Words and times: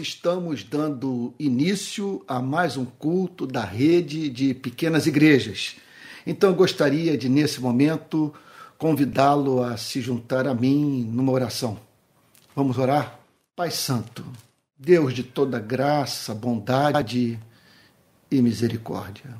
estamos 0.00 0.64
dando 0.64 1.34
início 1.38 2.22
a 2.26 2.40
mais 2.40 2.76
um 2.76 2.84
culto 2.84 3.46
da 3.46 3.64
rede 3.64 4.28
de 4.28 4.54
pequenas 4.54 5.06
igrejas. 5.06 5.76
Então 6.26 6.52
gostaria 6.54 7.16
de, 7.16 7.28
nesse 7.28 7.60
momento, 7.60 8.32
convidá-lo 8.78 9.62
a 9.62 9.76
se 9.76 10.00
juntar 10.00 10.46
a 10.46 10.54
mim 10.54 11.04
numa 11.04 11.32
oração. 11.32 11.78
Vamos 12.54 12.78
orar? 12.78 13.20
Pai 13.54 13.70
Santo, 13.70 14.24
Deus 14.78 15.12
de 15.12 15.22
toda 15.22 15.60
graça, 15.60 16.34
bondade 16.34 17.38
e 18.30 18.42
misericórdia, 18.42 19.36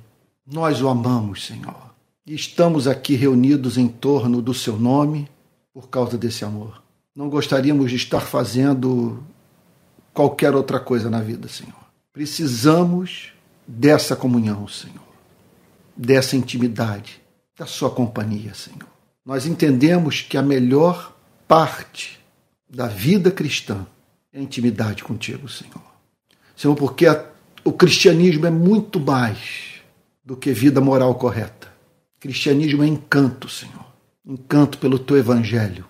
nós 0.46 0.82
o 0.82 0.88
amamos, 0.88 1.46
Senhor. 1.46 1.94
E 2.26 2.34
estamos 2.34 2.86
aqui 2.86 3.14
reunidos 3.14 3.78
em 3.78 3.88
torno 3.88 4.42
do 4.42 4.52
seu 4.52 4.78
nome 4.78 5.28
por 5.72 5.88
causa 5.88 6.18
desse 6.18 6.44
amor. 6.44 6.82
Não 7.14 7.28
gostaríamos 7.28 7.90
de 7.90 7.96
estar 7.96 8.20
fazendo 8.20 9.22
qualquer 10.12 10.54
outra 10.54 10.80
coisa 10.80 11.08
na 11.08 11.20
vida, 11.20 11.48
Senhor. 11.48 11.74
Precisamos 12.12 13.32
dessa 13.66 14.16
comunhão, 14.16 14.66
Senhor, 14.66 15.08
dessa 15.96 16.36
intimidade, 16.36 17.20
da 17.58 17.66
Sua 17.66 17.90
companhia, 17.90 18.54
Senhor. 18.54 18.88
Nós 19.24 19.46
entendemos 19.46 20.22
que 20.22 20.36
a 20.36 20.42
melhor 20.42 21.16
parte 21.46 22.20
da 22.68 22.86
vida 22.86 23.30
cristã 23.30 23.86
é 24.32 24.38
a 24.38 24.42
intimidade 24.42 25.04
contigo, 25.04 25.48
Senhor. 25.48 25.82
Senhor, 26.56 26.74
porque 26.74 27.06
a, 27.06 27.24
o 27.64 27.72
cristianismo 27.72 28.46
é 28.46 28.50
muito 28.50 29.00
mais 29.00 29.80
do 30.24 30.36
que 30.36 30.52
vida 30.52 30.80
moral 30.80 31.14
correta. 31.14 31.72
Cristianismo 32.20 32.82
é 32.82 32.86
encanto, 32.86 33.48
Senhor. 33.48 33.86
Encanto 34.26 34.78
pelo 34.78 34.98
teu 34.98 35.16
evangelho. 35.16 35.86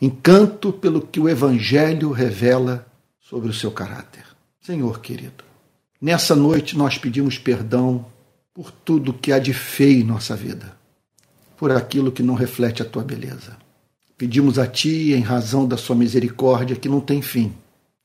Encanto 0.00 0.72
pelo 0.72 1.02
que 1.02 1.18
o 1.18 1.28
evangelho 1.28 2.12
revela 2.12 2.86
sobre 3.28 3.50
o 3.50 3.52
seu 3.52 3.70
caráter. 3.70 4.24
Senhor 4.58 5.00
querido, 5.00 5.44
nessa 6.00 6.34
noite 6.34 6.78
nós 6.78 6.96
pedimos 6.96 7.36
perdão 7.36 8.06
por 8.54 8.70
tudo 8.70 9.12
que 9.12 9.32
há 9.32 9.38
de 9.38 9.52
feio 9.52 10.00
em 10.00 10.04
nossa 10.04 10.34
vida, 10.34 10.74
por 11.56 11.70
aquilo 11.70 12.10
que 12.10 12.22
não 12.22 12.34
reflete 12.34 12.80
a 12.80 12.86
tua 12.86 13.04
beleza. 13.04 13.56
Pedimos 14.16 14.58
a 14.58 14.66
ti, 14.66 15.12
em 15.12 15.20
razão 15.20 15.68
da 15.68 15.76
sua 15.76 15.94
misericórdia 15.94 16.74
que 16.74 16.88
não 16.88 17.00
tem 17.00 17.20
fim, 17.20 17.52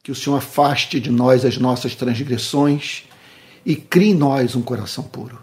que 0.03 0.11
o 0.11 0.15
Senhor 0.15 0.35
afaste 0.35 0.99
de 0.99 1.09
nós 1.09 1.45
as 1.45 1.57
nossas 1.57 1.95
transgressões 1.95 3.05
e 3.65 3.77
crie 3.77 4.09
em 4.09 4.15
nós 4.15 4.57
um 4.57 4.61
coração 4.61 5.05
puro. 5.05 5.41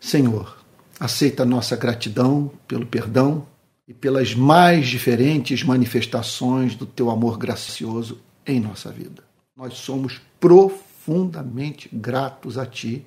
Senhor, 0.00 0.58
aceita 0.98 1.44
a 1.44 1.46
nossa 1.46 1.76
gratidão 1.76 2.50
pelo 2.66 2.84
perdão 2.84 3.46
e 3.86 3.94
pelas 3.94 4.34
mais 4.34 4.88
diferentes 4.88 5.62
manifestações 5.62 6.74
do 6.74 6.84
teu 6.84 7.10
amor 7.10 7.38
gracioso 7.38 8.18
em 8.46 8.60
nossa 8.60 8.90
vida. 8.90 9.22
Nós 9.56 9.74
somos 9.74 10.20
profundamente 10.40 11.88
gratos 11.92 12.58
a 12.58 12.66
Ti 12.66 13.06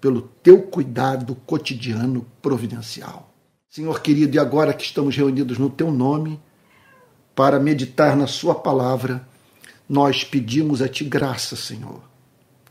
pelo 0.00 0.22
Teu 0.22 0.62
cuidado 0.62 1.34
cotidiano 1.34 2.26
providencial. 2.40 3.32
Senhor 3.68 4.00
querido, 4.00 4.36
e 4.36 4.38
agora 4.38 4.72
que 4.72 4.84
estamos 4.84 5.16
reunidos 5.16 5.58
no 5.58 5.68
Teu 5.68 5.90
nome 5.90 6.40
para 7.34 7.60
meditar 7.60 8.16
na 8.16 8.26
Sua 8.26 8.54
palavra, 8.54 9.26
nós 9.88 10.24
pedimos 10.24 10.80
a 10.80 10.88
Ti 10.88 11.04
graça, 11.04 11.56
Senhor, 11.56 12.02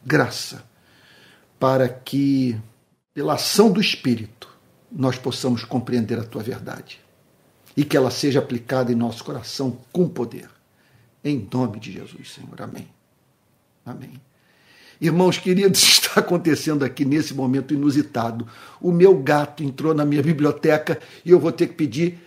graça, 0.03 0.63
para 1.59 1.87
que, 1.87 2.57
pela 3.13 3.35
ação 3.35 3.71
do 3.71 3.79
Espírito, 3.79 4.49
nós 4.91 5.17
possamos 5.17 5.63
compreender 5.63 6.17
a 6.17 6.23
Tua 6.23 6.41
verdade 6.41 6.99
e 7.75 7.83
que 7.83 7.97
ela 7.97 8.09
seja 8.09 8.39
aplicada 8.39 8.91
em 8.91 8.95
nosso 8.95 9.23
coração 9.23 9.77
com 9.91 10.07
poder. 10.07 10.54
Em 11.25 11.49
nome 11.51 11.79
de 11.79 11.91
Jesus, 11.91 12.33
Senhor. 12.33 12.61
Amém. 12.61 12.87
Amém. 13.83 14.21
Irmãos 15.01 15.39
queridos, 15.39 15.81
está 15.81 16.19
acontecendo 16.19 16.85
aqui 16.85 17.03
nesse 17.03 17.33
momento 17.33 17.73
inusitado. 17.73 18.47
O 18.79 18.91
meu 18.91 19.17
gato 19.17 19.63
entrou 19.63 19.95
na 19.95 20.05
minha 20.05 20.21
biblioteca 20.21 20.99
e 21.25 21.31
eu 21.31 21.39
vou 21.39 21.51
ter 21.51 21.69
que 21.69 21.73
pedir 21.73 22.19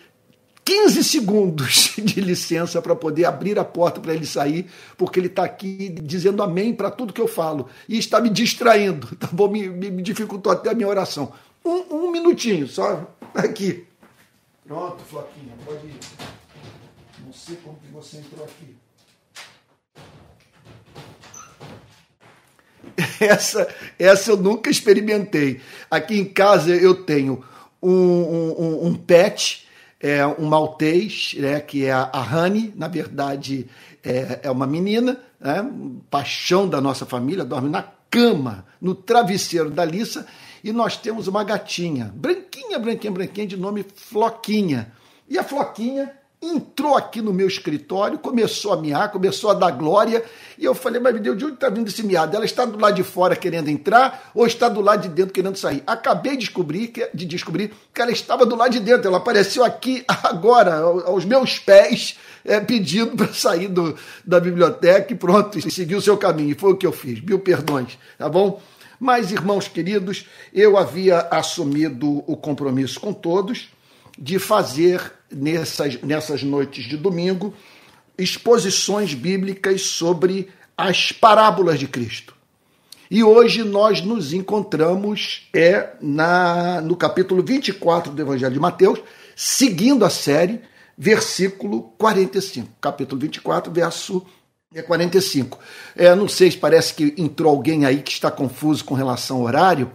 15 0.65 1.05
segundos 1.05 1.95
de 2.03 2.21
licença 2.21 2.83
para 2.83 2.97
poder 2.97 3.25
abrir 3.25 3.57
a 3.57 3.65
porta 3.65 4.01
para 4.01 4.13
ele 4.13 4.27
sair, 4.27 4.69
porque 4.97 5.21
ele 5.21 5.29
está 5.29 5.45
aqui 5.45 5.91
dizendo 6.03 6.43
amém 6.43 6.75
para 6.75 6.91
tudo 6.91 7.13
que 7.13 7.21
eu 7.21 7.29
falo 7.29 7.69
e 7.89 7.97
está 7.97 8.21
me 8.21 8.29
distraindo, 8.29 9.15
tá 9.15 9.29
bom? 9.31 9.49
Me, 9.49 9.69
me 9.69 10.03
dificultou 10.03 10.51
até 10.51 10.71
a 10.71 10.75
minha 10.75 10.89
oração. 10.89 11.33
Um, 11.65 12.07
um 12.07 12.11
minutinho, 12.11 12.67
só 12.67 13.15
aqui. 13.33 13.87
Pronto, 14.67 15.05
Floquinha, 15.05 15.55
pode 15.65 15.87
ir. 15.87 16.01
Não 17.25 17.33
sei 17.33 17.57
como 17.63 17.79
que 17.79 17.93
você 17.93 18.19
entrou 18.19 18.45
aqui. 18.45 18.77
Essa, 23.25 23.69
essa 23.99 24.31
eu 24.31 24.37
nunca 24.37 24.71
experimentei. 24.71 25.61
Aqui 25.91 26.19
em 26.19 26.25
casa 26.25 26.75
eu 26.75 26.95
tenho 26.95 27.45
um, 27.83 27.91
um, 27.91 28.87
um 28.87 28.95
pet, 28.95 29.67
é, 30.01 30.25
um 30.27 30.47
maltês, 30.47 31.35
né, 31.37 31.61
que 31.61 31.85
é 31.85 31.93
a, 31.93 32.11
Honey, 32.13 32.73
na 32.77 32.89
verdade 32.89 33.67
é, 34.05 34.41
é 34.45 34.51
uma 34.51 34.67
menina, 34.67 35.21
né, 35.41 35.69
paixão 36.09 36.69
da 36.69 36.81
nossa 36.81 37.05
família, 37.05 37.45
dorme 37.45 37.69
na 37.69 37.83
cama, 38.11 38.65
no 38.81 38.95
travesseiro 38.95 39.71
da 39.71 39.85
Lissa, 39.85 40.27
e 40.63 40.73
nós 40.73 40.97
temos 40.97 41.29
uma 41.29 41.45
gatinha, 41.45 42.13
branquinha, 42.15 42.79
branquinha, 42.79 43.13
branquinha, 43.13 43.47
de 43.47 43.57
nome 43.57 43.85
Floquinha. 43.95 44.93
E 45.29 45.39
a 45.39 45.45
Floquinha 45.45 46.13
entrou 46.49 46.97
aqui 46.97 47.21
no 47.21 47.33
meu 47.33 47.47
escritório, 47.47 48.19
começou 48.19 48.73
a 48.73 48.77
miar, 48.77 49.11
começou 49.11 49.51
a 49.51 49.55
dar 49.55 49.71
glória, 49.71 50.25
e 50.57 50.65
eu 50.65 50.75
falei, 50.75 51.01
mas 51.01 51.21
Deus, 51.21 51.37
de 51.37 51.45
onde 51.45 51.55
está 51.55 51.69
vindo 51.69 51.89
esse 51.89 52.03
miado? 52.03 52.35
Ela 52.35 52.45
está 52.45 52.65
do 52.65 52.79
lado 52.79 52.95
de 52.95 53.03
fora 53.03 53.37
querendo 53.37 53.69
entrar 53.69 54.31
ou 54.35 54.47
está 54.47 54.69
do 54.69 54.81
lado 54.81 55.03
de 55.03 55.09
dentro 55.09 55.33
querendo 55.33 55.57
sair? 55.57 55.83
Acabei 55.87 56.33
de 56.33 56.39
descobrir 56.39 56.89
que, 56.89 57.09
de 57.15 57.25
descobrir 57.25 57.73
que 57.93 58.01
ela 58.01 58.11
estava 58.11 58.45
do 58.45 58.57
lado 58.57 58.73
de 58.73 58.81
dentro, 58.81 59.07
ela 59.07 59.19
apareceu 59.19 59.65
aqui 59.65 60.05
agora, 60.25 60.77
aos 60.77 61.25
meus 61.25 61.59
pés, 61.59 62.19
é, 62.45 62.59
pedindo 62.61 63.17
para 63.17 63.33
sair 63.33 63.69
do, 63.69 63.97
da 64.25 64.41
biblioteca 64.41 65.13
e 65.13 65.17
pronto, 65.17 65.59
e 65.59 65.71
seguir 65.71 65.95
o 65.95 66.03
seu 66.03 66.17
caminho. 66.17 66.51
E 66.51 66.55
foi 66.55 66.73
o 66.73 66.77
que 66.77 66.87
eu 66.87 66.93
fiz, 66.93 67.21
mil 67.21 67.39
perdões, 67.39 67.99
tá 68.17 68.29
bom? 68.29 68.61
Mas, 69.01 69.31
irmãos 69.31 69.69
queridos, 69.69 70.27
eu 70.53 70.77
havia 70.77 71.21
assumido 71.31 72.25
o 72.27 72.37
compromisso 72.37 72.99
com 72.99 73.13
todos 73.13 73.69
de 74.19 74.39
fazer 74.39 75.13
nessas, 75.31 76.01
nessas 76.03 76.43
noites 76.43 76.85
de 76.85 76.97
domingo 76.97 77.55
exposições 78.19 79.15
bíblicas 79.15 79.83
sobre 79.83 80.49
as 80.77 81.13
parábolas 81.13 81.79
de 81.79 81.87
Cristo. 81.87 82.35
E 83.11 83.23
hoje 83.23 83.63
nós 83.63 84.03
nos 84.03 84.33
encontramos 84.33 85.49
é 85.55 85.91
na 86.01 86.81
no 86.81 86.97
capítulo 86.97 87.43
24 87.43 88.13
do 88.13 88.21
Evangelho 88.21 88.53
de 88.53 88.61
Mateus, 88.61 89.01
seguindo 89.35 90.05
a 90.05 90.11
série, 90.11 90.61
versículo 90.97 91.95
45. 91.97 92.69
Capítulo 92.81 93.21
24, 93.21 93.73
verso 93.73 94.27
45. 94.87 95.59
É, 95.97 96.15
não 96.15 96.29
sei 96.29 96.51
se 96.51 96.59
parece 96.59 96.93
que 96.93 97.15
entrou 97.17 97.51
alguém 97.51 97.87
aí 97.87 98.03
que 98.03 98.13
está 98.13 98.31
confuso 98.31 98.85
com 98.85 98.95
relação 98.95 99.39
ao 99.39 99.45
horário. 99.45 99.91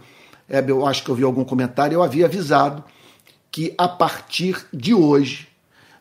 É, 0.48 0.64
eu 0.66 0.84
acho 0.84 1.04
que 1.04 1.10
eu 1.10 1.14
vi 1.14 1.22
algum 1.22 1.44
comentário, 1.44 1.94
eu 1.94 2.02
havia 2.02 2.26
avisado 2.26 2.82
que 3.54 3.72
a 3.78 3.86
partir 3.86 4.66
de 4.72 4.92
hoje 4.92 5.46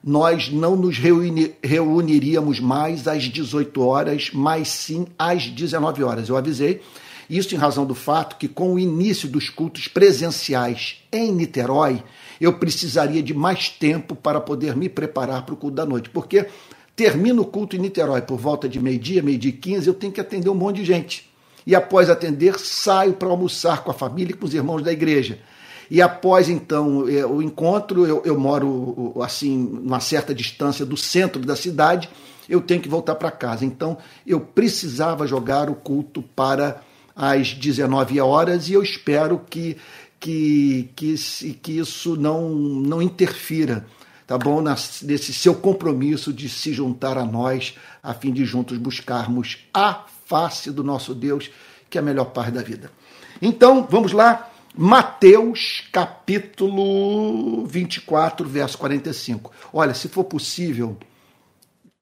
nós 0.03 0.49
não 0.49 0.75
nos 0.75 0.97
reuni 0.97 1.53
reuniríamos 1.63 2.59
mais 2.59 3.07
às 3.07 3.25
18 3.25 3.79
horas, 3.79 4.31
mas 4.33 4.69
sim 4.69 5.05
às 5.19 5.45
19 5.45 6.03
horas. 6.03 6.29
Eu 6.29 6.35
avisei. 6.35 6.81
Isso 7.29 7.53
em 7.53 7.57
razão 7.59 7.85
do 7.85 7.93
fato 7.93 8.37
que, 8.37 8.47
com 8.47 8.73
o 8.73 8.79
início 8.79 9.29
dos 9.29 9.51
cultos 9.51 9.87
presenciais 9.87 11.03
em 11.11 11.31
Niterói, 11.31 12.03
eu 12.41 12.53
precisaria 12.53 13.21
de 13.21 13.35
mais 13.35 13.69
tempo 13.69 14.15
para 14.15 14.41
poder 14.41 14.75
me 14.75 14.89
preparar 14.89 15.45
para 15.45 15.53
o 15.53 15.57
culto 15.57 15.75
da 15.75 15.85
noite. 15.85 16.09
Porque 16.09 16.47
termino 16.95 17.43
o 17.43 17.45
culto 17.45 17.75
em 17.75 17.79
Niterói 17.79 18.23
por 18.23 18.39
volta 18.39 18.67
de 18.67 18.79
meio-dia, 18.79 19.21
meio-dia 19.21 19.51
e 19.51 19.53
15, 19.53 19.87
eu 19.87 19.93
tenho 19.93 20.11
que 20.11 20.19
atender 20.19 20.49
um 20.49 20.55
monte 20.55 20.77
de 20.77 20.85
gente. 20.85 21.29
E 21.67 21.75
após 21.75 22.09
atender, 22.09 22.57
saio 22.57 23.13
para 23.13 23.29
almoçar 23.29 23.83
com 23.83 23.91
a 23.91 23.93
família 23.93 24.33
e 24.33 24.35
com 24.35 24.47
os 24.47 24.55
irmãos 24.55 24.81
da 24.81 24.91
igreja. 24.91 25.37
E 25.93 26.01
após 26.01 26.49
então 26.49 27.07
é, 27.07 27.23
o 27.23 27.39
encontro, 27.39 28.07
eu, 28.07 28.23
eu 28.25 28.35
moro 28.35 29.13
assim, 29.21 29.55
numa 29.55 29.99
certa 29.99 30.33
distância 30.33 30.83
do 30.83 30.97
centro 30.97 31.39
da 31.39 31.55
cidade, 31.55 32.09
eu 32.49 32.61
tenho 32.61 32.81
que 32.81 32.89
voltar 32.89 33.13
para 33.13 33.29
casa. 33.29 33.63
Então 33.63 33.99
eu 34.25 34.39
precisava 34.39 35.27
jogar 35.27 35.69
o 35.69 35.75
culto 35.75 36.23
para 36.35 36.81
as 37.15 37.53
19 37.53 38.19
horas 38.19 38.69
e 38.69 38.73
eu 38.73 38.81
espero 38.81 39.39
que, 39.47 39.77
que, 40.19 40.89
que, 40.95 41.13
que 41.61 41.77
isso 41.77 42.15
não, 42.15 42.49
não 42.49 42.99
interfira 42.99 43.85
tá 44.25 44.35
bom? 44.35 44.63
Nesse 44.63 45.31
seu 45.31 45.53
compromisso 45.53 46.33
de 46.33 46.49
se 46.49 46.73
juntar 46.73 47.19
a 47.19 47.25
nós, 47.25 47.77
a 48.01 48.15
fim 48.15 48.33
de 48.33 48.45
juntos 48.45 48.79
buscarmos 48.79 49.59
a 49.71 50.05
face 50.25 50.71
do 50.71 50.83
nosso 50.83 51.13
Deus, 51.13 51.51
que 51.87 51.99
é 51.99 52.01
a 52.01 52.03
melhor 52.03 52.25
parte 52.31 52.53
da 52.53 52.63
vida. 52.63 52.89
Então, 53.39 53.85
vamos 53.87 54.11
lá. 54.11 54.52
Mateus 54.75 55.83
capítulo 55.91 57.63
24, 57.67 58.49
verso 58.49 58.75
45. 58.79 59.51
Olha, 59.71 59.93
se 59.93 60.09
for 60.09 60.23
possível, 60.23 60.97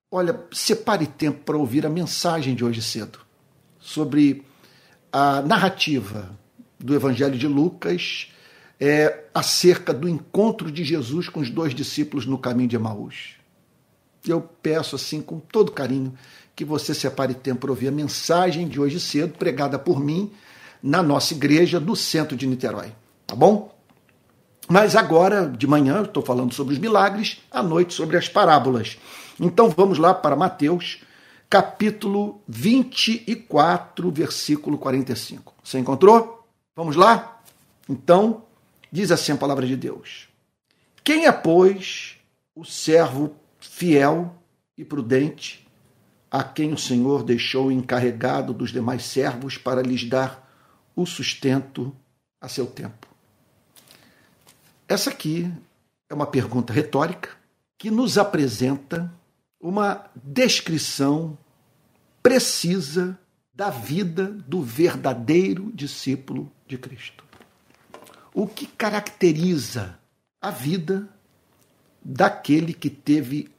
olha, 0.09 0.39
separe 0.53 1.06
tempo 1.06 1.39
para 1.44 1.57
ouvir 1.57 1.85
a 1.85 1.89
mensagem 1.89 2.56
de 2.56 2.63
hoje 2.63 2.81
cedo 2.81 3.19
sobre 3.77 4.45
a 5.12 5.41
narrativa 5.41 6.31
do 6.79 6.95
Evangelho 6.95 7.38
de 7.38 7.45
Lucas 7.45 8.31
é, 8.79 9.25
acerca 9.33 9.94
do 9.94 10.07
encontro 10.07 10.71
de 10.71 10.85
Jesus 10.85 11.27
com 11.27 11.41
os 11.41 11.50
dois 11.50 11.75
discípulos 11.75 12.25
no 12.25 12.38
caminho 12.38 12.69
de 12.69 12.77
Emaús. 12.77 13.35
Eu 14.25 14.39
peço 14.39 14.95
assim, 14.95 15.21
com 15.21 15.39
todo 15.39 15.73
carinho, 15.73 16.13
que 16.56 16.63
você 16.63 16.94
separe 16.94 17.33
tempo 17.33 17.62
para 17.62 17.71
ouvir 17.71 17.89
a 17.89 17.91
mensagem 17.91 18.69
de 18.69 18.79
hoje 18.79 18.97
cedo, 18.97 19.38
pregada 19.38 19.77
por 19.77 20.00
mim 20.00 20.31
na 20.81 21.04
nossa 21.04 21.33
igreja 21.33 21.80
do 21.80 21.95
centro 21.95 22.36
de 22.36 22.48
Niterói. 22.48 22.94
Tá 23.28 23.36
bom? 23.36 23.72
Mas 24.68 24.95
agora, 24.95 25.48
de 25.48 25.68
manhã, 25.68 26.04
estou 26.04 26.24
falando 26.24 26.54
sobre 26.54 26.74
os 26.74 26.80
milagres, 26.80 27.42
à 27.51 27.62
noite 27.62 27.94
sobre 27.94 28.18
as 28.18 28.30
parábolas. 28.30 28.98
Então 29.39 29.69
vamos 29.69 29.98
lá 29.98 30.13
para 30.13 30.36
Mateus, 30.36 31.01
capítulo 31.50 32.42
24, 32.48 34.10
versículo 34.12 34.78
45. 34.78 35.54
Você 35.63 35.80
encontrou? 35.80 36.48
Vamos 36.75 36.95
lá? 36.95 37.42
Então, 37.89 38.44
diz 38.92 39.12
assim 39.12 39.33
a 39.33 39.38
palavra 39.38 39.68
de 39.68 39.75
Deus: 39.75 40.30
Quem 41.04 41.25
é, 41.25 41.31
pois, 41.31 42.16
o 42.56 42.63
servo 42.63 43.36
fiel 43.60 44.33
e 44.78 44.86
prudente, 44.86 45.68
a 46.30 46.44
quem 46.44 46.72
o 46.72 46.78
Senhor 46.78 47.24
deixou 47.24 47.72
encarregado 47.72 48.54
dos 48.54 48.72
demais 48.72 49.04
servos 49.04 49.57
para 49.57 49.81
lhes 49.81 50.07
dar 50.07 50.41
o 50.96 51.06
sustento 51.06 51.96
a 52.40 52.48
seu 52.48 52.68
tempo? 52.68 53.08
Essa 54.88 55.10
aqui 55.10 55.52
é 56.10 56.14
uma 56.14 56.28
pergunta 56.28 56.74
retórica 56.74 57.30
que 57.78 57.90
nos 57.90 58.18
apresenta 58.18 59.12
uma 59.60 60.10
descrição 60.16 61.38
precisa 62.22 63.18
da 63.54 63.70
vida 63.70 64.26
do 64.26 64.62
verdadeiro 64.62 65.72
discípulo 65.74 66.52
de 66.68 66.78
Cristo. 66.78 67.24
O 68.34 68.48
que 68.48 68.66
caracteriza 68.66 69.98
a 70.42 70.50
vida 70.50 71.08
daquele 72.04 72.74
que 72.74 72.90
teve 72.90 73.50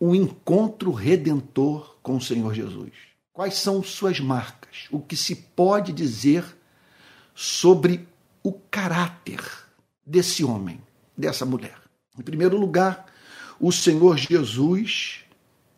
um 0.00 0.14
encontro 0.14 0.92
redentor 0.92 1.96
com 2.02 2.16
o 2.16 2.20
Senhor 2.20 2.54
Jesus? 2.54 2.92
Quais 3.32 3.54
são 3.54 3.82
suas 3.82 4.18
marcas? 4.18 4.86
O 4.90 5.00
que 5.00 5.16
se 5.16 5.34
pode 5.34 5.92
dizer 5.92 6.57
sobre 7.40 8.04
o 8.42 8.52
caráter 8.52 9.40
desse 10.04 10.42
homem, 10.42 10.82
dessa 11.16 11.46
mulher? 11.46 11.78
Em 12.18 12.22
primeiro 12.22 12.56
lugar, 12.56 13.06
o 13.60 13.70
Senhor 13.70 14.18
Jesus 14.18 15.20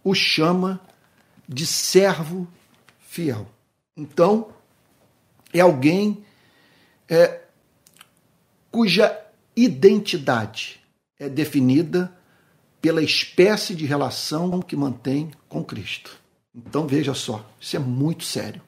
o 0.03 0.15
chama 0.15 0.81
de 1.47 1.67
servo 1.67 2.49
fiel. 2.99 3.47
Então, 3.95 4.55
é 5.53 5.61
alguém 5.61 6.25
é, 7.07 7.43
cuja 8.71 9.15
identidade 9.55 10.81
é 11.19 11.29
definida 11.29 12.11
pela 12.81 13.03
espécie 13.03 13.75
de 13.75 13.85
relação 13.85 14.63
que 14.63 14.75
mantém 14.75 15.31
com 15.47 15.63
Cristo. 15.63 16.19
Então 16.55 16.87
veja 16.87 17.13
só, 17.13 17.47
isso 17.61 17.77
é 17.77 17.79
muito 17.79 18.25
sério. 18.25 18.63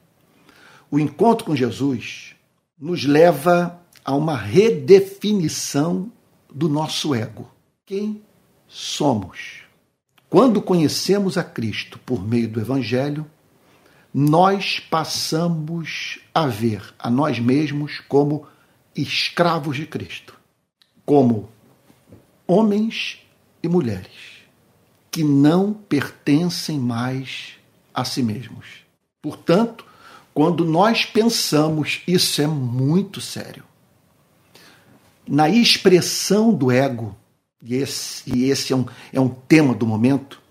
O 0.91 0.99
encontro 0.99 1.43
com 1.43 1.55
Jesus 1.55 2.35
nos 2.79 3.05
leva 3.05 3.79
a 4.03 4.15
uma 4.15 4.35
redefinição 4.35 6.11
do 6.53 6.67
nosso 6.67 7.15
ego. 7.15 7.49
Quem 7.85 8.21
somos? 8.67 9.63
Quando 10.29 10.61
conhecemos 10.61 11.37
a 11.37 11.43
Cristo 11.43 11.99
por 11.99 12.27
meio 12.27 12.47
do 12.47 12.59
Evangelho, 12.59 13.25
nós 14.13 14.79
passamos 14.79 16.19
a 16.33 16.45
ver 16.45 16.93
a 16.99 17.09
nós 17.09 17.39
mesmos 17.39 17.99
como 18.07 18.47
escravos 18.95 19.75
de 19.75 19.87
Cristo, 19.87 20.37
como 21.05 21.49
homens 22.47 23.19
e 23.61 23.67
mulheres 23.67 24.33
que 25.09 25.23
não 25.23 25.73
pertencem 25.73 26.79
mais 26.79 27.53
a 27.93 28.03
si 28.03 28.23
mesmos. 28.23 28.65
Portanto, 29.21 29.85
quando 30.33 30.65
nós 30.65 31.05
pensamos, 31.05 32.01
isso 32.07 32.41
é 32.41 32.47
muito 32.47 33.21
sério. 33.21 33.63
Na 35.27 35.47
expressão 35.47 36.53
do 36.53 36.71
ego, 36.71 37.15
e 37.61 37.75
esse, 37.75 38.23
e 38.25 38.49
esse 38.49 38.73
é, 38.73 38.75
um, 38.75 38.85
é 39.13 39.19
um 39.19 39.29
tema 39.29 39.73
do 39.73 39.85
momento, 39.85 40.41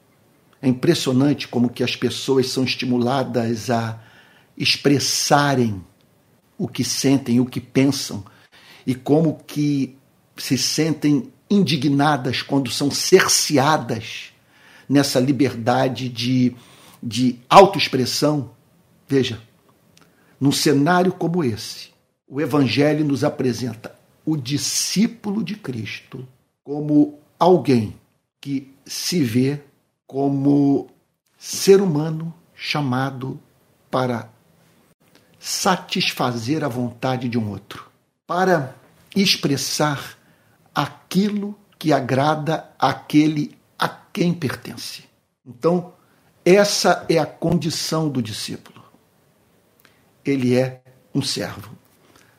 é 0.60 0.68
impressionante 0.68 1.48
como 1.48 1.68
que 1.68 1.82
as 1.82 1.96
pessoas 1.96 2.48
são 2.48 2.62
estimuladas 2.62 3.68
a 3.68 4.00
expressarem 4.56 5.84
o 6.56 6.68
que 6.68 6.84
sentem, 6.84 7.40
o 7.40 7.46
que 7.46 7.60
pensam, 7.60 8.24
e 8.86 8.94
como 8.94 9.42
que 9.46 9.96
se 10.36 10.56
sentem 10.56 11.32
indignadas 11.50 12.40
quando 12.40 12.70
são 12.70 12.90
cerceadas 12.90 14.32
nessa 14.88 15.18
liberdade 15.18 16.08
de, 16.08 16.54
de 17.02 17.38
autoexpressão. 17.48 18.52
Veja, 19.08 19.42
num 20.42 20.50
cenário 20.50 21.12
como 21.12 21.44
esse, 21.44 21.90
o 22.26 22.40
Evangelho 22.40 23.04
nos 23.04 23.22
apresenta 23.22 23.94
o 24.26 24.36
discípulo 24.36 25.44
de 25.44 25.54
Cristo 25.54 26.26
como 26.64 27.20
alguém 27.38 27.94
que 28.40 28.74
se 28.84 29.22
vê 29.22 29.62
como 30.04 30.90
ser 31.38 31.80
humano 31.80 32.34
chamado 32.56 33.38
para 33.88 34.28
satisfazer 35.38 36.64
a 36.64 36.68
vontade 36.68 37.28
de 37.28 37.38
um 37.38 37.48
outro, 37.48 37.88
para 38.26 38.74
expressar 39.14 40.18
aquilo 40.74 41.56
que 41.78 41.92
agrada 41.92 42.68
àquele 42.76 43.56
a 43.78 43.88
quem 43.88 44.34
pertence. 44.34 45.04
Então, 45.46 45.92
essa 46.44 47.06
é 47.08 47.18
a 47.18 47.26
condição 47.26 48.08
do 48.08 48.20
discípulo. 48.20 48.71
Ele 50.24 50.56
é 50.56 50.82
um 51.14 51.22
servo. 51.22 51.76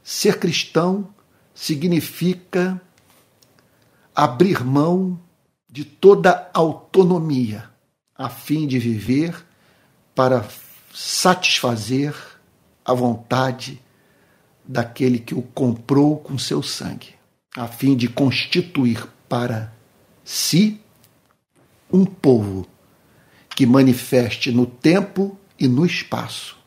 Ser 0.03 0.39
cristão 0.39 1.13
significa 1.53 2.81
abrir 4.15 4.63
mão 4.63 5.19
de 5.69 5.83
toda 5.83 6.49
autonomia, 6.53 7.69
a 8.15 8.29
fim 8.29 8.67
de 8.67 8.79
viver 8.79 9.45
para 10.13 10.47
satisfazer 10.93 12.15
a 12.85 12.93
vontade 12.93 13.81
daquele 14.63 15.19
que 15.19 15.33
o 15.33 15.41
comprou 15.41 16.17
com 16.17 16.37
seu 16.37 16.61
sangue, 16.61 17.15
a 17.55 17.67
fim 17.67 17.95
de 17.95 18.07
constituir 18.07 19.07
para 19.27 19.73
si 20.23 20.79
um 21.91 22.05
povo 22.05 22.67
que 23.49 23.65
manifeste 23.65 24.51
no 24.51 24.65
tempo 24.65 25.37
e 25.59 25.67
no 25.67 25.85
espaço 25.85 26.62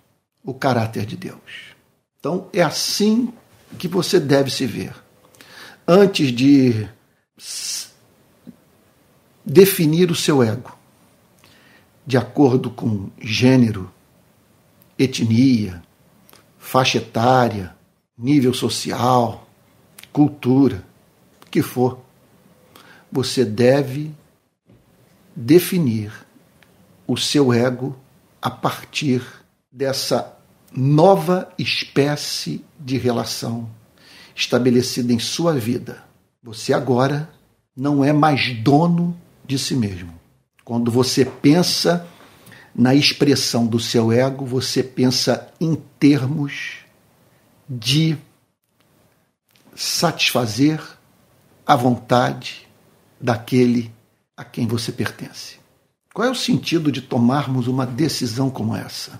o 0.46 0.54
caráter 0.54 1.04
de 1.04 1.16
Deus. 1.16 1.74
Então 2.18 2.48
é 2.52 2.62
assim 2.62 3.34
que 3.78 3.88
você 3.88 4.18
deve 4.18 4.50
se 4.50 4.64
ver. 4.64 4.94
Antes 5.86 6.32
de 6.32 6.88
definir 9.44 10.10
o 10.10 10.14
seu 10.14 10.42
ego 10.42 10.76
de 12.06 12.16
acordo 12.16 12.70
com 12.70 13.10
gênero, 13.20 13.92
etnia, 14.96 15.82
faixa 16.56 16.98
etária, 16.98 17.74
nível 18.16 18.54
social, 18.54 19.48
cultura, 20.12 20.84
que 21.50 21.62
for. 21.62 21.98
Você 23.10 23.44
deve 23.44 24.14
definir 25.34 26.12
o 27.06 27.16
seu 27.16 27.52
ego 27.52 27.96
a 28.40 28.50
partir 28.50 29.22
dessa 29.70 30.35
nova 30.76 31.48
espécie 31.58 32.64
de 32.78 32.98
relação 32.98 33.70
estabelecida 34.34 35.12
em 35.12 35.18
sua 35.18 35.54
vida 35.54 36.06
você 36.46 36.72
agora 36.72 37.28
não 37.76 38.04
é 38.04 38.12
mais 38.12 38.56
dono 38.62 39.20
de 39.44 39.58
si 39.58 39.74
mesmo. 39.74 40.14
Quando 40.64 40.92
você 40.92 41.24
pensa 41.24 42.06
na 42.72 42.94
expressão 42.94 43.66
do 43.66 43.80
seu 43.80 44.12
ego, 44.12 44.46
você 44.46 44.80
pensa 44.80 45.52
em 45.60 45.74
termos 45.98 46.84
de 47.68 48.16
satisfazer 49.74 50.80
a 51.66 51.74
vontade 51.74 52.68
daquele 53.20 53.92
a 54.36 54.44
quem 54.44 54.68
você 54.68 54.92
pertence. 54.92 55.58
Qual 56.14 56.28
é 56.28 56.30
o 56.30 56.34
sentido 56.34 56.92
de 56.92 57.02
tomarmos 57.02 57.66
uma 57.66 57.84
decisão 57.84 58.48
como 58.48 58.76
essa? 58.76 59.18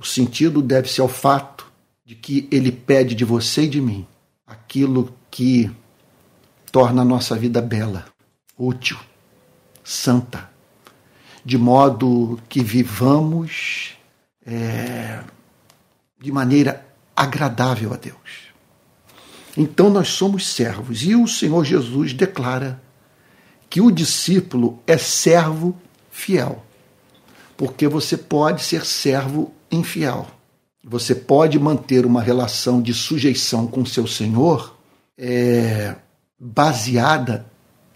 O 0.00 0.04
sentido 0.06 0.62
deve-se 0.62 0.98
ao 0.98 1.08
fato 1.08 1.70
de 2.06 2.14
que 2.14 2.48
ele 2.50 2.72
pede 2.72 3.14
de 3.14 3.22
você 3.22 3.64
e 3.64 3.68
de 3.68 3.82
mim 3.82 4.06
aquilo 4.46 5.14
que 5.30 5.70
torna 6.72 7.02
a 7.02 7.04
nossa 7.04 7.36
vida 7.36 7.60
bela, 7.60 8.06
útil, 8.56 8.98
santa, 9.84 10.50
de 11.44 11.58
modo 11.58 12.40
que 12.48 12.62
vivamos 12.62 13.98
é, 14.46 15.22
de 16.18 16.32
maneira 16.32 16.86
agradável 17.14 17.92
a 17.92 17.96
Deus. 17.98 18.48
Então 19.54 19.90
nós 19.90 20.08
somos 20.08 20.48
servos 20.48 21.02
e 21.02 21.14
o 21.14 21.28
Senhor 21.28 21.62
Jesus 21.62 22.14
declara 22.14 22.82
que 23.68 23.82
o 23.82 23.90
discípulo 23.90 24.82
é 24.86 24.96
servo 24.96 25.78
fiel, 26.10 26.64
porque 27.54 27.86
você 27.86 28.16
pode 28.16 28.62
ser 28.62 28.86
servo 28.86 29.54
infiel. 29.70 30.26
Você 30.82 31.14
pode 31.14 31.58
manter 31.58 32.06
uma 32.06 32.22
relação 32.22 32.80
de 32.80 32.94
sujeição 32.94 33.66
com 33.66 33.84
seu 33.84 34.06
Senhor 34.06 34.76
é, 35.16 35.96
baseada 36.38 37.46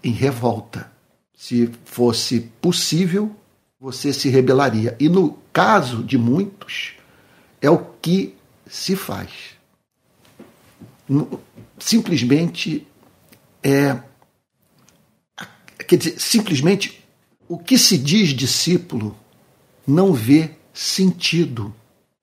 em 0.03 0.11
revolta. 0.11 0.91
Se 1.35 1.69
fosse 1.83 2.41
possível, 2.61 3.35
você 3.79 4.13
se 4.13 4.29
rebelaria. 4.29 4.95
E 4.99 5.09
no 5.09 5.37
caso 5.51 6.03
de 6.03 6.17
muitos, 6.17 6.93
é 7.61 7.69
o 7.69 7.79
que 8.01 8.35
se 8.67 8.95
faz. 8.95 9.31
Simplesmente 11.79 12.87
é. 13.63 13.99
Quer 15.87 15.97
dizer, 15.97 16.19
simplesmente 16.19 17.03
o 17.47 17.57
que 17.57 17.77
se 17.77 17.97
diz 17.97 18.29
discípulo 18.29 19.15
não 19.85 20.13
vê 20.13 20.51
sentido 20.75 21.73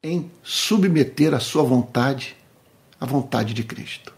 em 0.03 0.31
submeter 0.43 1.33
a 1.33 1.41
sua 1.41 1.63
vontade 1.63 2.37
à 3.01 3.07
vontade 3.07 3.55
de 3.55 3.65
Cristo. 3.65 4.13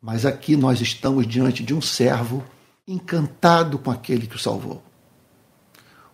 Mas 0.00 0.24
aqui 0.24 0.56
nós 0.56 0.80
estamos 0.80 1.26
diante 1.26 1.64
de 1.64 1.74
um 1.74 1.82
servo 1.82 2.44
encantado 2.86 3.78
com 3.78 3.90
aquele 3.90 4.28
que 4.28 4.36
o 4.36 4.38
salvou. 4.38 4.80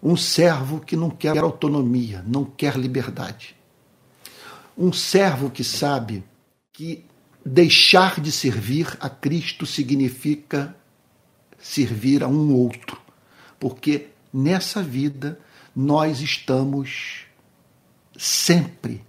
Um 0.03 0.17
servo 0.17 0.81
que 0.81 0.97
não 0.97 1.11
quer 1.11 1.37
autonomia, 1.39 2.25
não 2.27 2.45
quer 2.47 2.77
liberdade. 2.77 3.55
Um 4.77 4.93
servo 4.93 5.51
que 5.51 5.63
sabe 5.63 6.25
que 6.73 7.05
deixar 7.45 8.21
de 8.21 8.33
servir 8.33 8.97
a 9.01 9.11
Cristo 9.11 9.67
significa 9.67 10.75
servir 11.59 12.25
a 12.25 12.29
um 12.29 12.55
outro, 12.55 12.99
porque 13.61 14.09
nessa 14.33 14.83
vida 14.83 15.39
nós 15.75 16.21
estamos 16.21 17.26
sempre 18.19 19.05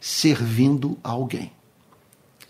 servindo 0.00 0.98
a 1.02 1.10
alguém. 1.10 1.52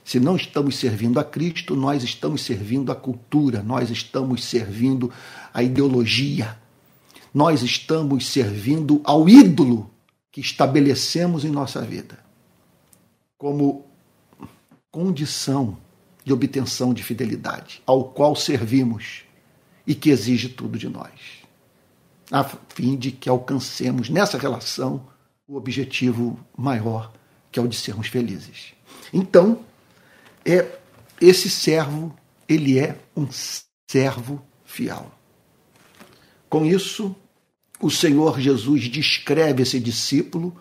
Se 0.05 0.19
não 0.19 0.37
estamos 0.37 0.77
servindo 0.77 1.21
a 1.21 1.25
Cristo, 1.25 1.77
nós 1.77 2.03
estamos 2.03 2.43
servindo 2.43 2.91
a 2.91 2.95
cultura, 2.95 3.63
nós 3.63 3.91
estamos 3.91 4.45
servindo 4.45 5.13
a 5.55 5.63
ideologia, 5.63 6.59
nós 7.33 7.63
estamos 7.63 8.27
servindo 8.27 9.01
ao 9.05 9.29
ídolo 9.29 9.91
que 10.31 10.41
estabelecemos 10.41 11.45
em 11.45 11.51
nossa 11.51 11.81
vida 11.83 12.19
como 13.43 13.87
condição 14.89 15.77
de 16.25 16.33
obtenção 16.33 16.95
de 16.95 17.03
fidelidade, 17.03 17.83
ao 17.85 18.05
qual 18.05 18.37
servimos 18.37 19.25
e 19.85 19.97
que 19.97 20.11
exige 20.11 20.49
tudo 20.49 20.79
de 20.79 20.89
nós, 20.89 21.11
a 22.31 22.45
fim 22.45 22.97
de 22.97 23.11
que 23.11 23.29
alcancemos 23.29 24.09
nessa 24.09 24.39
relação 24.39 25.05
o 25.47 25.57
objetivo 25.57 26.39
maior 26.57 27.13
que 27.53 27.59
é 27.59 27.63
o 27.63 27.69
de 27.69 27.77
sermos 27.77 28.09
felizes. 28.09 28.73
Então, 29.13 29.61
é 30.45 30.67
esse 31.21 31.51
servo, 31.51 32.17
ele 32.49 32.79
é 32.79 32.99
um 33.15 33.29
servo 33.89 34.43
fiel. 34.65 35.13
Com 36.49 36.65
isso, 36.65 37.15
o 37.79 37.91
Senhor 37.91 38.41
Jesus 38.41 38.89
descreve 38.89 39.63
esse 39.63 39.79
discípulo 39.79 40.57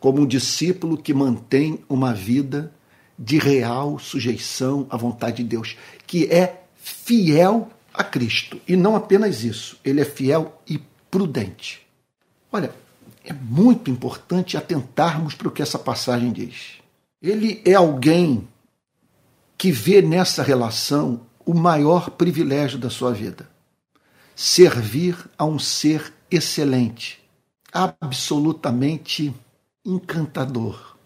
como 0.00 0.20
um 0.20 0.26
discípulo 0.26 0.98
que 0.98 1.14
mantém 1.14 1.78
uma 1.88 2.12
vida 2.12 2.74
de 3.16 3.38
real 3.38 4.00
sujeição 4.00 4.86
à 4.90 4.96
vontade 4.96 5.36
de 5.36 5.44
Deus, 5.44 5.76
que 6.08 6.26
é 6.26 6.64
fiel 6.76 7.70
a 7.94 8.02
Cristo. 8.02 8.60
E 8.66 8.74
não 8.74 8.96
apenas 8.96 9.44
isso, 9.44 9.78
ele 9.84 10.00
é 10.00 10.04
fiel 10.04 10.60
e 10.68 10.80
prudente. 11.08 11.86
Olha, 12.50 12.74
é 13.24 13.32
muito 13.32 13.90
importante 13.90 14.56
atentarmos 14.56 15.34
para 15.34 15.48
o 15.48 15.50
que 15.50 15.62
essa 15.62 15.78
passagem 15.78 16.32
diz. 16.32 16.78
Ele 17.20 17.62
é 17.64 17.74
alguém 17.74 18.48
que 19.56 19.70
vê 19.70 20.02
nessa 20.02 20.42
relação 20.42 21.20
o 21.44 21.54
maior 21.54 22.10
privilégio 22.10 22.78
da 22.78 22.90
sua 22.90 23.12
vida: 23.12 23.48
servir 24.34 25.16
a 25.38 25.44
um 25.44 25.58
ser 25.58 26.12
excelente, 26.30 27.22
absolutamente 27.72 29.32
encantador, 29.84 30.96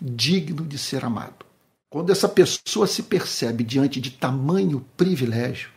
digno 0.00 0.64
de 0.64 0.78
ser 0.78 1.04
amado. 1.04 1.46
Quando 1.88 2.10
essa 2.10 2.28
pessoa 2.28 2.86
se 2.86 3.02
percebe 3.02 3.64
diante 3.64 4.00
de 4.00 4.12
tamanho 4.12 4.86
privilégio, 4.96 5.70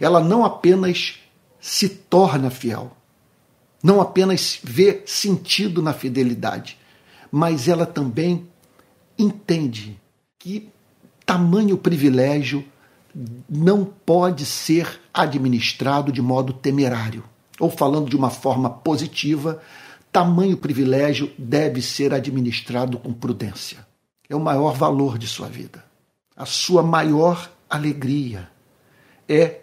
ela 0.00 0.20
não 0.20 0.44
apenas 0.44 1.18
se 1.60 1.88
torna 1.88 2.50
fiel, 2.50 2.96
não 3.82 4.00
apenas 4.00 4.58
vê 4.62 5.02
sentido 5.06 5.82
na 5.82 5.92
fidelidade, 5.92 6.78
mas 7.30 7.68
ela 7.68 7.86
também 7.86 8.48
entende 9.18 9.98
que 10.38 10.68
tamanho 11.24 11.76
privilégio 11.78 12.64
não 13.48 13.84
pode 13.84 14.44
ser 14.44 15.00
administrado 15.12 16.12
de 16.12 16.22
modo 16.22 16.52
temerário. 16.52 17.24
Ou 17.58 17.70
falando 17.70 18.08
de 18.08 18.16
uma 18.16 18.30
forma 18.30 18.70
positiva, 18.70 19.60
tamanho 20.12 20.56
privilégio 20.56 21.30
deve 21.38 21.82
ser 21.82 22.14
administrado 22.14 22.98
com 22.98 23.12
prudência. 23.12 23.86
É 24.28 24.34
o 24.36 24.40
maior 24.40 24.74
valor 24.74 25.18
de 25.18 25.26
sua 25.26 25.48
vida. 25.48 25.84
A 26.36 26.46
sua 26.46 26.82
maior 26.82 27.50
alegria 27.68 28.48
é 29.28 29.60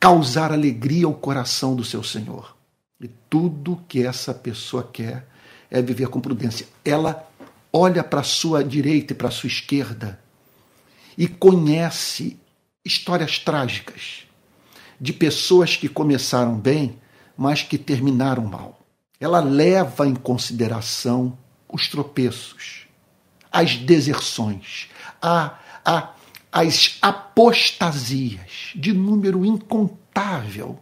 causar 0.00 0.52
alegria 0.52 1.06
ao 1.06 1.14
coração 1.14 1.74
do 1.74 1.84
seu 1.84 2.02
Senhor. 2.02 2.53
E 3.00 3.08
tudo 3.28 3.82
que 3.88 4.04
essa 4.04 4.32
pessoa 4.32 4.88
quer 4.92 5.26
é 5.70 5.82
viver 5.82 6.08
com 6.08 6.20
prudência. 6.20 6.66
Ela 6.84 7.28
olha 7.72 8.04
para 8.04 8.20
a 8.20 8.24
sua 8.24 8.62
direita 8.62 9.12
e 9.12 9.16
para 9.16 9.28
a 9.28 9.32
sua 9.32 9.48
esquerda 9.48 10.20
e 11.18 11.26
conhece 11.26 12.38
histórias 12.84 13.38
trágicas 13.38 14.26
de 15.00 15.12
pessoas 15.12 15.76
que 15.76 15.88
começaram 15.88 16.56
bem, 16.56 16.98
mas 17.36 17.62
que 17.62 17.76
terminaram 17.76 18.44
mal. 18.44 18.80
Ela 19.18 19.40
leva 19.40 20.06
em 20.06 20.14
consideração 20.14 21.36
os 21.68 21.88
tropeços, 21.88 22.86
as 23.50 23.76
deserções, 23.76 24.88
a, 25.20 25.58
a, 25.84 26.14
as 26.52 26.98
apostasias 27.02 28.72
de 28.76 28.92
número 28.92 29.44
incontável 29.44 30.78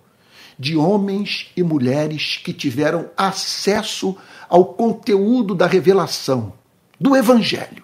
de 0.62 0.76
homens 0.76 1.50
e 1.56 1.62
mulheres 1.64 2.36
que 2.36 2.52
tiveram 2.52 3.10
acesso 3.16 4.16
ao 4.48 4.64
conteúdo 4.64 5.56
da 5.56 5.66
revelação 5.66 6.52
do 7.00 7.16
Evangelho, 7.16 7.82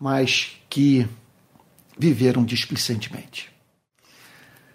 mas 0.00 0.56
que 0.70 1.06
viveram 1.98 2.42
displicentemente. 2.42 3.50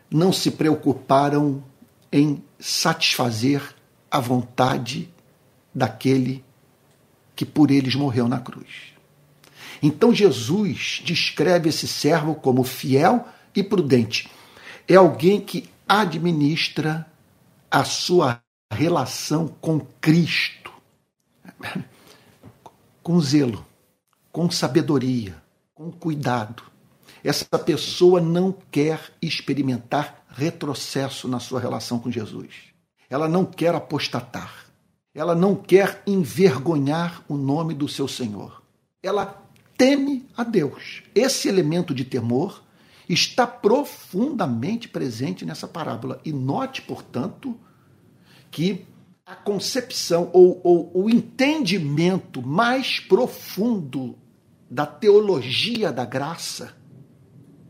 Não 0.08 0.32
se 0.32 0.52
preocuparam 0.52 1.64
em 2.12 2.44
satisfazer 2.60 3.74
a 4.12 4.20
vontade 4.20 5.10
daquele 5.74 6.46
que 7.36 7.44
por 7.44 7.72
eles 7.72 7.96
morreu 7.96 8.28
na 8.28 8.40
cruz. 8.40 8.94
Então 9.82 10.14
Jesus 10.14 11.02
descreve 11.04 11.70
esse 11.70 11.88
servo 11.88 12.36
como 12.36 12.64
fiel 12.64 13.28
e 13.56 13.64
prudente. 13.64 14.30
É 14.88 14.94
alguém 14.94 15.42
que 15.42 15.68
administra 15.88 17.11
a 17.72 17.86
sua 17.86 18.44
relação 18.70 19.48
com 19.48 19.80
Cristo, 20.02 20.72
com 23.02 23.20
zelo, 23.22 23.66
com 24.30 24.52
sabedoria, 24.52 25.42
com 25.74 25.90
cuidado. 25.90 26.64
Essa 27.24 27.46
pessoa 27.58 28.20
não 28.20 28.54
quer 28.70 29.14
experimentar 29.22 30.24
retrocesso 30.30 31.28
na 31.28 31.40
sua 31.40 31.62
relação 31.62 31.98
com 31.98 32.12
Jesus. 32.12 32.54
Ela 33.10 33.28
não 33.28 33.46
quer 33.46 33.74
apostatar. 33.74 34.66
Ela 35.14 35.36
não 35.36 35.56
quer 35.56 36.02
envergonhar 36.08 37.24
o 37.28 37.36
nome 37.36 37.74
do 37.74 37.88
seu 37.88 38.08
Senhor. 38.08 38.62
Ela 39.04 39.42
teme 39.78 40.26
a 40.36 40.44
Deus. 40.44 41.04
Esse 41.14 41.50
elemento 41.50 41.94
de 41.94 42.06
temor 42.06 42.64
está 43.08 43.46
profundamente 43.46 44.88
presente 44.88 45.46
nessa 45.46 45.68
parábola. 45.68 46.20
E 46.24 46.32
note, 46.32 46.82
portanto, 46.82 47.58
que 48.50 48.86
a 49.26 49.36
concepção 49.36 50.30
ou, 50.34 50.60
ou 50.64 50.92
o 50.94 51.10
entendimento 51.10 52.42
mais 52.42 53.00
profundo 53.00 54.18
da 54.70 54.86
teologia 54.86 55.92
da 55.92 56.06
graça 56.06 56.76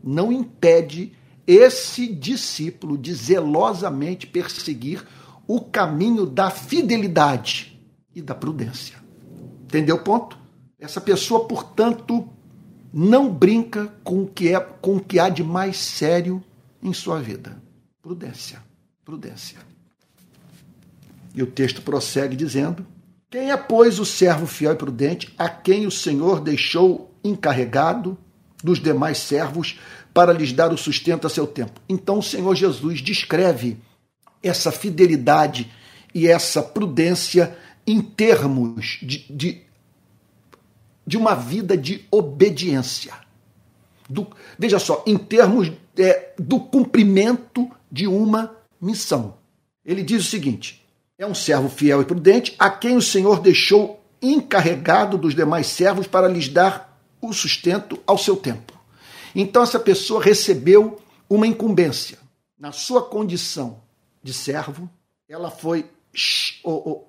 não 0.02 0.32
impede 0.32 1.12
esse 1.46 2.06
discípulo 2.06 2.96
de 2.96 3.12
zelosamente 3.14 4.26
perseguir 4.26 5.06
o 5.46 5.60
caminho 5.60 6.26
da 6.26 6.50
fidelidade 6.50 7.80
e 8.14 8.22
da 8.22 8.34
prudência. 8.34 8.96
Entendeu 9.64 9.96
o 9.96 10.02
ponto? 10.02 10.38
Essa 10.78 11.00
pessoa, 11.00 11.46
portanto, 11.46 12.28
não 12.92 13.32
brinca 13.32 13.92
com 14.04 14.22
o 14.22 14.26
que 14.26 14.54
é 14.54 14.60
com 14.60 14.96
o 14.96 15.00
que 15.00 15.18
há 15.18 15.28
de 15.28 15.42
mais 15.42 15.78
sério 15.78 16.42
em 16.82 16.92
sua 16.92 17.20
vida. 17.20 17.56
Prudência, 18.02 18.62
prudência. 19.04 19.58
E 21.34 21.42
o 21.42 21.46
texto 21.46 21.80
prossegue 21.82 22.36
dizendo: 22.36 22.86
Quem 23.30 23.50
é, 23.50 23.56
pois, 23.56 23.98
o 23.98 24.04
servo 24.04 24.46
fiel 24.46 24.72
e 24.72 24.76
prudente, 24.76 25.34
a 25.38 25.48
quem 25.48 25.86
o 25.86 25.90
Senhor 25.90 26.40
deixou 26.40 27.14
encarregado 27.24 28.18
dos 28.62 28.78
demais 28.78 29.18
servos 29.18 29.78
para 30.12 30.32
lhes 30.32 30.52
dar 30.52 30.72
o 30.72 30.78
sustento 30.78 31.26
a 31.26 31.30
seu 31.30 31.46
tempo? 31.46 31.80
Então 31.88 32.18
o 32.18 32.22
Senhor 32.22 32.54
Jesus 32.54 33.00
descreve 33.00 33.78
essa 34.42 34.70
fidelidade 34.70 35.70
e 36.14 36.26
essa 36.26 36.62
prudência 36.62 37.56
em 37.86 38.00
termos 38.00 38.98
de, 39.02 39.24
de, 39.30 39.62
de 41.06 41.16
uma 41.16 41.34
vida 41.34 41.76
de 41.76 42.06
obediência. 42.10 43.14
Do, 44.08 44.26
veja 44.58 44.78
só, 44.78 45.02
em 45.06 45.16
termos 45.16 45.72
é, 45.96 46.32
do 46.38 46.60
cumprimento 46.60 47.70
de 47.90 48.06
uma 48.06 48.56
missão. 48.80 49.36
Ele 49.84 50.02
diz 50.02 50.26
o 50.26 50.30
seguinte: 50.30 50.84
é 51.18 51.26
um 51.26 51.34
servo 51.34 51.68
fiel 51.68 52.02
e 52.02 52.04
prudente, 52.04 52.54
a 52.58 52.70
quem 52.70 52.96
o 52.96 53.02
Senhor 53.02 53.40
deixou 53.40 54.02
encarregado 54.20 55.18
dos 55.18 55.34
demais 55.34 55.66
servos 55.66 56.06
para 56.06 56.28
lhes 56.28 56.48
dar 56.48 57.00
o 57.20 57.32
sustento 57.32 57.98
ao 58.06 58.18
seu 58.18 58.36
tempo. 58.36 58.72
Então, 59.34 59.62
essa 59.62 59.80
pessoa 59.80 60.22
recebeu 60.22 61.00
uma 61.28 61.46
incumbência. 61.46 62.18
Na 62.58 62.70
sua 62.70 63.02
condição 63.02 63.80
de 64.22 64.32
servo, 64.32 64.88
ela 65.28 65.50
foi, 65.50 65.86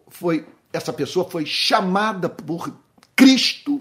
foi 0.07 0.47
essa 0.71 0.91
pessoa 0.91 1.29
foi 1.29 1.45
chamada 1.45 2.27
por 2.27 2.73
Cristo 3.15 3.72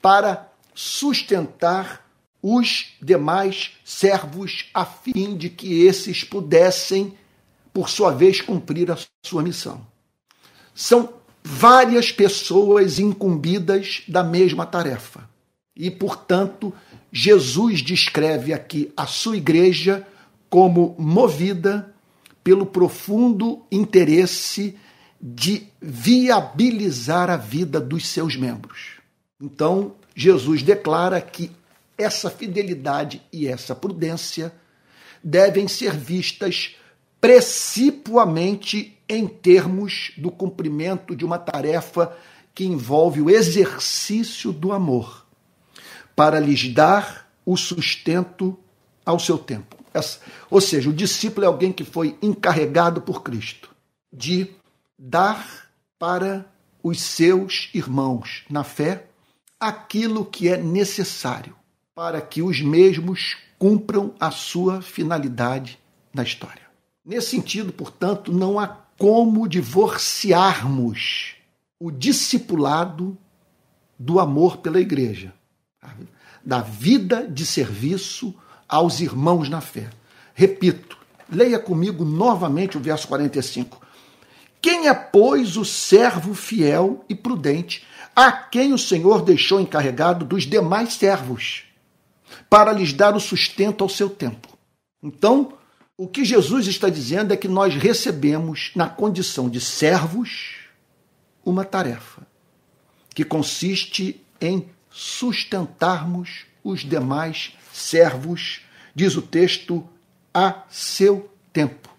para 0.00 0.50
sustentar 0.74 2.06
os 2.42 2.94
demais 3.02 3.72
servos 3.84 4.70
a 4.72 4.84
fim 4.84 5.36
de 5.36 5.50
que 5.50 5.82
esses 5.82 6.24
pudessem, 6.24 7.14
por 7.72 7.88
sua 7.88 8.10
vez, 8.10 8.40
cumprir 8.40 8.90
a 8.90 8.98
sua 9.24 9.42
missão. 9.42 9.86
São 10.74 11.12
várias 11.42 12.10
pessoas 12.10 12.98
incumbidas 12.98 14.02
da 14.08 14.24
mesma 14.24 14.64
tarefa. 14.64 15.28
E, 15.76 15.90
portanto, 15.90 16.72
Jesus 17.12 17.82
descreve 17.82 18.52
aqui 18.52 18.92
a 18.96 19.06
sua 19.06 19.36
igreja 19.36 20.06
como 20.48 20.94
movida 20.98 21.94
pelo 22.42 22.66
profundo 22.66 23.64
interesse 23.70 24.76
de 25.20 25.66
viabilizar 25.80 27.30
a 27.30 27.36
vida 27.36 27.78
dos 27.78 28.06
seus 28.06 28.36
membros. 28.36 28.99
Então, 29.40 29.94
Jesus 30.14 30.62
declara 30.62 31.20
que 31.20 31.50
essa 31.96 32.30
fidelidade 32.30 33.22
e 33.32 33.46
essa 33.46 33.74
prudência 33.74 34.52
devem 35.22 35.68
ser 35.68 35.96
vistas 35.96 36.76
precipuamente 37.20 38.98
em 39.08 39.26
termos 39.26 40.12
do 40.16 40.30
cumprimento 40.30 41.14
de 41.14 41.24
uma 41.24 41.38
tarefa 41.38 42.16
que 42.54 42.64
envolve 42.64 43.20
o 43.20 43.30
exercício 43.30 44.52
do 44.52 44.72
amor, 44.72 45.26
para 46.16 46.40
lhes 46.40 46.72
dar 46.72 47.30
o 47.44 47.56
sustento 47.56 48.58
ao 49.04 49.18
seu 49.18 49.38
tempo. 49.38 49.76
Ou 50.50 50.60
seja, 50.60 50.88
o 50.88 50.92
discípulo 50.92 51.44
é 51.44 51.48
alguém 51.48 51.72
que 51.72 51.84
foi 51.84 52.16
encarregado 52.22 53.00
por 53.00 53.22
Cristo 53.22 53.70
de 54.12 54.48
dar 54.98 55.68
para 55.98 56.46
os 56.82 57.00
seus 57.00 57.68
irmãos 57.74 58.44
na 58.48 58.64
fé 58.64 59.09
aquilo 59.60 60.24
que 60.24 60.48
é 60.48 60.56
necessário 60.56 61.54
para 61.94 62.20
que 62.22 62.40
os 62.40 62.62
mesmos 62.62 63.36
cumpram 63.58 64.14
a 64.18 64.30
sua 64.30 64.80
finalidade 64.80 65.78
na 66.14 66.22
história. 66.22 66.62
Nesse 67.04 67.28
sentido, 67.30 67.72
portanto, 67.72 68.32
não 68.32 68.58
há 68.58 68.66
como 68.98 69.46
divorciarmos 69.46 71.34
o 71.78 71.90
discipulado 71.90 73.16
do 73.98 74.18
amor 74.18 74.58
pela 74.58 74.80
igreja, 74.80 75.34
da 76.44 76.60
vida 76.60 77.28
de 77.28 77.44
serviço 77.44 78.34
aos 78.66 79.00
irmãos 79.00 79.48
na 79.48 79.60
fé. 79.60 79.90
Repito, 80.32 80.96
leia 81.30 81.58
comigo 81.58 82.04
novamente 82.04 82.78
o 82.78 82.80
verso 82.80 83.08
45. 83.08 83.80
Quem 84.62 84.88
é, 84.88 84.94
pois, 84.94 85.56
o 85.56 85.64
servo 85.64 86.34
fiel 86.34 87.04
e 87.08 87.14
prudente, 87.14 87.86
a 88.14 88.32
quem 88.32 88.72
o 88.72 88.78
Senhor 88.78 89.22
deixou 89.22 89.60
encarregado 89.60 90.24
dos 90.24 90.44
demais 90.44 90.94
servos, 90.94 91.64
para 92.48 92.72
lhes 92.72 92.92
dar 92.92 93.14
o 93.14 93.20
sustento 93.20 93.82
ao 93.82 93.88
seu 93.88 94.08
tempo? 94.08 94.48
Então, 95.02 95.54
o 95.96 96.08
que 96.08 96.24
Jesus 96.24 96.66
está 96.66 96.88
dizendo 96.88 97.32
é 97.32 97.36
que 97.36 97.48
nós 97.48 97.74
recebemos, 97.74 98.70
na 98.74 98.88
condição 98.88 99.50
de 99.50 99.60
servos, 99.60 100.60
uma 101.44 101.64
tarefa 101.64 102.26
que 103.14 103.24
consiste 103.24 104.24
em 104.40 104.68
sustentarmos 104.88 106.46
os 106.64 106.80
demais 106.80 107.52
servos, 107.72 108.62
diz 108.94 109.16
o 109.16 109.22
texto, 109.22 109.86
a 110.32 110.62
seu 110.70 111.30
tempo, 111.52 111.90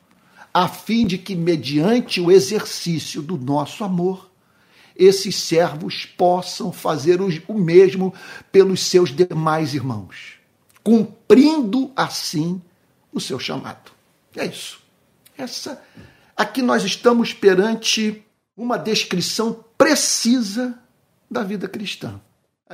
a 0.54 0.68
fim 0.68 1.06
de 1.06 1.18
que, 1.18 1.36
mediante 1.36 2.20
o 2.20 2.32
exercício 2.32 3.22
do 3.22 3.38
nosso 3.38 3.84
amor, 3.84 4.31
esses 4.96 5.36
servos 5.36 6.06
possam 6.06 6.72
fazer 6.72 7.20
o 7.22 7.54
mesmo 7.54 8.14
pelos 8.52 8.84
seus 8.84 9.10
demais 9.10 9.74
irmãos, 9.74 10.34
cumprindo 10.84 11.92
assim 11.96 12.62
o 13.12 13.20
seu 13.20 13.40
chamado. 13.40 13.92
É 14.36 14.46
isso. 14.46 14.80
Essa 15.38 15.82
aqui 16.36 16.62
nós 16.62 16.84
estamos 16.84 17.34
perante 17.34 18.24
uma 18.56 18.78
descrição 18.78 19.64
precisa 19.78 20.78
da 21.30 21.44
vida 21.44 21.68
cristã. 21.68 22.20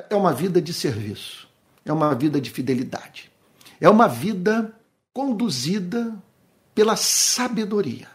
É 0.10 0.16
uma 0.16 0.34
vida 0.34 0.62
de 0.62 0.74
serviço 0.74 1.48
é 1.90 1.94
uma 1.94 2.14
vida 2.14 2.42
de 2.42 2.50
fidelidade. 2.50 3.32
É 3.80 3.90
uma 3.90 4.08
vida 4.08 4.74
conduzida 5.14 6.14
pela 6.76 6.96
sabedoria 6.96 8.08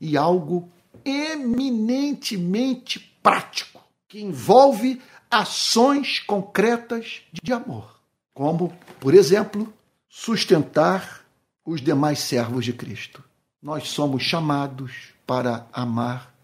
e 0.00 0.16
algo 0.16 0.68
eminentemente 1.04 3.13
prático, 3.24 3.82
que 4.06 4.20
envolve 4.20 5.00
ações 5.30 6.20
concretas 6.20 7.22
de 7.32 7.54
amor, 7.54 7.98
como, 8.34 8.76
por 9.00 9.14
exemplo, 9.14 9.72
sustentar 10.06 11.24
os 11.64 11.80
demais 11.80 12.18
servos 12.18 12.66
de 12.66 12.74
Cristo. 12.74 13.24
Nós 13.62 13.88
somos 13.88 14.22
chamados 14.22 15.14
para 15.26 15.66
amar 15.72 16.34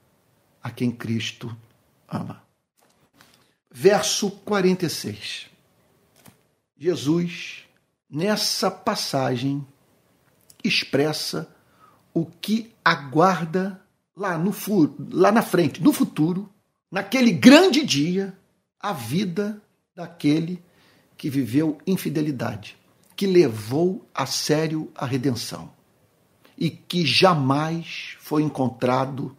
a 0.63 0.71
quem 0.71 0.91
Cristo 0.91 1.55
ama. 2.09 2.43
Verso 3.71 4.31
46. 4.31 5.51
Jesus, 6.79 7.65
nessa 8.09 8.71
passagem, 8.71 9.67
expressa 10.65 11.55
o 12.15 12.25
que 12.25 12.73
aguarda 12.83 13.81
lá, 14.17 14.39
no, 14.39 14.53
lá 15.13 15.31
na 15.31 15.43
frente, 15.43 15.83
no 15.83 15.93
futuro, 15.93 16.51
naquele 16.91 17.33
grande 17.33 17.85
dia, 17.85 18.37
a 18.81 18.93
vida 18.93 19.63
daquele 19.95 20.63
que 21.17 21.29
viveu 21.29 21.79
infidelidade, 21.87 22.77
que 23.15 23.27
levou 23.27 24.09
a 24.15 24.27
sério 24.27 24.91
a 24.95 25.05
redenção 25.05 25.71
e 26.57 26.71
que 26.71 27.07
jamais 27.07 28.17
foi 28.21 28.43
encontrado 28.43 29.37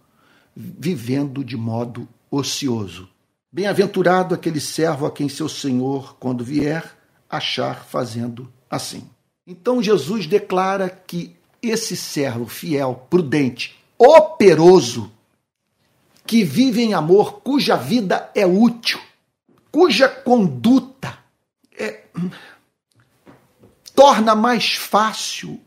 vivendo 0.56 1.44
de 1.44 1.58
modo 1.58 2.08
ocioso. 2.30 3.10
Bem-aventurado 3.52 4.34
aquele 4.34 4.60
servo 4.60 5.06
a 5.06 5.12
quem 5.12 5.28
seu 5.28 5.50
senhor, 5.50 6.16
quando 6.20 6.44
vier, 6.44 6.98
achar 7.30 7.86
fazendo 7.86 8.52
assim. 8.70 9.10
Então 9.46 9.82
Jesus 9.82 10.26
declara 10.28 10.90
que 10.90 11.36
esse 11.62 11.96
servo 11.96 12.46
fiel, 12.46 13.08
prudente, 13.10 13.78
operoso, 13.98 15.12
que 16.32 16.46
vive 16.46 16.82
em 16.82 16.94
amor, 16.94 17.42
cuja 17.42 17.76
vida 17.76 18.32
é 18.34 18.46
útil, 18.46 19.02
cuja 19.70 20.08
conduta 20.08 21.18
é, 21.78 22.06
torna 23.94 24.34
mais 24.34 24.76
fácil 24.76 25.60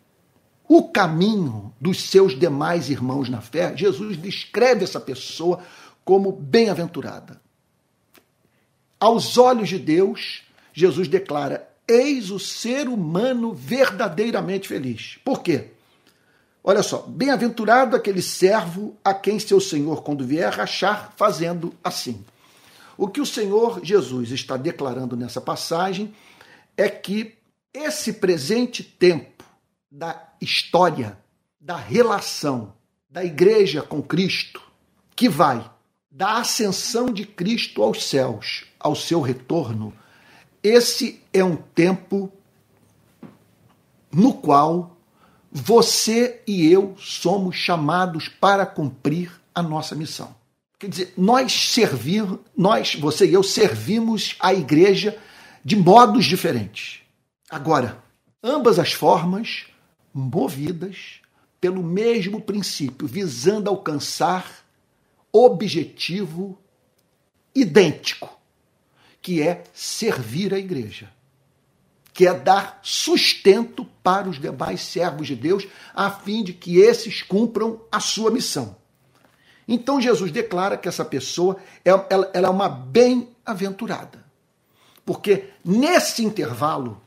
o 0.67 0.89
caminho 0.89 1.71
dos 1.79 2.09
seus 2.09 2.35
demais 2.39 2.89
irmãos 2.89 3.29
na 3.29 3.43
fé, 3.43 3.77
Jesus 3.77 4.17
descreve 4.17 4.85
essa 4.85 4.99
pessoa 4.99 5.63
como 6.03 6.33
bem-aventurada. 6.33 7.43
Aos 8.99 9.37
olhos 9.37 9.69
de 9.69 9.79
Deus, 9.79 10.45
Jesus 10.73 11.09
declara: 11.09 11.69
Eis 11.87 12.31
o 12.31 12.39
ser 12.39 12.89
humano 12.89 13.53
verdadeiramente 13.53 14.67
feliz. 14.67 15.19
Por 15.23 15.43
quê? 15.43 15.74
Olha 16.67 16.83
só, 16.83 17.03
bem-aventurado 17.07 17.95
aquele 17.95 18.23
servo 18.23 18.97
a 19.05 19.13
quem 19.13 19.39
seu 19.39 19.61
senhor, 19.61 20.03
quando 20.03 20.25
vier, 20.25 20.59
achar 20.59 21.13
fazendo 21.15 21.75
assim. 21.85 22.25
O 22.97 23.07
que 23.07 23.21
o 23.21 23.27
Senhor 23.27 23.85
Jesus 23.85 24.31
está 24.31 24.57
declarando 24.57 25.15
nessa 25.15 25.43
passagem 25.43 26.15
é 26.75 26.89
que 26.89 27.35
esse 27.71 28.15
presente 28.15 28.83
tempo 28.83 29.45
da 29.93 30.27
história, 30.41 31.19
da 31.61 31.77
relação 31.77 32.73
da 33.11 33.23
igreja 33.23 33.83
com 33.83 34.03
Cristo, 34.03 34.63
que 35.15 35.29
vai 35.29 35.71
da 36.11 36.39
ascensão 36.39 37.13
de 37.13 37.27
Cristo 37.27 37.83
aos 37.83 38.09
céus, 38.09 38.65
ao 38.81 38.97
seu 38.97 39.21
retorno, 39.21 39.93
esse 40.63 41.21
é 41.31 41.45
um 41.45 41.57
tempo 41.57 42.33
no 44.11 44.33
qual 44.33 44.94
você 45.57 46.43
e 46.49 46.67
eu 46.67 46.97
somos 46.99 47.55
chamados 47.55 48.29
para 48.29 48.67
cumprir 48.67 49.31
a 49.55 49.63
nossa 49.63 49.95
missão. 49.95 50.35
Quer 50.81 50.89
dizer, 50.89 51.15
nós 51.17 51.71
servimos, 51.71 52.41
nós, 52.57 52.97
você 52.97 53.25
e 53.25 53.35
eu 53.35 53.43
servimos 53.45 54.35
a 54.41 54.53
igreja 54.53 55.17
de 55.65 55.77
modos 55.77 56.25
diferentes. 56.25 57.03
Agora, 57.49 58.03
ambas 58.43 58.81
as 58.81 58.93
formas 58.93 59.67
movidas 60.13 61.21
pelo 61.61 61.85
mesmo 61.85 62.41
princípio, 62.41 63.07
visando 63.07 63.71
alcançar 63.71 64.67
objetivo 65.33 66.59
idêntico, 67.55 68.29
que 69.23 69.41
é 69.41 69.63
servir 69.73 70.53
a 70.53 70.59
igreja 70.59 71.09
que 72.15 72.29
é 72.29 72.33
dar 72.33 72.79
sustento 72.81 73.85
para 74.01 74.29
os 74.29 74.41
demais 74.41 74.81
servos 74.83 75.27
de 75.27 75.35
Deus, 75.35 75.67
a 75.93 76.09
fim 76.13 76.45
de 76.45 76.53
que 76.53 76.79
esses 76.79 77.23
cumpram 77.23 77.81
a 77.91 77.99
sua 77.99 78.31
missão. 78.31 78.77
Então 79.67 80.01
Jesus 80.01 80.31
declara 80.31 80.77
que 80.77 80.89
essa 80.89 81.05
pessoa 81.05 81.57
é, 81.85 81.91
ela, 81.91 82.31
ela 82.33 82.47
é 82.47 82.51
uma 82.51 82.69
bem-aventurada. 82.69 84.25
Porque 85.05 85.51
nesse 85.65 86.25
intervalo 86.25 87.03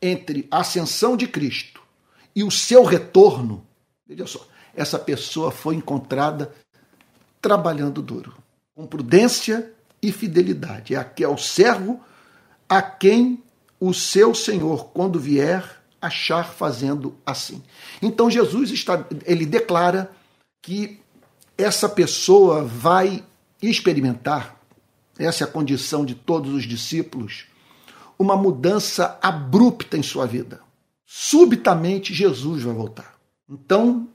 entre 0.00 0.48
a 0.50 0.58
ascensão 0.58 1.16
de 1.16 1.28
Cristo 1.28 1.80
e 2.34 2.42
o 2.42 2.50
seu 2.50 2.82
retorno, 2.82 3.64
veja 4.04 4.26
só, 4.26 4.44
essa 4.74 4.98
pessoa 4.98 5.52
foi 5.52 5.76
encontrada 5.76 6.52
trabalhando 7.40 8.02
duro, 8.02 8.34
com 8.74 8.86
prudência 8.86 9.72
e 10.02 10.10
fidelidade. 10.10 10.96
É 10.96 11.12
é 11.20 11.28
o 11.28 11.38
servo 11.38 12.00
a 12.68 12.82
quem 12.82 13.40
o 13.84 13.92
seu 13.92 14.32
Senhor, 14.32 14.90
quando 14.90 15.18
vier, 15.18 15.82
achar 16.00 16.52
fazendo 16.52 17.16
assim. 17.26 17.60
Então 18.00 18.30
Jesus 18.30 18.70
está, 18.70 19.04
ele 19.26 19.44
declara 19.44 20.08
que 20.62 21.00
essa 21.58 21.88
pessoa 21.88 22.62
vai 22.62 23.24
experimentar, 23.60 24.56
essa 25.18 25.42
é 25.42 25.46
a 25.48 25.50
condição 25.50 26.04
de 26.04 26.14
todos 26.14 26.54
os 26.54 26.62
discípulos, 26.62 27.46
uma 28.16 28.36
mudança 28.36 29.18
abrupta 29.20 29.98
em 29.98 30.02
sua 30.02 30.26
vida. 30.26 30.60
Subitamente 31.04 32.14
Jesus 32.14 32.62
vai 32.62 32.74
voltar. 32.74 33.18
Então, 33.50 34.08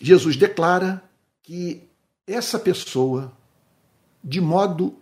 Jesus 0.00 0.36
declara 0.36 1.00
que 1.44 1.88
essa 2.26 2.58
pessoa, 2.58 3.30
de 4.22 4.40
modo 4.40 4.96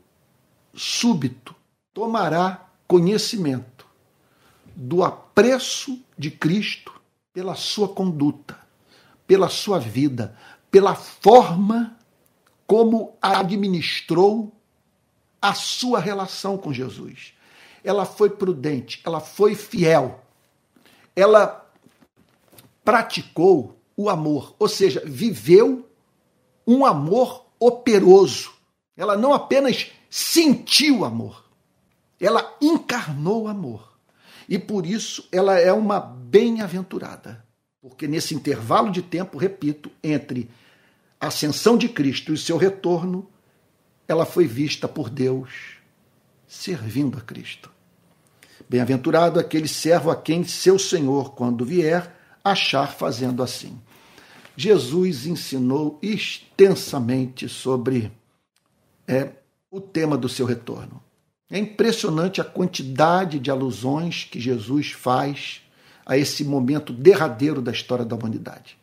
súbito, 0.74 1.54
tomará 1.94 2.68
conhecimento 2.86 3.77
do 4.80 5.02
apreço 5.02 6.00
de 6.16 6.30
Cristo 6.30 6.92
pela 7.32 7.56
sua 7.56 7.88
conduta, 7.88 8.56
pela 9.26 9.48
sua 9.48 9.80
vida, 9.80 10.38
pela 10.70 10.94
forma 10.94 11.98
como 12.64 13.16
administrou 13.20 14.54
a 15.42 15.52
sua 15.52 15.98
relação 15.98 16.56
com 16.56 16.72
Jesus. 16.72 17.34
Ela 17.82 18.06
foi 18.06 18.30
prudente, 18.30 19.00
ela 19.04 19.18
foi 19.18 19.56
fiel, 19.56 20.24
ela 21.16 21.68
praticou 22.84 23.76
o 23.96 24.08
amor, 24.08 24.54
ou 24.60 24.68
seja, 24.68 25.02
viveu 25.04 25.90
um 26.64 26.86
amor 26.86 27.46
operoso. 27.58 28.52
Ela 28.96 29.16
não 29.16 29.32
apenas 29.32 29.90
sentiu 30.08 31.04
amor, 31.04 31.44
ela 32.20 32.56
encarnou 32.60 33.44
o 33.44 33.48
amor. 33.48 33.97
E 34.48 34.58
por 34.58 34.86
isso 34.86 35.28
ela 35.30 35.58
é 35.58 35.72
uma 35.72 36.00
bem-aventurada. 36.00 37.44
Porque 37.80 38.08
nesse 38.08 38.34
intervalo 38.34 38.90
de 38.90 39.02
tempo, 39.02 39.38
repito, 39.38 39.90
entre 40.02 40.50
a 41.20 41.26
ascensão 41.28 41.76
de 41.76 41.88
Cristo 41.88 42.32
e 42.32 42.38
seu 42.38 42.56
retorno, 42.56 43.28
ela 44.06 44.24
foi 44.24 44.46
vista 44.46 44.88
por 44.88 45.10
Deus 45.10 45.76
servindo 46.46 47.18
a 47.18 47.20
Cristo. 47.20 47.70
Bem-aventurado 48.68 49.38
aquele 49.38 49.68
servo 49.68 50.10
a 50.10 50.16
quem 50.16 50.44
seu 50.44 50.78
Senhor, 50.78 51.34
quando 51.34 51.64
vier, 51.64 52.14
achar 52.42 52.92
fazendo 52.92 53.42
assim. 53.42 53.78
Jesus 54.56 55.26
ensinou 55.26 55.98
extensamente 56.02 57.48
sobre 57.48 58.10
é, 59.06 59.30
o 59.70 59.80
tema 59.80 60.16
do 60.16 60.28
seu 60.28 60.44
retorno. 60.44 61.02
É 61.50 61.58
impressionante 61.58 62.40
a 62.40 62.44
quantidade 62.44 63.38
de 63.38 63.50
alusões 63.50 64.24
que 64.24 64.38
Jesus 64.38 64.92
faz 64.92 65.62
a 66.04 66.16
esse 66.16 66.44
momento 66.44 66.92
derradeiro 66.92 67.62
da 67.62 67.72
história 67.72 68.04
da 68.04 68.16
humanidade. 68.16 68.78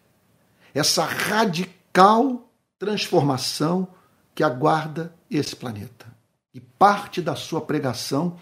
Essa 0.74 1.06
radical 1.06 2.50
transformação 2.78 3.88
que 4.34 4.44
aguarda 4.44 5.14
esse 5.30 5.56
planeta. 5.56 6.06
E 6.54 6.60
parte 6.60 7.22
da 7.22 7.36
sua 7.36 7.62
pregação 7.62 8.38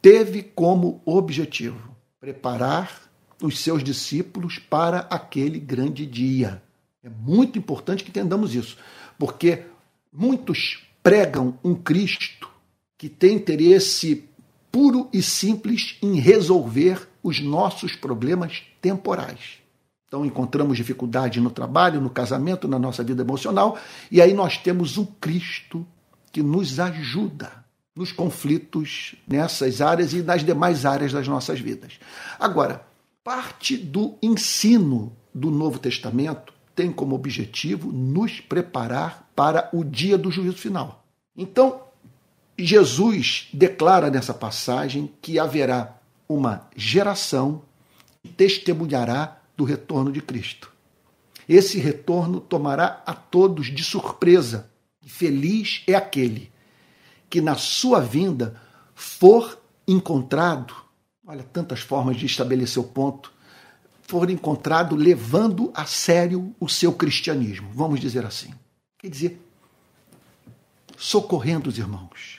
teve 0.00 0.42
como 0.42 1.02
objetivo 1.04 1.96
preparar 2.20 3.08
os 3.42 3.60
seus 3.60 3.82
discípulos 3.82 4.58
para 4.58 5.00
aquele 5.10 5.58
grande 5.58 6.04
dia. 6.06 6.62
É 7.02 7.08
muito 7.08 7.58
importante 7.58 8.02
que 8.02 8.10
entendamos 8.10 8.54
isso, 8.54 8.76
porque 9.18 9.64
muitos 10.12 10.84
pregam 11.02 11.58
um 11.62 11.74
Cristo 11.74 12.50
que 12.98 13.08
tem 13.08 13.36
interesse 13.36 14.28
puro 14.70 15.08
e 15.12 15.22
simples 15.22 15.96
em 16.02 16.16
resolver 16.18 17.08
os 17.22 17.40
nossos 17.40 17.94
problemas 17.94 18.62
temporais. 18.82 19.58
Então 20.08 20.26
encontramos 20.26 20.76
dificuldade 20.76 21.40
no 21.40 21.50
trabalho, 21.50 22.00
no 22.00 22.10
casamento, 22.10 22.66
na 22.66 22.78
nossa 22.78 23.04
vida 23.04 23.22
emocional, 23.22 23.78
e 24.10 24.20
aí 24.20 24.34
nós 24.34 24.56
temos 24.56 24.98
um 24.98 25.04
Cristo 25.04 25.86
que 26.32 26.42
nos 26.42 26.80
ajuda 26.80 27.64
nos 27.94 28.12
conflitos 28.12 29.14
nessas 29.26 29.80
áreas 29.80 30.12
e 30.12 30.22
nas 30.22 30.44
demais 30.44 30.84
áreas 30.84 31.12
das 31.12 31.26
nossas 31.26 31.60
vidas. 31.60 31.98
Agora, 32.38 32.86
parte 33.22 33.76
do 33.76 34.16
ensino 34.22 35.12
do 35.34 35.50
Novo 35.50 35.78
Testamento 35.78 36.52
tem 36.74 36.92
como 36.92 37.14
objetivo 37.14 37.92
nos 37.92 38.40
preparar 38.40 39.28
para 39.34 39.68
o 39.72 39.84
dia 39.84 40.16
do 40.16 40.30
juízo 40.30 40.56
final. 40.56 41.04
Então, 41.36 41.87
Jesus 42.58 43.48
declara 43.52 44.10
nessa 44.10 44.34
passagem 44.34 45.12
que 45.22 45.38
haverá 45.38 45.96
uma 46.28 46.68
geração 46.76 47.62
que 48.22 48.28
testemunhará 48.28 49.38
do 49.56 49.64
retorno 49.64 50.10
de 50.10 50.20
Cristo. 50.20 50.72
Esse 51.48 51.78
retorno 51.78 52.40
tomará 52.40 53.02
a 53.06 53.14
todos 53.14 53.66
de 53.66 53.82
surpresa. 53.82 54.70
Feliz 55.06 55.82
é 55.86 55.94
aquele 55.94 56.52
que 57.30 57.40
na 57.40 57.54
sua 57.54 58.00
vinda 58.00 58.60
for 58.94 59.58
encontrado, 59.86 60.74
olha 61.26 61.42
tantas 61.42 61.80
formas 61.80 62.16
de 62.16 62.26
estabelecer 62.26 62.82
o 62.82 62.86
ponto, 62.86 63.32
for 64.02 64.28
encontrado 64.30 64.96
levando 64.96 65.70
a 65.74 65.84
sério 65.86 66.54
o 66.58 66.68
seu 66.68 66.92
cristianismo, 66.92 67.70
vamos 67.72 68.00
dizer 68.00 68.26
assim. 68.26 68.52
Quer 68.98 69.08
dizer, 69.08 69.40
socorrendo 70.96 71.68
os 71.68 71.78
irmãos, 71.78 72.37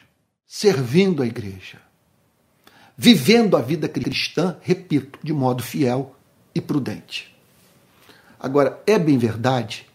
servindo 0.52 1.22
a 1.22 1.28
igreja, 1.28 1.78
vivendo 2.98 3.56
a 3.56 3.62
vida 3.62 3.88
cristã, 3.88 4.58
repito, 4.62 5.20
de 5.22 5.32
modo 5.32 5.62
fiel 5.62 6.16
e 6.56 6.60
prudente. 6.60 7.38
Agora, 8.40 8.82
é 8.88 8.98
bem 8.98 9.16
verdade, 9.16 9.86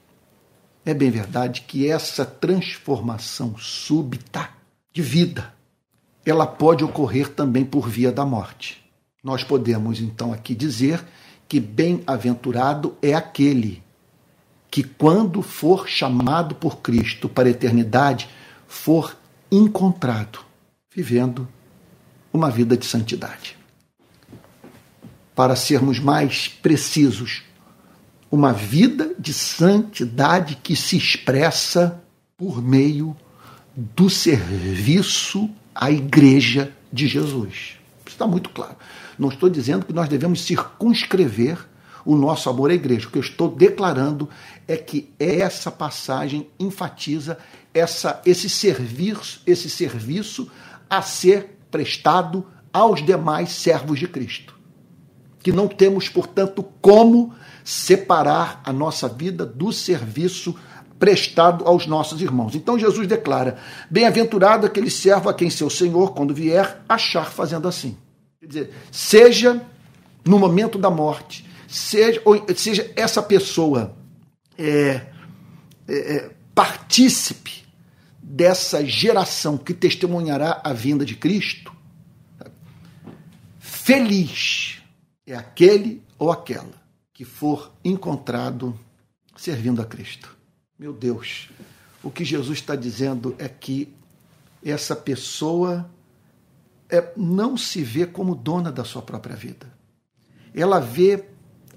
é 0.87 0.95
bem 0.95 1.11
verdade 1.11 1.63
que 1.63 1.91
essa 1.91 2.25
transformação 2.25 3.59
súbita 3.59 4.49
de 4.93 5.03
vida, 5.03 5.53
ela 6.25 6.47
pode 6.47 6.85
ocorrer 6.85 7.31
também 7.31 7.65
por 7.65 7.89
via 7.89 8.13
da 8.13 8.25
morte. 8.25 8.81
Nós 9.25 9.43
podemos 9.43 9.99
então 10.01 10.33
aqui 10.33 10.55
dizer 10.55 11.05
que 11.49 11.59
bem-aventurado 11.59 12.97
é 13.03 13.13
aquele 13.13 13.83
que, 14.71 14.85
quando 14.85 15.43
for 15.43 15.89
chamado 15.89 16.55
por 16.55 16.79
Cristo 16.79 17.29
para 17.29 17.49
a 17.49 17.51
eternidade, 17.51 18.29
for 18.69 19.17
encontrado 19.51 20.41
vivendo 20.95 21.49
uma 22.33 22.51
vida 22.51 22.77
de 22.77 22.87
santidade. 22.87 23.57
Para 25.35 25.57
sermos 25.57 25.99
mais 25.99 26.49
precisos, 26.49 27.43
uma 28.31 28.53
vida 28.53 29.15
de 29.19 29.33
santidade 29.33 30.57
que 30.57 30.77
se 30.77 30.97
expressa 30.97 32.03
por 32.37 32.63
meio 32.63 33.17
do 33.77 34.09
serviço 34.09 35.51
à 35.75 35.91
igreja 35.91 36.73
de 36.93 37.09
Jesus. 37.09 37.79
Isso 38.05 38.15
está 38.15 38.27
muito 38.27 38.51
claro. 38.51 38.77
Não 39.19 39.29
estou 39.29 39.49
dizendo 39.49 39.87
que 39.87 39.93
nós 39.93 40.09
devemos 40.09 40.43
circunscrever 40.43 41.59
o 42.05 42.17
nosso 42.17 42.51
amor 42.51 42.71
à 42.71 42.75
igreja. 42.75 43.09
O 43.09 43.11
que 43.11 43.19
eu 43.19 43.23
estou 43.23 43.49
declarando 43.49 44.29
é 44.69 44.77
que 44.77 45.13
essa 45.19 45.71
passagem 45.71 46.47
enfatiza 46.59 47.39
essa, 47.75 48.23
esse 48.25 48.49
serviço, 48.49 49.43
esse 49.45 49.69
serviço 49.69 50.51
a 50.89 51.03
ser 51.03 51.59
prestado 51.71 52.47
aos 52.73 53.05
demais 53.05 53.51
servos 53.51 53.99
de 53.99 54.07
Cristo. 54.07 54.55
Que 55.43 55.53
não 55.53 55.67
temos, 55.67 56.09
portanto, 56.09 56.65
como 56.81 57.35
separar 57.65 58.63
a 58.65 58.73
nossa 58.73 59.09
vida 59.09 59.45
do 59.45 59.73
serviço 59.73 60.55
prestado 60.99 61.67
aos 61.67 61.87
nossos 61.87 62.23
irmãos. 62.23 62.55
Então 62.55 62.79
Jesus 62.79 63.07
declara: 63.07 63.59
Bem-aventurado 63.91 64.67
aquele 64.67 64.91
servo 64.91 65.29
a 65.29 65.35
quem 65.35 65.51
seu 65.51 65.69
senhor, 65.69 66.15
quando 66.15 66.33
vier, 66.33 66.83
achar 66.89 67.27
fazendo 67.27 67.67
assim. 67.69 67.97
Quer 68.41 68.47
dizer, 68.47 68.75
seja 68.91 69.67
no 70.25 70.39
momento 70.39 70.79
da 70.79 70.91
morte, 70.91 71.47
seja, 71.69 72.23
ou, 72.25 72.47
seja 72.55 72.91
essa 72.97 73.23
pessoa 73.23 73.95
é, 74.57 75.03
é, 75.89 76.17
é, 76.17 76.31
partícipe 76.55 77.64
dessa 78.27 78.83
geração 78.87 79.59
que 79.59 79.75
testemunhará 79.75 80.63
a 80.65 80.73
vinda 80.73 81.05
de 81.05 81.15
Cristo, 81.15 81.71
feliz 83.59 84.83
é 85.27 85.35
aquele 85.35 86.03
ou 86.19 86.33
aquela 86.33 86.83
que 87.13 87.23
for 87.23 87.71
encontrado 87.85 88.79
servindo 89.37 89.83
a 89.83 89.85
Cristo. 89.85 90.35
Meu 90.79 90.93
Deus, 90.93 91.51
o 92.03 92.11
que 92.11 92.25
Jesus 92.25 92.59
está 92.59 92.75
dizendo 92.75 93.37
é 93.39 93.47
que 93.47 93.95
essa 94.65 94.97
pessoa 94.97 95.91
é, 96.89 97.13
não 97.15 97.59
se 97.59 97.83
vê 97.83 98.07
como 98.07 98.35
dona 98.35 98.73
da 98.73 98.85
sua 98.85 99.03
própria 99.03 99.37
vida. 99.37 99.71
Ela 100.55 100.81
vê 100.81 101.27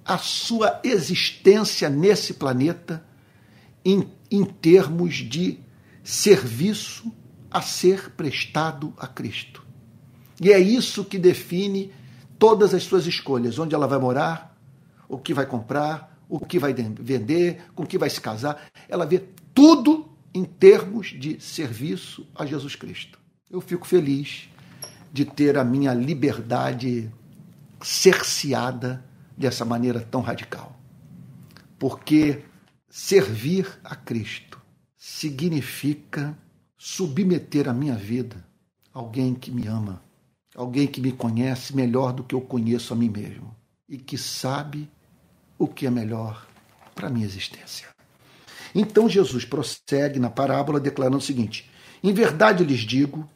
a 0.05 0.17
sua 0.17 0.79
existência 0.81 1.89
nesse 1.89 2.35
planeta 2.35 3.05
em, 3.83 4.09
em 4.31 4.45
termos 4.45 5.15
de 5.15 5.66
serviço 6.07 7.13
a 7.51 7.61
ser 7.61 8.11
prestado 8.11 8.93
a 8.97 9.05
Cristo. 9.05 9.61
E 10.39 10.53
é 10.53 10.57
isso 10.57 11.03
que 11.03 11.17
define 11.17 11.91
todas 12.39 12.73
as 12.73 12.83
suas 12.83 13.05
escolhas: 13.05 13.59
onde 13.59 13.75
ela 13.75 13.87
vai 13.87 13.99
morar, 13.99 14.57
o 15.09 15.17
que 15.17 15.33
vai 15.33 15.45
comprar, 15.45 16.17
o 16.29 16.39
que 16.39 16.57
vai 16.57 16.73
vender, 16.73 17.61
com 17.75 17.85
que 17.85 17.97
vai 17.97 18.09
se 18.09 18.21
casar. 18.21 18.69
Ela 18.87 19.05
vê 19.05 19.21
tudo 19.53 20.07
em 20.33 20.45
termos 20.45 21.07
de 21.07 21.41
serviço 21.41 22.25
a 22.33 22.45
Jesus 22.45 22.73
Cristo. 22.73 23.19
Eu 23.51 23.59
fico 23.59 23.85
feliz 23.85 24.49
de 25.11 25.25
ter 25.25 25.57
a 25.57 25.63
minha 25.65 25.93
liberdade 25.93 27.11
cerceada 27.81 29.03
dessa 29.37 29.65
maneira 29.65 29.99
tão 29.99 30.21
radical. 30.21 30.79
Porque 31.77 32.43
servir 32.89 33.67
a 33.83 33.93
Cristo 33.93 34.46
significa 35.07 36.37
submeter 36.77 37.69
a 37.69 37.73
minha 37.73 37.95
vida 37.95 38.45
a 38.93 38.99
alguém 38.99 39.33
que 39.33 39.49
me 39.49 39.65
ama, 39.65 40.03
alguém 40.53 40.85
que 40.85 40.99
me 40.99 41.13
conhece 41.13 41.73
melhor 41.73 42.11
do 42.11 42.25
que 42.25 42.35
eu 42.35 42.41
conheço 42.41 42.93
a 42.93 42.95
mim 42.95 43.09
mesmo 43.09 43.55
e 43.87 43.97
que 43.97 44.17
sabe 44.17 44.91
o 45.57 45.65
que 45.65 45.87
é 45.87 45.89
melhor 45.89 46.45
para 46.93 47.07
a 47.07 47.09
minha 47.09 47.25
existência. 47.25 47.87
Então 48.75 49.07
Jesus 49.07 49.45
prossegue 49.45 50.19
na 50.19 50.29
parábola 50.29 50.77
declarando 50.77 51.17
o 51.17 51.21
seguinte: 51.21 51.71
Em 52.03 52.11
verdade 52.11 52.65
lhes 52.65 52.81
digo, 52.81 53.27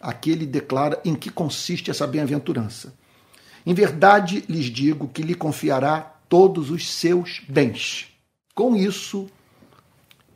aqui 0.00 0.30
ele 0.30 0.46
declara 0.46 1.00
em 1.04 1.16
que 1.16 1.30
consiste 1.30 1.90
essa 1.90 2.06
bem-aventurança. 2.06 2.94
Em 3.66 3.74
verdade 3.74 4.44
lhes 4.48 4.66
digo 4.66 5.08
que 5.08 5.22
lhe 5.22 5.34
confiará 5.34 6.00
todos 6.28 6.70
os 6.70 6.88
seus 6.88 7.42
bens. 7.48 8.06
Com 8.54 8.76
isso, 8.76 9.28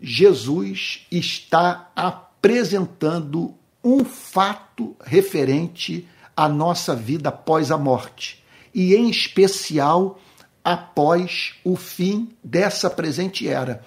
Jesus 0.01 1.07
está 1.11 1.91
apresentando 1.95 3.55
um 3.83 4.05
fato 4.05 4.97
referente 5.03 6.09
à 6.37 6.49
nossa 6.49 6.95
vida 6.95 7.29
após 7.29 7.71
a 7.71 7.79
morte, 7.79 8.43
e 8.75 8.95
em 8.95 9.11
especial 9.11 10.19
após 10.65 11.55
o 11.65 11.77
fim 11.77 12.35
dessa 12.43 12.89
presente 12.89 13.49
era. 13.49 13.85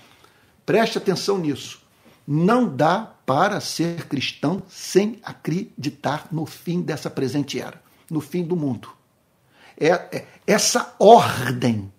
Preste 0.65 0.97
atenção 0.97 1.38
nisso. 1.38 1.82
Não 2.28 2.67
dá 2.67 3.13
para 3.26 3.60
ser 3.60 4.08
cristão 4.08 4.63
sem 4.67 5.19
acreditar 5.23 6.28
no 6.32 6.45
fim 6.45 6.82
dessa 6.82 7.10
presente 7.10 7.60
era, 7.60 7.82
no 8.10 8.21
fim 8.21 8.43
do 8.43 8.56
mundo. 8.56 8.89
É, 9.78 9.89
é, 9.89 10.28
essa 10.45 10.95
ordem 10.99 11.91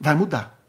vai 0.00 0.14
mudar. 0.14 0.60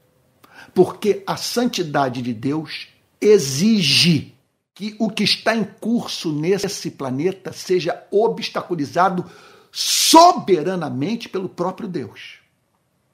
Porque 0.75 1.23
a 1.25 1.37
santidade 1.37 2.21
de 2.21 2.33
Deus 2.33 2.89
exige 3.19 4.35
que 4.75 4.93
o 4.99 5.09
que 5.09 5.23
está 5.23 5.55
em 5.55 5.63
curso 5.63 6.33
nesse 6.33 6.91
planeta 6.91 7.53
seja 7.53 8.05
obstaculizado 8.11 9.25
soberanamente 9.71 11.29
pelo 11.29 11.47
próprio 11.47 11.87
Deus. 11.87 12.39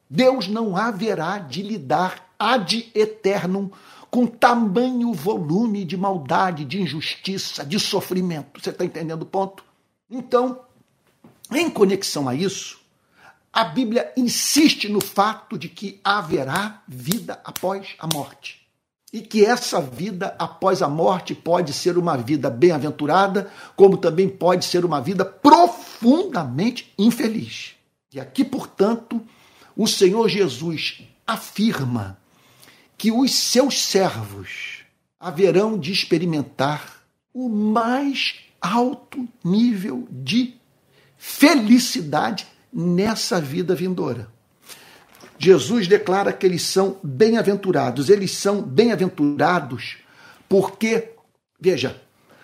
Deus 0.10 0.48
não 0.48 0.76
haverá 0.76 1.38
de 1.38 1.62
lidar 1.62 2.34
ad 2.38 2.92
eternum 2.96 3.70
com 4.10 4.26
tamanho 4.26 5.14
volume 5.14 5.86
de 5.86 5.96
maldade, 5.96 6.66
de 6.66 6.82
injustiça, 6.82 7.64
de 7.64 7.80
sofrimento. 7.80 8.60
Você 8.60 8.72
está 8.72 8.84
entendendo 8.84 9.22
o 9.22 9.26
ponto? 9.26 9.64
Então, 10.10 10.60
em 11.52 11.70
conexão 11.70 12.28
a 12.28 12.34
isso, 12.34 12.81
a 13.54 13.66
Bíblia 13.66 14.12
insiste 14.16 14.88
no 14.88 15.02
fato 15.02 15.58
de 15.58 15.68
que 15.68 16.00
haverá 16.04 16.82
vida 16.88 17.42
após 17.44 17.96
a 18.00 18.08
morte. 18.08 18.62
E 19.12 19.20
que 19.20 19.44
essa 19.46 19.82
vida 19.82 20.34
após 20.40 20.82
a 20.82 20.88
morte 20.88 21.36
pode 21.36 21.74
ser 21.74 21.98
uma 21.98 22.16
vida 22.16 22.50
bem-aventurada, 22.50 23.52
como 23.76 23.98
também 23.98 24.30
pode 24.30 24.64
ser 24.64 24.86
uma 24.86 25.02
vida 25.02 25.26
profundamente 25.26 26.94
infeliz. 26.98 27.76
E 28.14 28.22
aqui, 28.22 28.46
portanto, 28.46 29.22
o 29.76 29.86
Senhor 29.86 30.30
Jesus 30.30 31.02
afirma 31.28 32.18
que 32.98 33.12
os 33.12 33.34
seus 33.34 33.82
servos 33.82 34.84
haverão 35.20 35.78
de 35.78 35.92
experimentar 35.92 37.04
o 37.34 37.50
mais 37.50 38.36
alto 38.62 39.28
nível 39.44 40.08
de 40.10 40.56
felicidade 41.18 42.48
nessa 42.74 43.40
vida 43.42 43.76
vindoura. 43.76 44.32
Jesus 45.38 45.88
declara 45.88 46.32
que 46.32 46.46
eles 46.46 46.62
são 46.62 47.00
bem-aventurados. 47.04 48.10
Eles 48.10 48.32
são 48.32 48.62
bem-aventurados 48.62 49.98
porque, 50.48 51.14
veja, 51.60 52.00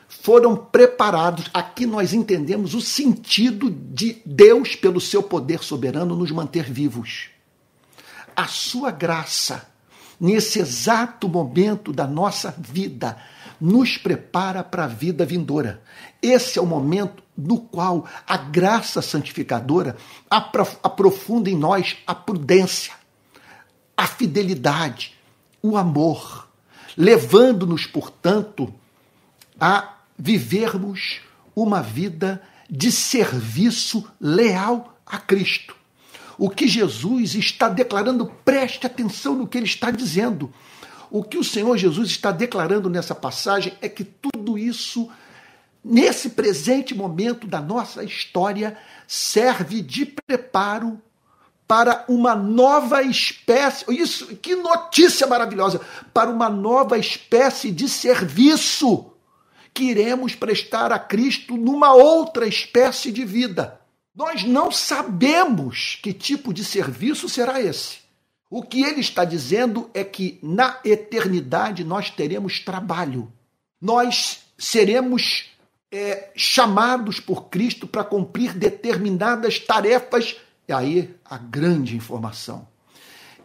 foram 0.07 0.55
preparados. 0.55 1.45
Aqui 1.53 1.85
nós 1.85 2.13
entendemos 2.13 2.73
o 2.73 2.81
sentido 2.81 3.69
de 3.69 4.21
Deus, 4.25 4.75
pelo 4.75 4.99
seu 4.99 5.21
poder 5.21 5.63
soberano, 5.63 6.15
nos 6.15 6.31
manter 6.31 6.63
vivos. 6.63 7.29
A 8.35 8.47
sua 8.47 8.89
graça, 8.89 9.67
nesse 10.19 10.59
exato 10.59 11.29
momento 11.29 11.93
da 11.93 12.07
nossa 12.07 12.55
vida, 12.57 13.17
nos 13.59 13.97
prepara 13.97 14.63
para 14.63 14.85
a 14.85 14.87
vida 14.87 15.25
vindoura. 15.25 15.81
Esse 16.21 16.57
é 16.57 16.61
o 16.61 16.65
momento 16.65 17.21
no 17.37 17.59
qual 17.59 18.07
a 18.25 18.37
graça 18.37 19.01
santificadora 19.01 19.95
aprofunda 20.29 21.49
em 21.49 21.55
nós 21.55 21.97
a 22.07 22.15
prudência, 22.15 22.93
a 23.95 24.07
fidelidade, 24.07 25.15
o 25.61 25.77
amor, 25.77 26.47
levando-nos, 26.97 27.85
portanto, 27.85 28.73
a 29.59 29.97
vivermos 30.17 31.21
uma 31.55 31.81
vida 31.81 32.41
de 32.69 32.91
serviço 32.91 34.09
leal 34.19 34.97
a 35.05 35.17
Cristo. 35.17 35.75
O 36.37 36.49
que 36.49 36.67
Jesus 36.67 37.33
está 37.35 37.69
declarando, 37.69 38.31
preste 38.45 38.85
atenção 38.85 39.35
no 39.35 39.47
que 39.47 39.57
ele 39.57 39.65
está 39.65 39.89
dizendo. 39.89 40.53
O 41.09 41.23
que 41.23 41.37
o 41.37 41.43
Senhor 41.43 41.75
Jesus 41.77 42.09
está 42.09 42.31
declarando 42.31 42.89
nessa 42.89 43.15
passagem 43.15 43.73
é 43.81 43.89
que 43.89 44.03
tudo 44.03 44.57
isso, 44.57 45.09
nesse 45.83 46.31
presente 46.31 46.93
momento 46.93 47.47
da 47.47 47.61
nossa 47.61 48.03
história, 48.03 48.77
serve 49.07 49.81
de 49.81 50.05
preparo 50.05 51.01
para 51.67 52.05
uma 52.07 52.35
nova 52.35 53.03
espécie. 53.03 53.85
Isso, 53.89 54.35
que 54.37 54.55
notícia 54.55 55.27
maravilhosa! 55.27 55.81
Para 56.13 56.29
uma 56.29 56.49
nova 56.49 56.97
espécie 56.97 57.71
de 57.71 57.89
serviço 57.89 59.11
que 59.73 59.83
iremos 59.83 60.33
prestar 60.33 60.91
a 60.91 60.97
Cristo 60.97 61.55
numa 61.55 61.93
outra 61.93 62.47
espécie 62.47 63.11
de 63.11 63.23
vida. 63.23 63.79
Nós 64.15 64.43
não 64.43 64.71
sabemos 64.71 65.99
que 66.01 66.11
tipo 66.11 66.51
de 66.51 66.65
serviço 66.65 67.29
será 67.29 67.61
esse. 67.61 67.99
O 68.49 68.63
que 68.63 68.81
ele 68.81 69.01
está 69.01 69.23
dizendo 69.25 69.89
é 69.93 70.03
que 70.03 70.39
na 70.41 70.79
eternidade 70.83 71.83
nós 71.83 72.09
teremos 72.09 72.59
trabalho. 72.59 73.31
Nós 73.79 74.39
seremos 74.57 75.51
é, 75.91 76.31
chamados 76.35 77.19
por 77.19 77.45
Cristo 77.49 77.87
para 77.87 78.03
cumprir 78.03 78.53
determinadas 78.53 79.59
tarefas. 79.59 80.35
E 80.67 80.73
aí 80.73 81.15
a 81.25 81.37
grande 81.37 81.95
informação. 81.95 82.67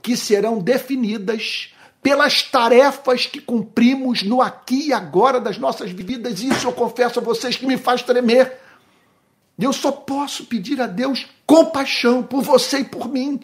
Que 0.00 0.16
serão 0.16 0.59
definidas 0.59 1.72
pelas 2.02 2.42
tarefas 2.42 3.26
que 3.26 3.40
cumprimos 3.40 4.22
no 4.22 4.42
aqui 4.42 4.88
e 4.88 4.92
agora 4.92 5.40
das 5.40 5.57
nossas 5.57 5.92
vidas. 5.92 6.40
Isso 6.40 6.66
eu 6.66 6.72
confesso 6.72 7.20
a 7.20 7.22
vocês 7.22 7.57
que 7.57 7.66
me 7.66 7.78
faz 7.78 8.02
tremer. 8.02 8.59
Eu 9.59 9.72
só 9.72 9.92
posso 9.92 10.46
pedir 10.46 10.81
a 10.81 10.87
Deus 10.87 11.26
compaixão 11.46 12.22
por 12.22 12.42
você 12.42 12.81
e 12.81 12.85
por 12.85 13.09
mim. 13.09 13.40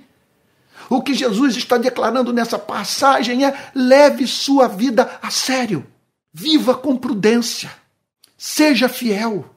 O 0.91 1.03
que 1.03 1.15
Jesus 1.15 1.57
está 1.57 1.77
declarando 1.77 2.33
nessa 2.33 2.59
passagem 2.59 3.45
é: 3.45 3.71
leve 3.75 4.27
sua 4.27 4.67
vida 4.67 5.19
a 5.23 5.31
sério, 5.31 5.87
viva 6.33 6.75
com 6.75 6.97
prudência, 6.97 7.71
seja 8.39 8.89
fiel, 8.89 9.55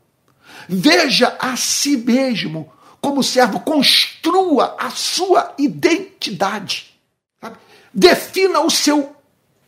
veja 0.67 1.37
a 1.39 1.55
si 1.55 1.95
mesmo 1.95 2.69
como 2.99 3.23
servo, 3.23 3.61
construa 3.61 4.75
a 4.77 4.89
sua 4.89 5.55
identidade, 5.57 6.99
sabe? 7.39 7.57
defina 7.93 8.59
o 8.59 8.69
seu, 8.69 9.15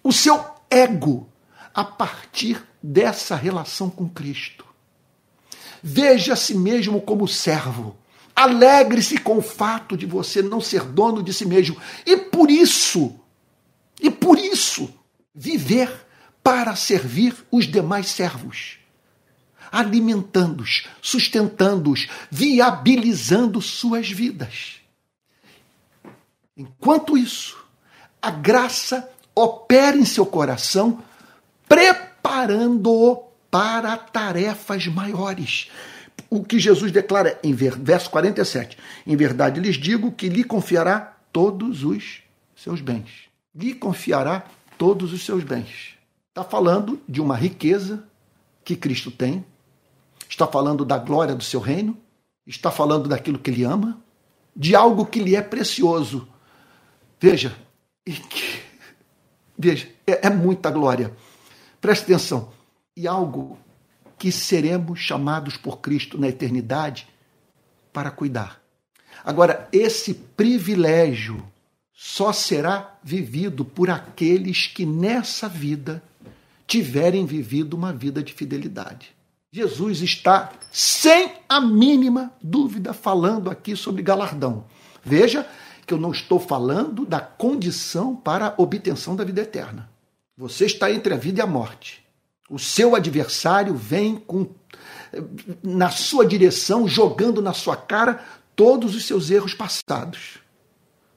o 0.04 0.12
seu 0.12 0.44
ego 0.70 1.30
a 1.74 1.86
partir 1.86 2.62
dessa 2.82 3.36
relação 3.36 3.90
com 3.90 4.10
Cristo. 4.10 4.66
Veja 5.82 6.34
a 6.34 6.36
si 6.36 6.54
mesmo 6.54 7.02
como 7.02 7.28
servo 7.28 7.96
Alegre-se 8.36 9.20
com 9.20 9.38
o 9.38 9.42
fato 9.42 9.96
de 9.96 10.06
você 10.06 10.42
não 10.42 10.60
ser 10.60 10.84
dono 10.84 11.22
de 11.22 11.34
si 11.34 11.46
mesmo. 11.46 11.78
E 12.06 12.18
por 12.18 12.50
isso, 12.50 13.14
e 14.02 14.10
por 14.10 14.40
isso, 14.40 14.92
viver 15.36 15.92
para 16.42 16.76
servir 16.76 17.36
os 17.52 17.66
demais 17.66 18.08
servos, 18.08 18.80
alimentando-os, 19.74 20.86
sustentando-os, 21.02 22.08
viabilizando 22.30 23.60
suas 23.60 24.10
vidas. 24.10 24.76
Enquanto 26.56 27.18
isso, 27.18 27.58
a 28.22 28.30
graça 28.30 29.10
opera 29.34 29.98
em 29.98 30.06
seu 30.06 30.28
coração, 30.28 31.04
preparando-o 31.68 33.24
para 33.50 33.98
tarefas 33.98 34.86
maiores 34.86 35.70
o 36.30 36.44
que 36.44 36.58
Jesus 36.58 36.92
declara 36.92 37.40
em 37.44 37.54
verso 37.54 38.10
47. 38.10 38.78
Em 39.06 39.16
verdade 39.16 39.60
lhes 39.60 39.76
digo 39.76 40.12
que 40.12 40.30
lhe 40.30 40.44
confiará 40.44 41.16
todos 41.32 41.84
os 41.84 42.24
seus 42.56 42.82
bens. 42.82 43.30
Lhe 43.56 43.74
confiará 43.74 44.44
todos 44.76 45.14
os 45.14 45.24
seus 45.24 45.44
bens. 45.44 45.94
Está 46.30 46.44
falando 46.44 47.00
de 47.08 47.22
uma 47.22 47.36
riqueza 47.36 48.04
que 48.66 48.76
Cristo 48.76 49.12
tem, 49.12 49.46
está 50.30 50.48
falando 50.48 50.86
da 50.86 50.98
glória 50.98 51.36
do 51.36 51.44
seu 51.44 51.60
reino, 51.60 51.98
está 52.46 52.72
falando 52.72 53.08
daquilo 53.08 53.40
que 53.40 53.50
ele 53.50 53.64
ama, 53.64 54.02
de 54.56 54.76
algo 54.76 55.06
que 55.06 55.20
lhe 55.20 55.36
é 55.36 55.42
precioso. 55.42 56.28
Veja, 57.20 57.56
veja, 59.58 59.90
é, 60.06 60.28
é 60.28 60.30
muita 60.30 60.70
glória. 60.70 61.16
Preste 61.80 62.04
atenção. 62.04 62.52
E 62.96 63.08
algo 63.08 63.58
que 64.18 64.32
seremos 64.32 65.00
chamados 65.00 65.58
por 65.58 65.80
Cristo 65.80 66.18
na 66.18 66.28
eternidade 66.28 67.08
para 67.92 68.12
cuidar. 68.12 68.62
Agora, 69.24 69.68
esse 69.72 70.14
privilégio 70.14 71.44
só 71.94 72.34
será 72.34 72.98
vivido 73.04 73.64
por 73.64 73.90
aqueles 73.90 74.68
que 74.68 74.86
nessa 74.86 75.48
vida 75.48 76.04
tiverem 76.68 77.26
vivido 77.26 77.76
uma 77.76 77.94
vida 77.94 78.22
de 78.24 78.34
fidelidade. 78.34 79.16
Jesus 79.56 80.02
está, 80.02 80.52
sem 80.72 81.32
a 81.48 81.62
mínima 81.62 82.34
dúvida, 82.42 82.92
falando 82.92 83.52
aqui 83.52 83.76
sobre 83.76 84.02
galardão. 84.02 84.66
Veja 85.04 85.48
que 85.86 85.94
eu 85.94 86.00
não 86.00 86.12
estou 86.12 86.40
falando 86.40 87.06
da 87.06 87.20
condição 87.20 88.16
para 88.16 88.48
a 88.48 88.54
obtenção 88.58 89.16
da 89.16 89.24
vida 89.24 89.42
eterna. 89.42 89.92
Você 90.36 90.66
está 90.66 90.92
entre 90.92 91.14
a 91.14 91.18
vida 91.18 91.40
e 91.40 91.44
a 91.44 91.46
morte. 91.46 92.04
O 92.50 92.58
seu 92.58 92.96
adversário 92.96 93.76
vem 93.76 94.16
com 94.16 94.50
na 95.62 95.92
sua 95.92 96.26
direção, 96.26 96.88
jogando 96.88 97.40
na 97.40 97.54
sua 97.54 97.78
cara 97.78 98.26
todos 98.56 98.96
os 98.96 99.06
seus 99.06 99.30
erros 99.30 99.54
passados. 99.54 100.40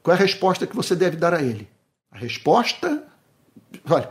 Qual 0.03 0.15
é 0.15 0.19
a 0.19 0.23
resposta 0.23 0.67
que 0.67 0.77
você 0.77 0.95
deve 0.95 1.17
dar 1.17 1.33
a 1.33 1.43
ele? 1.43 1.67
A 2.13 2.19
resposta, 2.19 3.03
olha, 3.89 4.11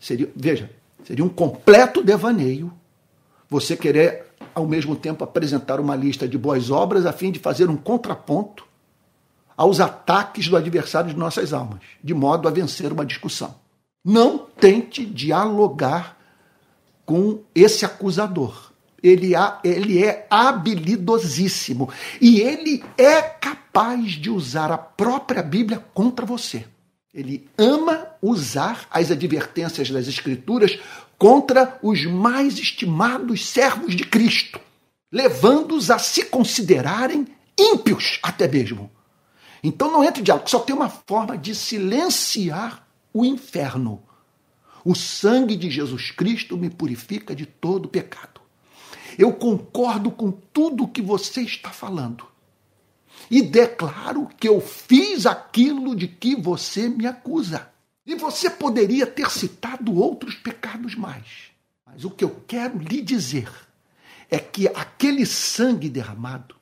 seria, 0.00 0.32
veja, 0.34 0.70
seria 1.04 1.22
um 1.22 1.28
completo 1.28 2.02
devaneio 2.02 2.77
você 3.48 3.76
querer 3.76 4.26
ao 4.54 4.66
mesmo 4.66 4.94
tempo 4.96 5.24
apresentar 5.24 5.80
uma 5.80 5.96
lista 5.96 6.28
de 6.28 6.36
boas 6.36 6.70
obras 6.70 7.06
a 7.06 7.12
fim 7.12 7.30
de 7.30 7.38
fazer 7.38 7.70
um 7.70 7.76
contraponto 7.76 8.66
aos 9.56 9.80
ataques 9.80 10.48
do 10.48 10.56
adversário 10.56 11.10
de 11.10 11.16
nossas 11.16 11.52
almas, 11.52 11.80
de 12.02 12.14
modo 12.14 12.46
a 12.46 12.50
vencer 12.50 12.92
uma 12.92 13.04
discussão. 13.04 13.56
Não 14.04 14.38
tente 14.38 15.04
dialogar 15.04 16.16
com 17.04 17.40
esse 17.54 17.84
acusador. 17.84 18.72
Ele, 19.02 19.32
ele 19.64 20.04
é 20.04 20.26
habilidosíssimo 20.28 21.88
e 22.20 22.40
ele 22.40 22.84
é 22.96 23.22
capaz 23.22 24.12
de 24.12 24.30
usar 24.30 24.70
a 24.70 24.78
própria 24.78 25.42
Bíblia 25.42 25.84
contra 25.94 26.26
você. 26.26 26.64
Ele 27.12 27.48
ama 27.56 28.06
usar 28.20 28.86
as 28.90 29.10
advertências 29.10 29.90
das 29.90 30.06
Escrituras 30.06 30.78
contra 31.18 31.78
os 31.82 32.04
mais 32.04 32.58
estimados 32.58 33.46
servos 33.46 33.96
de 33.96 34.04
Cristo, 34.04 34.60
levando-os 35.12 35.90
a 35.90 35.98
se 35.98 36.24
considerarem 36.24 37.26
ímpios 37.58 38.18
até 38.22 38.46
mesmo. 38.46 38.90
Então 39.62 39.90
não 39.90 40.04
entre 40.04 40.20
em 40.20 40.24
diálogo, 40.24 40.48
só 40.48 40.60
tem 40.60 40.74
uma 40.74 40.88
forma 40.88 41.36
de 41.36 41.54
silenciar 41.54 42.86
o 43.12 43.24
inferno 43.24 44.02
o 44.88 44.94
sangue 44.94 45.54
de 45.54 45.70
Jesus 45.70 46.10
Cristo 46.10 46.56
me 46.56 46.70
purifica 46.70 47.34
de 47.34 47.44
todo 47.44 47.90
pecado. 47.90 48.40
Eu 49.18 49.34
concordo 49.34 50.10
com 50.10 50.30
tudo 50.30 50.88
que 50.88 51.02
você 51.02 51.42
está 51.42 51.68
falando. 51.68 52.24
E 53.30 53.42
declaro 53.42 54.30
que 54.38 54.48
eu 54.48 54.62
fiz 54.62 55.26
aquilo 55.26 55.94
de 55.94 56.08
que 56.08 56.34
você 56.34 56.88
me 56.88 57.06
acusa. 57.06 57.68
E 58.08 58.14
você 58.14 58.48
poderia 58.48 59.06
ter 59.06 59.30
citado 59.30 59.94
outros 59.94 60.34
pecados 60.34 60.94
mais. 60.94 61.26
Mas 61.84 62.06
o 62.06 62.10
que 62.10 62.24
eu 62.24 62.42
quero 62.48 62.78
lhe 62.78 63.02
dizer 63.02 63.50
é 64.30 64.38
que 64.38 64.66
aquele 64.66 65.26
sangue 65.26 65.90
derramado 65.90 66.56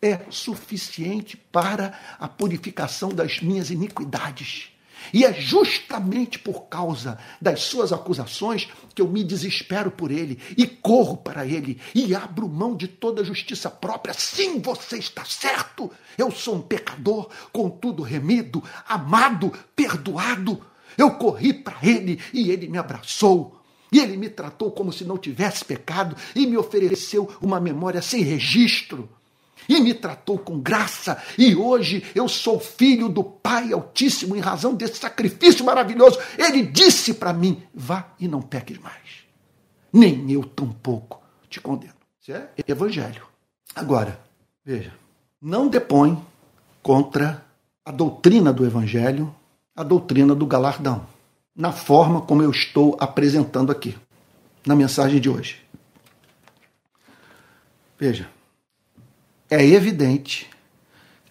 é 0.00 0.20
suficiente 0.30 1.36
para 1.36 1.98
a 2.16 2.28
purificação 2.28 3.08
das 3.08 3.40
minhas 3.40 3.70
iniquidades. 3.70 4.68
E 5.12 5.24
é 5.24 5.32
justamente 5.32 6.38
por 6.38 6.66
causa 6.66 7.18
das 7.42 7.62
suas 7.62 7.92
acusações 7.92 8.68
que 8.94 9.02
eu 9.02 9.08
me 9.08 9.24
desespero 9.24 9.90
por 9.90 10.12
ele 10.12 10.40
e 10.56 10.64
corro 10.64 11.16
para 11.16 11.44
ele 11.44 11.80
e 11.92 12.14
abro 12.14 12.48
mão 12.48 12.76
de 12.76 12.86
toda 12.86 13.24
justiça 13.24 13.68
própria. 13.68 14.14
Sim, 14.14 14.60
você 14.60 14.96
está 14.98 15.24
certo. 15.24 15.90
Eu 16.16 16.30
sou 16.30 16.54
um 16.54 16.62
pecador, 16.62 17.28
contudo 17.52 18.00
remido, 18.00 18.62
amado, 18.86 19.52
perdoado. 19.74 20.64
Eu 20.96 21.12
corri 21.12 21.52
para 21.52 21.76
ele 21.82 22.20
e 22.32 22.50
ele 22.50 22.68
me 22.68 22.78
abraçou. 22.78 23.60
E 23.92 24.00
ele 24.00 24.16
me 24.16 24.28
tratou 24.28 24.72
como 24.72 24.92
se 24.92 25.04
não 25.04 25.16
tivesse 25.16 25.64
pecado 25.64 26.16
e 26.34 26.46
me 26.46 26.56
ofereceu 26.56 27.30
uma 27.40 27.60
memória 27.60 28.02
sem 28.02 28.22
registro 28.22 29.08
e 29.68 29.80
me 29.80 29.94
tratou 29.94 30.38
com 30.38 30.60
graça, 30.60 31.22
e 31.38 31.54
hoje 31.54 32.04
eu 32.14 32.28
sou 32.28 32.60
filho 32.60 33.08
do 33.08 33.24
Pai 33.24 33.72
Altíssimo 33.72 34.36
em 34.36 34.40
razão 34.40 34.74
desse 34.74 34.98
sacrifício 34.98 35.64
maravilhoso. 35.64 36.18
Ele 36.38 36.62
disse 36.62 37.14
para 37.14 37.32
mim: 37.32 37.62
vá 37.74 38.08
e 38.18 38.28
não 38.28 38.42
peques 38.42 38.78
mais. 38.78 39.24
Nem 39.92 40.30
eu 40.30 40.44
tampouco 40.44 41.22
te 41.48 41.60
condeno. 41.60 41.94
Isso 42.20 42.32
é 42.32 42.48
evangelho. 42.66 43.26
Agora, 43.74 44.20
veja, 44.64 44.92
não 45.40 45.68
depõe 45.68 46.20
contra 46.82 47.44
a 47.84 47.92
doutrina 47.92 48.52
do 48.52 48.64
evangelho, 48.64 49.34
a 49.74 49.82
doutrina 49.82 50.34
do 50.34 50.46
galardão, 50.46 51.06
na 51.54 51.72
forma 51.72 52.20
como 52.20 52.42
eu 52.42 52.50
estou 52.50 52.96
apresentando 53.00 53.72
aqui, 53.72 53.96
na 54.66 54.76
mensagem 54.76 55.20
de 55.20 55.28
hoje. 55.28 55.58
Veja, 57.98 58.28
é 59.50 59.64
evidente 59.64 60.48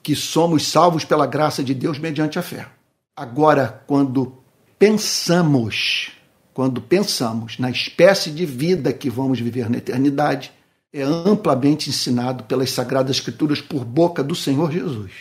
que 0.01 0.15
somos 0.15 0.67
salvos 0.67 1.05
pela 1.05 1.25
graça 1.25 1.63
de 1.63 1.73
Deus 1.73 1.97
mediante 1.97 2.37
a 2.37 2.41
fé. 2.41 2.67
Agora, 3.15 3.83
quando 3.87 4.37
pensamos, 4.77 6.11
quando 6.53 6.81
pensamos 6.81 7.57
na 7.57 7.69
espécie 7.69 8.29
de 8.29 8.45
vida 8.45 8.91
que 8.91 9.09
vamos 9.09 9.39
viver 9.39 9.69
na 9.69 9.77
eternidade, 9.77 10.51
é 10.91 11.01
amplamente 11.01 11.89
ensinado 11.89 12.43
pelas 12.43 12.69
Sagradas 12.71 13.15
Escrituras 13.15 13.61
por 13.61 13.83
boca 13.85 14.23
do 14.23 14.35
Senhor 14.35 14.71
Jesus. 14.71 15.11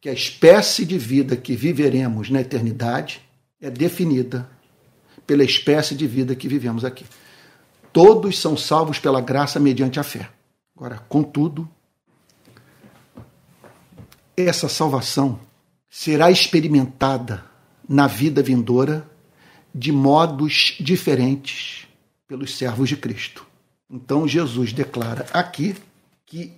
Que 0.00 0.08
a 0.08 0.12
espécie 0.12 0.84
de 0.84 0.96
vida 0.96 1.36
que 1.36 1.54
viveremos 1.54 2.30
na 2.30 2.40
eternidade 2.40 3.20
é 3.60 3.70
definida 3.70 4.50
pela 5.26 5.44
espécie 5.44 5.94
de 5.94 6.06
vida 6.06 6.34
que 6.34 6.48
vivemos 6.48 6.84
aqui. 6.84 7.04
Todos 7.92 8.38
são 8.38 8.56
salvos 8.56 8.98
pela 8.98 9.20
graça 9.20 9.60
mediante 9.60 10.00
a 10.00 10.02
fé. 10.02 10.30
Agora, 10.76 10.98
contudo, 11.08 11.68
essa 14.36 14.68
salvação 14.68 15.38
será 15.88 16.30
experimentada 16.30 17.44
na 17.88 18.06
vida 18.06 18.42
vindoura 18.42 19.06
de 19.74 19.92
modos 19.92 20.76
diferentes 20.80 21.86
pelos 22.26 22.56
servos 22.56 22.88
de 22.88 22.96
Cristo. 22.96 23.46
Então 23.90 24.26
Jesus 24.26 24.72
declara 24.72 25.26
aqui 25.32 25.74
que 26.24 26.52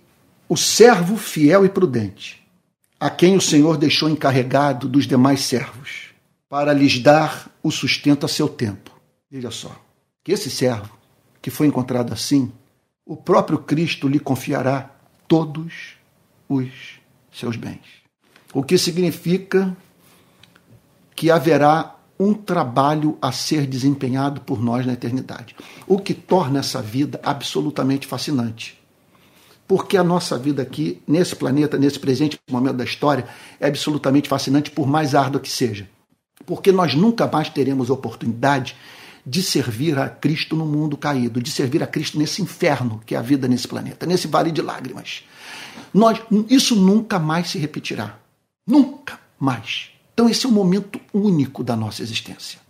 o 0.48 0.56
servo 0.56 1.16
fiel 1.16 1.64
e 1.64 1.68
prudente, 1.68 2.41
a 3.02 3.10
quem 3.10 3.36
o 3.36 3.40
Senhor 3.40 3.76
deixou 3.76 4.08
encarregado 4.08 4.88
dos 4.88 5.08
demais 5.08 5.40
servos, 5.40 6.10
para 6.48 6.72
lhes 6.72 7.00
dar 7.00 7.50
o 7.60 7.68
sustento 7.68 8.24
a 8.24 8.28
seu 8.28 8.48
tempo. 8.48 8.92
Veja 9.28 9.50
só, 9.50 9.74
que 10.22 10.30
esse 10.30 10.48
servo, 10.48 10.96
que 11.40 11.50
foi 11.50 11.66
encontrado 11.66 12.12
assim, 12.12 12.52
o 13.04 13.16
próprio 13.16 13.58
Cristo 13.58 14.06
lhe 14.06 14.20
confiará 14.20 14.88
todos 15.26 15.96
os 16.48 16.70
seus 17.32 17.56
bens. 17.56 17.80
O 18.54 18.62
que 18.62 18.78
significa 18.78 19.76
que 21.16 21.28
haverá 21.28 21.96
um 22.20 22.32
trabalho 22.32 23.18
a 23.20 23.32
ser 23.32 23.66
desempenhado 23.66 24.42
por 24.42 24.62
nós 24.62 24.86
na 24.86 24.92
eternidade. 24.92 25.56
O 25.88 25.98
que 25.98 26.14
torna 26.14 26.60
essa 26.60 26.80
vida 26.80 27.20
absolutamente 27.24 28.06
fascinante. 28.06 28.80
Porque 29.66 29.96
a 29.96 30.04
nossa 30.04 30.38
vida 30.38 30.62
aqui, 30.62 31.02
nesse 31.06 31.34
planeta, 31.34 31.78
nesse 31.78 31.98
presente 31.98 32.38
momento 32.50 32.76
da 32.76 32.84
história, 32.84 33.26
é 33.58 33.66
absolutamente 33.68 34.28
fascinante, 34.28 34.70
por 34.70 34.86
mais 34.86 35.14
árdua 35.14 35.40
que 35.40 35.50
seja. 35.50 35.88
Porque 36.44 36.72
nós 36.72 36.94
nunca 36.94 37.26
mais 37.26 37.48
teremos 37.48 37.88
oportunidade 37.88 38.76
de 39.24 39.42
servir 39.42 39.98
a 39.98 40.08
Cristo 40.08 40.56
no 40.56 40.66
mundo 40.66 40.96
caído, 40.96 41.40
de 41.40 41.50
servir 41.50 41.82
a 41.82 41.86
Cristo 41.86 42.18
nesse 42.18 42.42
inferno 42.42 43.00
que 43.06 43.14
é 43.14 43.18
a 43.18 43.22
vida 43.22 43.46
nesse 43.46 43.68
planeta, 43.68 44.04
nesse 44.04 44.26
vale 44.26 44.50
de 44.50 44.60
lágrimas. 44.60 45.22
Nós, 45.94 46.20
isso 46.48 46.74
nunca 46.74 47.18
mais 47.18 47.50
se 47.50 47.58
repetirá. 47.58 48.18
Nunca 48.66 49.18
mais. 49.38 49.90
Então, 50.12 50.28
esse 50.28 50.44
é 50.44 50.48
um 50.48 50.52
momento 50.52 51.00
único 51.12 51.64
da 51.64 51.76
nossa 51.76 52.02
existência. 52.02 52.60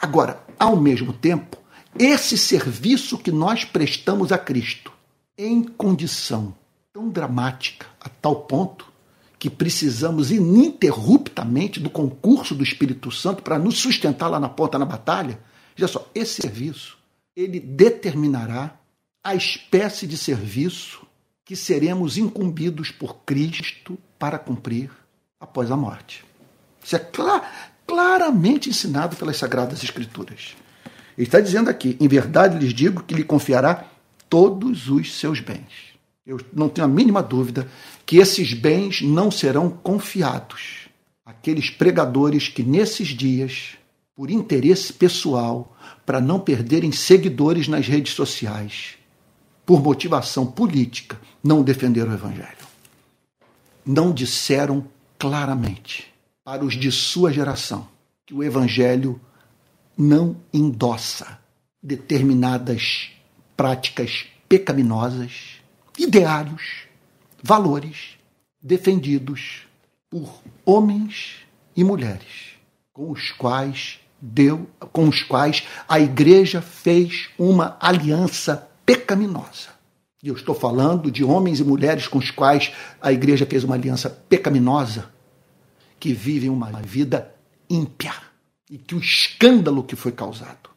Agora, 0.00 0.42
ao 0.58 0.76
mesmo 0.76 1.12
tempo, 1.12 1.58
esse 1.98 2.38
serviço 2.38 3.18
que 3.18 3.32
nós 3.32 3.64
prestamos 3.64 4.30
a 4.30 4.38
Cristo, 4.38 4.92
em 5.38 5.62
condição 5.62 6.52
tão 6.92 7.08
dramática, 7.08 7.86
a 8.00 8.08
tal 8.08 8.42
ponto 8.42 8.92
que 9.38 9.48
precisamos 9.48 10.32
ininterruptamente 10.32 11.78
do 11.78 11.88
concurso 11.88 12.56
do 12.56 12.64
Espírito 12.64 13.12
Santo 13.12 13.40
para 13.40 13.56
nos 13.56 13.78
sustentar 13.78 14.26
lá 14.26 14.40
na 14.40 14.48
porta 14.48 14.78
na 14.78 14.84
batalha, 14.84 15.38
veja 15.76 15.86
só, 15.86 16.10
esse 16.12 16.42
serviço, 16.42 16.98
ele 17.36 17.60
determinará 17.60 18.76
a 19.22 19.36
espécie 19.36 20.08
de 20.08 20.16
serviço 20.16 21.06
que 21.44 21.54
seremos 21.54 22.18
incumbidos 22.18 22.90
por 22.90 23.18
Cristo 23.24 23.96
para 24.18 24.38
cumprir 24.38 24.90
após 25.38 25.70
a 25.70 25.76
morte. 25.76 26.24
Isso 26.82 26.96
é 26.96 26.98
clar, 26.98 27.72
claramente 27.86 28.68
ensinado 28.68 29.14
pelas 29.14 29.36
Sagradas 29.36 29.84
Escrituras. 29.84 30.56
Ele 31.16 31.26
está 31.26 31.40
dizendo 31.40 31.70
aqui: 31.70 31.96
em 32.00 32.08
verdade 32.08 32.58
lhes 32.58 32.74
digo 32.74 33.02
que 33.02 33.14
lhe 33.14 33.24
confiará 33.24 33.86
todos 34.28 34.88
os 34.88 35.14
seus 35.14 35.40
bens. 35.40 35.88
Eu 36.26 36.38
não 36.52 36.68
tenho 36.68 36.86
a 36.86 36.90
mínima 36.90 37.22
dúvida 37.22 37.68
que 38.04 38.18
esses 38.18 38.52
bens 38.52 39.00
não 39.00 39.30
serão 39.30 39.70
confiados 39.70 40.88
àqueles 41.24 41.70
pregadores 41.70 42.48
que 42.48 42.62
nesses 42.62 43.08
dias, 43.08 43.76
por 44.14 44.30
interesse 44.30 44.92
pessoal, 44.92 45.76
para 46.04 46.20
não 46.20 46.40
perderem 46.40 46.92
seguidores 46.92 47.68
nas 47.68 47.86
redes 47.86 48.12
sociais, 48.12 48.96
por 49.64 49.82
motivação 49.82 50.46
política, 50.46 51.20
não 51.42 51.62
defenderam 51.62 52.10
o 52.10 52.14
Evangelho. 52.14 52.66
Não 53.84 54.12
disseram 54.12 54.86
claramente 55.18 56.06
para 56.44 56.64
os 56.64 56.74
de 56.74 56.90
sua 56.92 57.32
geração 57.32 57.88
que 58.26 58.34
o 58.34 58.42
Evangelho 58.42 59.20
não 59.96 60.36
endossa 60.52 61.38
determinadas 61.82 63.10
práticas 63.58 64.24
pecaminosas, 64.48 65.56
ideários, 65.98 66.84
valores 67.42 68.16
defendidos 68.62 69.66
por 70.08 70.32
homens 70.64 71.38
e 71.74 71.82
mulheres 71.82 72.52
com 72.92 73.10
os 73.10 73.32
quais 73.32 73.98
deu, 74.22 74.70
com 74.92 75.08
os 75.08 75.24
quais 75.24 75.66
a 75.88 75.98
igreja 75.98 76.62
fez 76.62 77.30
uma 77.36 77.76
aliança 77.80 78.70
pecaminosa. 78.86 79.70
E 80.22 80.28
eu 80.28 80.36
estou 80.36 80.54
falando 80.54 81.10
de 81.10 81.24
homens 81.24 81.58
e 81.58 81.64
mulheres 81.64 82.06
com 82.06 82.18
os 82.18 82.30
quais 82.30 82.72
a 83.02 83.12
igreja 83.12 83.44
fez 83.44 83.64
uma 83.64 83.74
aliança 83.74 84.08
pecaminosa 84.08 85.12
que 85.98 86.12
vivem 86.12 86.48
uma 86.48 86.70
vida 86.80 87.34
ímpia 87.68 88.14
e 88.70 88.78
que 88.78 88.94
o 88.94 89.00
escândalo 89.00 89.82
que 89.82 89.96
foi 89.96 90.12
causado, 90.12 90.70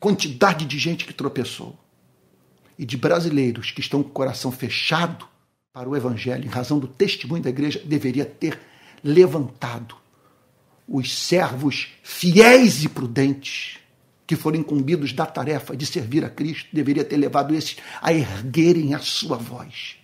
quantidade 0.00 0.64
de 0.64 0.78
gente 0.78 1.04
que 1.04 1.12
tropeçou 1.12 1.83
e 2.78 2.84
de 2.84 2.96
brasileiros 2.96 3.70
que 3.70 3.80
estão 3.80 4.02
com 4.02 4.08
o 4.08 4.12
coração 4.12 4.50
fechado 4.50 5.26
para 5.72 5.88
o 5.88 5.96
evangelho 5.96 6.44
em 6.44 6.48
razão 6.48 6.78
do 6.78 6.86
testemunho 6.86 7.42
da 7.42 7.50
igreja 7.50 7.80
deveria 7.84 8.24
ter 8.24 8.60
levantado 9.02 9.96
os 10.86 11.16
servos 11.16 11.88
fiéis 12.02 12.84
e 12.84 12.88
prudentes 12.88 13.78
que 14.26 14.36
foram 14.36 14.58
incumbidos 14.58 15.12
da 15.12 15.26
tarefa 15.26 15.76
de 15.76 15.84
servir 15.84 16.24
a 16.24 16.30
Cristo, 16.30 16.68
deveria 16.72 17.04
ter 17.04 17.16
levado 17.16 17.54
esses 17.54 17.76
a 18.00 18.12
erguerem 18.12 18.94
a 18.94 18.98
sua 18.98 19.36
voz 19.36 19.96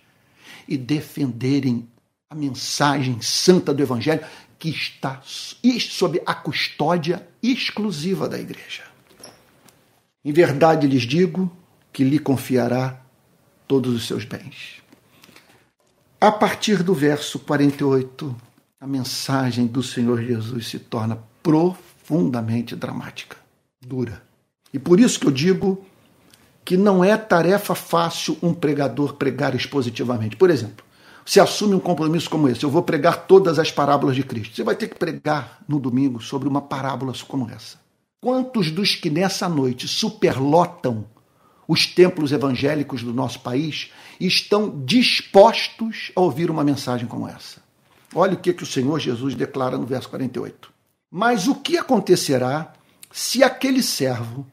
e 0.67 0.77
defenderem 0.77 1.87
a 2.29 2.35
mensagem 2.35 3.19
santa 3.21 3.73
do 3.73 3.81
Evangelho, 3.81 4.23
que 4.57 4.69
está 4.69 5.21
sob 5.23 6.21
a 6.25 6.35
custódia 6.35 7.27
exclusiva 7.41 8.29
da 8.29 8.39
igreja. 8.39 8.83
Em 10.23 10.31
verdade 10.31 10.87
lhes 10.87 11.01
digo 11.01 11.51
que 11.91 12.03
lhe 12.03 12.19
confiará 12.19 13.01
todos 13.67 13.93
os 13.95 14.07
seus 14.07 14.25
bens. 14.25 14.81
A 16.19 16.31
partir 16.31 16.83
do 16.83 16.93
verso 16.93 17.39
48, 17.39 18.35
a 18.79 18.87
mensagem 18.87 19.65
do 19.65 19.81
Senhor 19.81 20.21
Jesus 20.21 20.67
se 20.67 20.79
torna 20.79 21.17
profundamente 21.41 22.75
dramática, 22.75 23.37
dura. 23.79 24.21
E 24.73 24.79
por 24.79 24.99
isso 24.99 25.19
que 25.19 25.27
eu 25.27 25.31
digo 25.31 25.83
que 26.63 26.77
não 26.77 27.03
é 27.03 27.17
tarefa 27.17 27.73
fácil 27.75 28.37
um 28.41 28.53
pregador 28.53 29.15
pregar 29.15 29.55
expositivamente. 29.55 30.35
Por 30.35 30.49
exemplo, 30.49 30.85
se 31.25 31.39
assume 31.39 31.75
um 31.75 31.79
compromisso 31.79 32.29
como 32.29 32.47
esse, 32.47 32.63
eu 32.63 32.69
vou 32.69 32.83
pregar 32.83 33.25
todas 33.25 33.59
as 33.59 33.71
parábolas 33.71 34.15
de 34.15 34.23
Cristo. 34.23 34.55
Você 34.55 34.63
vai 34.63 34.75
ter 34.75 34.87
que 34.87 34.95
pregar 34.95 35.59
no 35.67 35.79
domingo 35.79 36.21
sobre 36.21 36.47
uma 36.47 36.61
parábola 36.61 37.13
como 37.27 37.49
essa. 37.49 37.79
Quantos 38.19 38.69
dos 38.69 38.95
que 38.95 39.09
nessa 39.09 39.49
noite 39.49 39.87
superlotam 39.87 41.05
os 41.71 41.85
templos 41.85 42.33
evangélicos 42.33 43.01
do 43.01 43.13
nosso 43.13 43.39
país 43.39 43.93
estão 44.19 44.83
dispostos 44.83 46.11
a 46.13 46.19
ouvir 46.19 46.51
uma 46.51 46.65
mensagem 46.65 47.07
como 47.07 47.29
essa? 47.29 47.61
Olha 48.13 48.33
o 48.33 48.37
que, 48.37 48.51
que 48.51 48.63
o 48.63 48.65
Senhor 48.67 48.99
Jesus 48.99 49.35
declara 49.35 49.77
no 49.77 49.85
verso 49.85 50.09
48. 50.09 50.69
Mas 51.09 51.47
o 51.47 51.55
que 51.55 51.77
acontecerá 51.77 52.73
se 53.09 53.41
aquele 53.41 53.81
servo, 53.81 54.45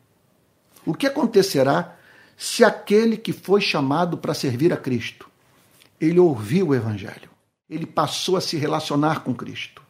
o 0.86 0.94
que 0.94 1.08
acontecerá 1.08 1.96
se 2.36 2.62
aquele 2.62 3.16
que 3.16 3.32
foi 3.32 3.60
chamado 3.60 4.16
para 4.16 4.32
servir 4.32 4.72
a 4.72 4.76
Cristo, 4.76 5.28
ele 6.00 6.20
ouviu 6.20 6.68
o 6.68 6.74
Evangelho, 6.76 7.30
ele 7.68 7.84
passou 7.84 8.36
a 8.36 8.40
se 8.40 8.56
relacionar 8.56 9.24
com 9.24 9.34
Cristo, 9.34 9.82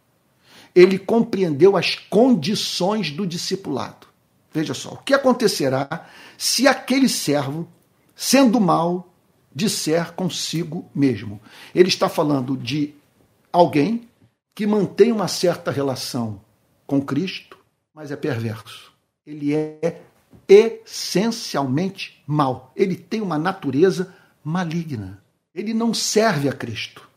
ele 0.74 0.98
compreendeu 0.98 1.76
as 1.76 1.94
condições 1.94 3.10
do 3.10 3.26
discipulado. 3.26 4.07
Veja 4.52 4.74
só, 4.74 4.94
o 4.94 4.98
que 4.98 5.14
acontecerá 5.14 6.06
se 6.36 6.66
aquele 6.66 7.08
servo, 7.08 7.68
sendo 8.14 8.60
mau, 8.60 9.12
disser 9.54 10.12
consigo 10.12 10.88
mesmo? 10.94 11.40
Ele 11.74 11.88
está 11.88 12.08
falando 12.08 12.56
de 12.56 12.94
alguém 13.52 14.08
que 14.54 14.66
mantém 14.66 15.12
uma 15.12 15.28
certa 15.28 15.70
relação 15.70 16.40
com 16.86 17.00
Cristo, 17.00 17.58
mas 17.94 18.10
é 18.10 18.16
perverso. 18.16 18.92
Ele 19.26 19.54
é 19.54 20.00
essencialmente 20.48 22.22
mau. 22.26 22.72
Ele 22.74 22.96
tem 22.96 23.20
uma 23.20 23.38
natureza 23.38 24.14
maligna. 24.42 25.22
Ele 25.54 25.74
não 25.74 25.92
serve 25.92 26.48
a 26.48 26.52
Cristo. 26.52 27.08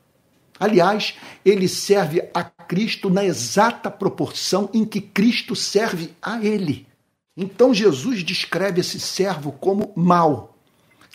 Aliás, 0.59 1.15
ele 1.43 1.67
serve 1.67 2.29
a 2.33 2.43
Cristo 2.43 3.09
na 3.09 3.25
exata 3.25 3.89
proporção 3.89 4.69
em 4.73 4.85
que 4.85 5.01
Cristo 5.01 5.55
serve 5.55 6.13
a 6.21 6.43
ele. 6.43 6.87
Então 7.35 7.73
Jesus 7.73 8.23
descreve 8.23 8.81
esse 8.81 8.99
servo 8.99 9.51
como 9.51 9.91
mau. 9.95 10.57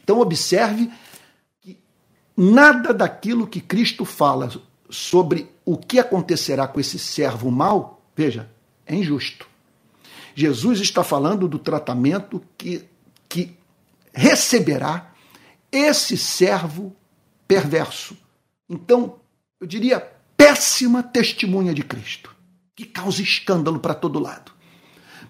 Então 0.03 0.21
observe 0.21 0.91
que 1.61 1.79
nada 2.37 2.95
daquilo 2.95 3.47
que 3.47 3.61
Cristo 3.61 4.05
fala 4.05 4.51
sobre 4.89 5.51
o 5.65 5.77
que 5.77 5.99
acontecerá 5.99 6.67
com 6.67 6.81
esse 6.81 6.99
servo 6.99 7.51
mau, 7.51 8.03
veja, 8.15 8.51
é 8.87 8.95
injusto. 8.95 9.47
Jesus 10.35 10.81
está 10.81 11.03
falando 11.03 11.49
do 11.49 11.59
tratamento 11.59 12.43
que, 12.57 12.85
que 13.29 13.57
receberá 14.13 15.13
esse 15.73 16.17
servo 16.17 16.95
perverso. 17.49 18.17
Então, 18.69 19.17
eu 19.61 19.67
diria, 19.67 20.01
péssima 20.37 21.03
testemunha 21.03 21.73
de 21.73 21.83
Cristo, 21.83 22.35
que 22.75 22.85
causa 22.85 23.23
escândalo 23.23 23.81
para 23.81 23.95
todo 23.95 24.19
lado. 24.19 24.53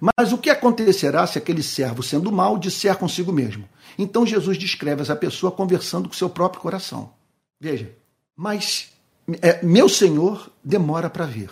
Mas 0.00 0.32
o 0.32 0.38
que 0.38 0.50
acontecerá 0.50 1.26
se 1.26 1.38
aquele 1.38 1.62
servo, 1.62 2.02
sendo 2.02 2.30
mal, 2.30 2.58
disser 2.58 2.96
consigo 2.96 3.32
mesmo? 3.32 3.68
Então 3.98 4.26
Jesus 4.26 4.58
descreve 4.58 5.02
essa 5.02 5.16
pessoa 5.16 5.50
conversando 5.50 6.08
com 6.08 6.14
seu 6.14 6.28
próprio 6.28 6.60
coração. 6.60 7.12
Veja, 7.60 7.90
mas 8.36 8.90
é, 9.42 9.64
meu 9.64 9.88
Senhor 9.88 10.50
demora 10.62 11.08
para 11.08 11.26
vir. 11.26 11.50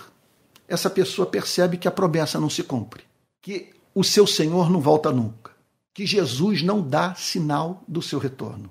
Essa 0.69 0.89
pessoa 0.89 1.27
percebe 1.27 1.77
que 1.77 1.89
a 1.89 1.91
promessa 1.91 2.41
não 2.41 2.49
se 2.49 2.63
cumpre, 2.63 3.05
que 3.43 3.71
o 3.95 4.03
seu 4.03 4.27
Senhor 4.27 4.71
não 4.71 4.81
volta 4.81 5.11
nunca, 5.11 5.53
que 5.93 6.07
Jesus 6.07 6.63
não 6.63 6.81
dá 6.81 7.15
sinal 7.15 7.83
do 7.87 8.03
seu 8.03 8.19
retorno. 8.19 8.71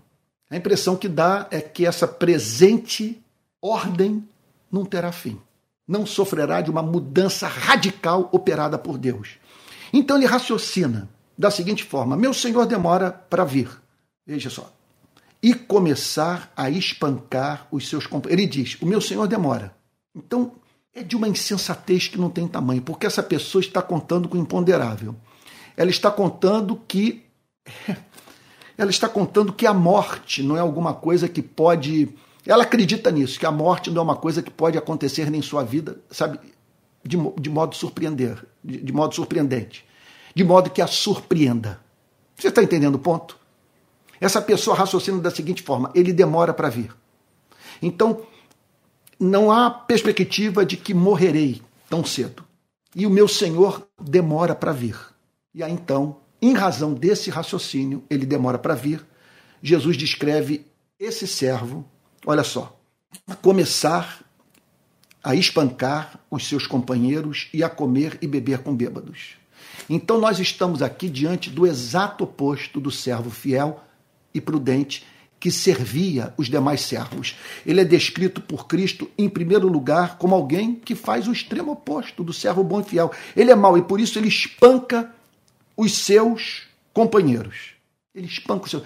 A 0.49 0.57
impressão 0.57 0.95
que 0.95 1.07
dá 1.07 1.47
é 1.49 1.61
que 1.61 1.85
essa 1.85 2.07
presente 2.07 3.21
ordem 3.61 4.27
não 4.71 4.85
terá 4.85 5.11
fim. 5.11 5.39
Não 5.87 6.05
sofrerá 6.05 6.61
de 6.61 6.71
uma 6.71 6.81
mudança 6.81 7.47
radical 7.47 8.29
operada 8.31 8.77
por 8.77 8.97
Deus. 8.97 9.37
Então 9.93 10.17
ele 10.17 10.25
raciocina 10.25 11.07
da 11.37 11.51
seguinte 11.51 11.83
forma: 11.83 12.17
Meu 12.17 12.33
senhor 12.33 12.65
demora 12.65 13.11
para 13.11 13.45
vir. 13.45 13.69
Veja 14.25 14.49
só. 14.49 14.73
E 15.41 15.53
começar 15.53 16.51
a 16.57 16.69
espancar 16.69 17.67
os 17.71 17.87
seus 17.87 18.07
companheiros. 18.07 18.43
Ele 18.43 18.51
diz: 18.51 18.81
O 18.81 18.87
meu 18.87 18.99
senhor 18.99 19.27
demora. 19.27 19.75
Então 20.15 20.53
é 20.93 21.03
de 21.03 21.15
uma 21.15 21.27
insensatez 21.27 22.07
que 22.07 22.19
não 22.19 22.29
tem 22.29 22.47
tamanho, 22.47 22.81
porque 22.81 23.05
essa 23.05 23.21
pessoa 23.21 23.61
está 23.61 23.81
contando 23.81 24.27
com 24.27 24.37
o 24.37 24.41
imponderável. 24.41 25.15
Ela 25.77 25.89
está 25.89 26.09
contando 26.09 26.75
que. 26.87 27.23
Ela 28.75 28.89
está 28.89 29.07
contando 29.07 29.53
que 29.53 29.67
a 29.67 29.73
morte 29.73 30.41
não 30.41 30.57
é 30.57 30.59
alguma 30.59 30.95
coisa 30.95 31.29
que 31.29 31.43
pode. 31.43 32.09
Ela 32.43 32.63
acredita 32.63 33.11
nisso, 33.11 33.39
que 33.39 33.45
a 33.45 33.51
morte 33.51 33.91
não 33.91 34.01
é 34.01 34.03
uma 34.03 34.15
coisa 34.15 34.41
que 34.41 34.49
pode 34.49 34.75
acontecer 34.79 35.29
nem 35.29 35.39
em 35.39 35.43
sua 35.43 35.63
vida, 35.63 36.01
sabe? 36.09 36.39
De, 37.03 37.17
de 37.39 37.49
modo 37.49 37.75
surpreender, 37.75 38.45
de, 38.63 38.81
de 38.81 38.93
modo 38.93 39.13
surpreendente, 39.13 39.85
de 40.33 40.43
modo 40.43 40.69
que 40.69 40.81
a 40.81 40.87
surpreenda. 40.87 41.79
Você 42.35 42.47
está 42.47 42.63
entendendo 42.63 42.95
o 42.95 42.99
ponto? 42.99 43.37
Essa 44.19 44.41
pessoa 44.41 44.75
raciocina 44.75 45.19
da 45.19 45.29
seguinte 45.29 45.61
forma: 45.61 45.91
ele 45.93 46.13
demora 46.13 46.53
para 46.53 46.69
vir. 46.69 46.95
Então, 47.81 48.25
não 49.19 49.51
há 49.51 49.69
perspectiva 49.69 50.65
de 50.65 50.77
que 50.77 50.93
morrerei 50.93 51.61
tão 51.89 52.05
cedo. 52.05 52.43
E 52.95 53.05
o 53.05 53.09
meu 53.09 53.27
Senhor 53.27 53.87
demora 54.01 54.55
para 54.55 54.71
vir. 54.71 54.97
E 55.53 55.61
aí 55.61 55.71
então, 55.71 56.17
em 56.41 56.53
razão 56.53 56.93
desse 56.93 57.29
raciocínio, 57.29 58.03
ele 58.09 58.25
demora 58.25 58.57
para 58.57 58.75
vir. 58.75 59.05
Jesus 59.61 59.97
descreve 59.97 60.65
esse 60.99 61.27
servo, 61.27 61.85
olha 62.25 62.43
só, 62.43 62.79
a 63.27 63.35
começar 63.35 64.22
a 65.23 65.33
espancar 65.33 66.19
os 66.29 66.47
seus 66.47 66.67
companheiros 66.67 67.47
e 67.53 67.63
a 67.63 67.69
comer 67.69 68.17
e 68.21 68.27
beber 68.27 68.59
com 68.59 68.75
bêbados. 68.75 69.35
Então 69.89 70.19
nós 70.19 70.39
estamos 70.39 70.81
aqui 70.81 71.09
diante 71.09 71.49
do 71.49 71.65
exato 71.65 72.25
oposto 72.25 72.79
do 72.79 72.91
servo 72.91 73.29
fiel 73.29 73.81
e 74.33 74.41
prudente 74.41 75.05
que 75.39 75.51
servia 75.51 76.33
os 76.37 76.47
demais 76.47 76.81
servos. 76.81 77.35
Ele 77.65 77.81
é 77.81 77.85
descrito 77.85 78.39
por 78.39 78.65
Cristo, 78.65 79.09
em 79.17 79.27
primeiro 79.27 79.67
lugar, 79.67 80.17
como 80.17 80.33
alguém 80.33 80.75
que 80.75 80.95
faz 80.95 81.27
o 81.27 81.33
extremo 81.33 81.73
oposto 81.73 82.23
do 82.23 82.31
servo 82.31 82.63
bom 82.63 82.79
e 82.79 82.83
fiel. 82.83 83.11
Ele 83.35 83.51
é 83.51 83.55
mau 83.55 83.77
e 83.77 83.81
por 83.81 83.99
isso 83.99 84.17
ele 84.17 84.29
espanca 84.29 85.13
os 85.75 85.97
seus 85.97 86.63
companheiros. 86.93 87.73
Ele 88.15 88.27
espanca 88.27 88.65
os 88.65 88.71
seus. 88.71 88.83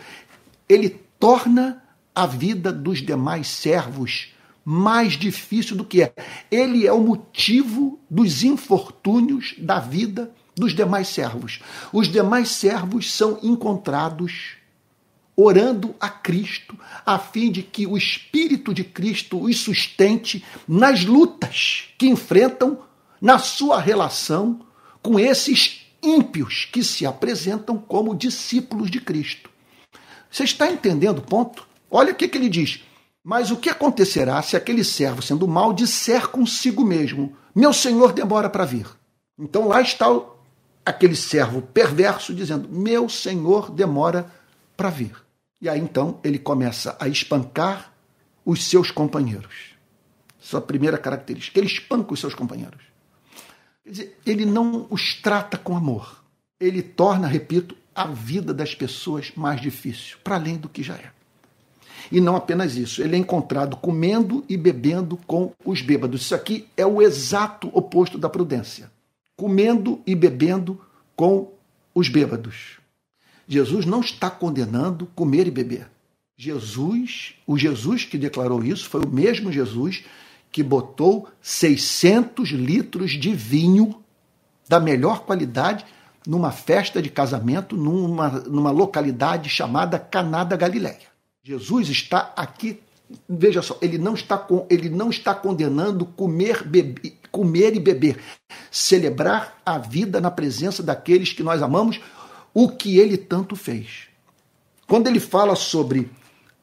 Ele 0.67 0.89
torna 1.19 1.83
a 2.15 2.25
vida 2.25 2.71
dos 2.71 3.03
demais 3.03 3.47
servos 3.47 4.33
mais 4.69 5.13
difícil 5.13 5.77
do 5.77 5.85
que 5.85 6.03
é. 6.03 6.13
Ele 6.51 6.85
é 6.85 6.91
o 6.91 6.99
motivo 6.99 7.97
dos 8.09 8.43
infortúnios 8.43 9.55
da 9.57 9.79
vida 9.79 10.29
dos 10.53 10.75
demais 10.75 11.07
servos. 11.07 11.61
Os 11.93 12.11
demais 12.11 12.49
servos 12.49 13.13
são 13.13 13.39
encontrados 13.41 14.57
orando 15.37 15.95
a 16.01 16.09
Cristo, 16.09 16.77
a 17.05 17.17
fim 17.17 17.49
de 17.49 17.63
que 17.63 17.87
o 17.87 17.95
Espírito 17.95 18.73
de 18.73 18.83
Cristo 18.83 19.41
os 19.41 19.57
sustente 19.57 20.43
nas 20.67 21.05
lutas 21.05 21.85
que 21.97 22.09
enfrentam 22.09 22.79
na 23.21 23.39
sua 23.39 23.79
relação 23.79 24.59
com 25.01 25.17
esses 25.17 25.85
ímpios 26.03 26.67
que 26.69 26.83
se 26.83 27.05
apresentam 27.05 27.77
como 27.77 28.13
discípulos 28.13 28.91
de 28.91 28.99
Cristo. 28.99 29.49
Você 30.29 30.43
está 30.43 30.69
entendendo 30.69 31.19
o 31.19 31.21
ponto? 31.21 31.65
Olha 31.89 32.11
o 32.11 32.15
que, 32.15 32.27
que 32.27 32.37
ele 32.37 32.49
diz. 32.49 32.81
Mas 33.29 33.51
o 33.51 33.57
que 33.57 33.69
acontecerá 33.69 34.41
se 34.41 34.55
aquele 34.55 34.85
servo, 34.85 35.21
sendo 35.21 35.45
mal, 35.49 35.73
disser 35.73 36.29
consigo 36.29 36.81
mesmo: 36.81 37.35
Meu 37.53 37.73
senhor 37.73 38.13
demora 38.13 38.49
para 38.49 38.63
vir? 38.63 38.87
Então 39.37 39.67
lá 39.67 39.81
está 39.81 40.05
aquele 40.85 41.13
servo 41.13 41.61
perverso 41.61 42.33
dizendo: 42.33 42.69
Meu 42.69 43.09
senhor 43.09 43.69
demora 43.69 44.31
para 44.77 44.89
vir. 44.89 45.13
E 45.59 45.67
aí 45.67 45.77
então 45.77 46.21
ele 46.23 46.39
começa 46.39 46.95
a 47.01 47.09
espancar 47.09 47.91
os 48.45 48.63
seus 48.63 48.91
companheiros. 48.91 49.75
Sua 50.39 50.61
primeira 50.61 50.97
característica: 50.97 51.59
ele 51.59 51.67
espanca 51.67 52.13
os 52.13 52.21
seus 52.21 52.33
companheiros. 52.33 52.81
Quer 53.83 53.89
dizer, 53.89 54.19
ele 54.25 54.45
não 54.45 54.87
os 54.89 55.15
trata 55.15 55.57
com 55.57 55.75
amor. 55.75 56.23
Ele 56.57 56.81
torna, 56.81 57.27
repito, 57.27 57.75
a 57.93 58.07
vida 58.07 58.53
das 58.53 58.73
pessoas 58.73 59.33
mais 59.35 59.59
difícil, 59.59 60.17
para 60.23 60.35
além 60.37 60.55
do 60.55 60.69
que 60.69 60.81
já 60.81 60.93
é. 60.93 61.16
E 62.11 62.21
não 62.21 62.35
apenas 62.35 62.75
isso, 62.75 63.01
ele 63.01 63.15
é 63.15 63.19
encontrado 63.19 63.77
comendo 63.77 64.43
e 64.47 64.55
bebendo 64.55 65.17
com 65.27 65.53
os 65.65 65.81
bêbados. 65.81 66.21
Isso 66.21 66.35
aqui 66.35 66.67
é 66.75 66.85
o 66.85 67.01
exato 67.01 67.69
oposto 67.73 68.17
da 68.17 68.29
prudência. 68.29 68.91
Comendo 69.35 70.01
e 70.05 70.15
bebendo 70.15 70.79
com 71.15 71.51
os 71.93 72.09
bêbados. 72.09 72.77
Jesus 73.47 73.85
não 73.85 74.01
está 74.01 74.29
condenando 74.29 75.07
comer 75.15 75.47
e 75.47 75.51
beber. 75.51 75.87
Jesus, 76.37 77.33
o 77.45 77.57
Jesus 77.57 78.05
que 78.05 78.17
declarou 78.17 78.63
isso, 78.63 78.87
foi 78.87 79.01
o 79.01 79.09
mesmo 79.09 79.51
Jesus 79.51 80.03
que 80.51 80.61
botou 80.61 81.27
600 81.41 82.49
litros 82.49 83.11
de 83.11 83.33
vinho 83.33 84.01
da 84.67 84.79
melhor 84.79 85.21
qualidade 85.21 85.85
numa 86.25 86.51
festa 86.51 87.01
de 87.01 87.09
casamento 87.09 87.75
numa, 87.75 88.29
numa 88.29 88.71
localidade 88.71 89.49
chamada 89.49 89.97
Caná 89.97 90.43
da 90.43 90.55
Galileia. 90.55 91.16
Jesus 91.47 91.87
está 91.87 92.33
aqui, 92.35 92.77
veja 93.29 93.61
só, 93.61 93.77
ele 93.81 93.97
não 93.97 94.15
está, 94.15 94.37
com, 94.37 94.67
ele 94.69 94.89
não 94.89 95.09
está 95.09 95.33
condenando 95.33 96.05
comer, 96.05 96.61
bebe, 96.61 97.17
comer 97.31 97.73
e 97.73 97.79
beber, 97.79 98.19
celebrar 98.69 99.57
a 99.65 99.77
vida 99.77 100.19
na 100.19 100.29
presença 100.29 100.83
daqueles 100.83 101.31
que 101.31 101.41
nós 101.41 101.61
amamos, 101.61 102.01
o 102.53 102.67
que 102.67 102.97
ele 102.99 103.15
tanto 103.15 103.55
fez. 103.55 104.09
Quando 104.89 105.07
ele 105.07 105.21
fala 105.21 105.55
sobre 105.55 106.11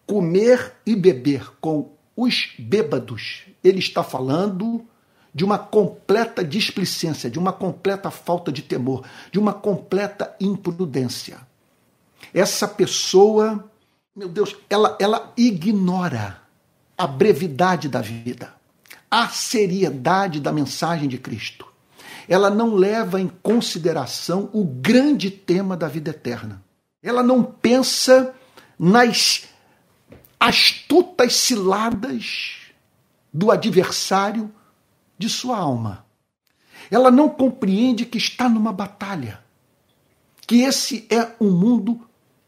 comer 0.07 0.75
e 0.85 0.95
beber 0.95 1.51
com 1.63 1.93
os 2.15 2.51
bêbados, 2.59 3.45
ele 3.65 3.79
está 3.79 4.05
falando 4.05 4.85
de 5.35 5.47
uma 5.47 5.59
completa 5.59 6.45
displicência, 6.45 7.31
de 7.31 7.39
uma 7.39 7.55
completa 7.55 8.11
falta 8.11 8.53
de 8.53 8.61
temor, 8.61 9.03
de 9.33 9.39
uma 9.39 9.55
completa 9.55 10.37
imprudência. 10.39 11.39
Essa 12.35 12.69
pessoa 12.69 13.71
meu 14.15 14.29
Deus, 14.29 14.57
ela, 14.71 14.97
ela 15.01 15.33
ignora 15.37 16.41
a 16.97 17.07
brevidade 17.07 17.89
da 17.89 18.01
vida, 18.01 18.55
a 19.11 19.29
seriedade 19.29 20.41
da 20.41 20.53
mensagem 20.53 21.09
de 21.09 21.19
Cristo. 21.19 21.67
Ela 22.29 22.49
não 22.49 22.75
leva 22.75 23.21
em 23.21 23.29
consideração 23.43 24.49
o 24.53 24.65
grande 24.65 25.31
tema 25.31 25.77
da 25.77 25.89
vida 25.89 26.11
eterna. 26.11 26.63
Ela 27.03 27.23
não 27.23 27.43
pensa 27.43 28.35
nas 28.79 29.45
astutas 30.39 31.35
ciladas 31.35 32.57
do 33.33 33.51
adversário 33.51 34.53
de 35.19 35.29
sua 35.29 35.59
alma. 35.59 36.07
Ela 36.91 37.11
não 37.11 37.29
compreende 37.29 38.07
que 38.07 38.19
está 38.19 38.49
numa 38.49 38.73
batalha, 38.73 39.43
que 40.47 40.63
esse 40.63 41.07
é 41.11 41.33
um 41.41 41.51
mundo 41.51 42.01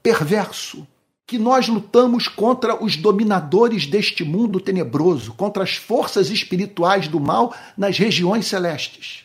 perverso, 0.02 0.86
que 1.26 1.38
nós 1.38 1.66
lutamos 1.66 2.28
contra 2.28 2.82
os 2.82 2.96
dominadores 2.96 3.86
deste 3.86 4.22
mundo 4.22 4.60
tenebroso, 4.60 5.32
contra 5.32 5.64
as 5.64 5.74
forças 5.74 6.30
espirituais 6.30 7.08
do 7.08 7.18
mal 7.18 7.52
nas 7.76 7.98
regiões 7.98 8.46
celestes. 8.46 9.24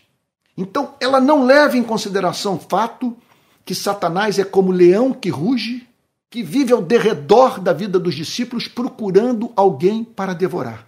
Então, 0.57 0.95
ela 0.99 1.21
não 1.21 1.45
leva 1.45 1.77
em 1.77 1.83
consideração 1.83 2.55
o 2.55 2.59
fato 2.59 3.15
que 3.63 3.75
Satanás 3.75 4.39
é 4.39 4.43
como 4.43 4.71
leão 4.71 5.13
que 5.13 5.29
ruge, 5.29 5.87
que 6.29 6.41
vive 6.41 6.73
ao 6.73 6.81
derredor 6.81 7.59
da 7.59 7.71
vida 7.71 7.99
dos 7.99 8.15
discípulos 8.15 8.67
procurando 8.67 9.51
alguém 9.55 10.03
para 10.03 10.33
devorar. 10.33 10.87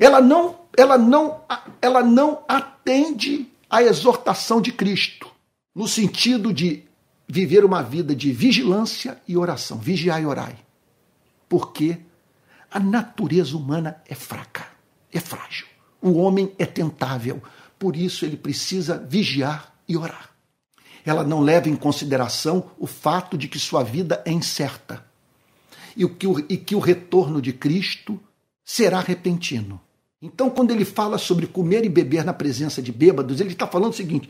Ela 0.00 0.20
não, 0.20 0.58
ela 0.76 0.98
não, 0.98 1.40
ela 1.80 2.02
não 2.02 2.42
atende 2.48 3.46
à 3.70 3.82
exortação 3.82 4.60
de 4.60 4.72
Cristo, 4.72 5.28
no 5.74 5.86
sentido 5.86 6.52
de 6.52 6.82
viver 7.32 7.64
uma 7.64 7.82
vida 7.82 8.14
de 8.14 8.30
vigilância 8.30 9.18
e 9.26 9.38
oração, 9.38 9.78
vigiai 9.78 10.24
e 10.24 10.26
orai. 10.26 10.54
Porque 11.48 11.96
a 12.70 12.78
natureza 12.78 13.56
humana 13.56 14.02
é 14.06 14.14
fraca, 14.14 14.66
é 15.10 15.18
frágil. 15.18 15.66
O 16.02 16.18
homem 16.18 16.52
é 16.58 16.66
tentável, 16.66 17.42
por 17.78 17.96
isso 17.96 18.26
ele 18.26 18.36
precisa 18.36 18.98
vigiar 18.98 19.74
e 19.88 19.96
orar. 19.96 20.28
Ela 21.06 21.24
não 21.24 21.40
leva 21.40 21.70
em 21.70 21.74
consideração 21.74 22.70
o 22.78 22.86
fato 22.86 23.38
de 23.38 23.48
que 23.48 23.58
sua 23.58 23.82
vida 23.82 24.22
é 24.26 24.30
incerta 24.30 25.02
e 25.96 26.06
que 26.06 26.26
o, 26.26 26.38
e 26.50 26.58
que 26.58 26.74
o 26.74 26.80
retorno 26.80 27.40
de 27.40 27.54
Cristo 27.54 28.20
será 28.62 29.00
repentino. 29.00 29.80
Então, 30.20 30.50
quando 30.50 30.70
ele 30.70 30.84
fala 30.84 31.16
sobre 31.16 31.46
comer 31.46 31.82
e 31.82 31.88
beber 31.88 32.26
na 32.26 32.34
presença 32.34 32.82
de 32.82 32.92
bêbados, 32.92 33.40
ele 33.40 33.52
está 33.52 33.66
falando 33.66 33.94
o 33.94 33.96
seguinte: 33.96 34.28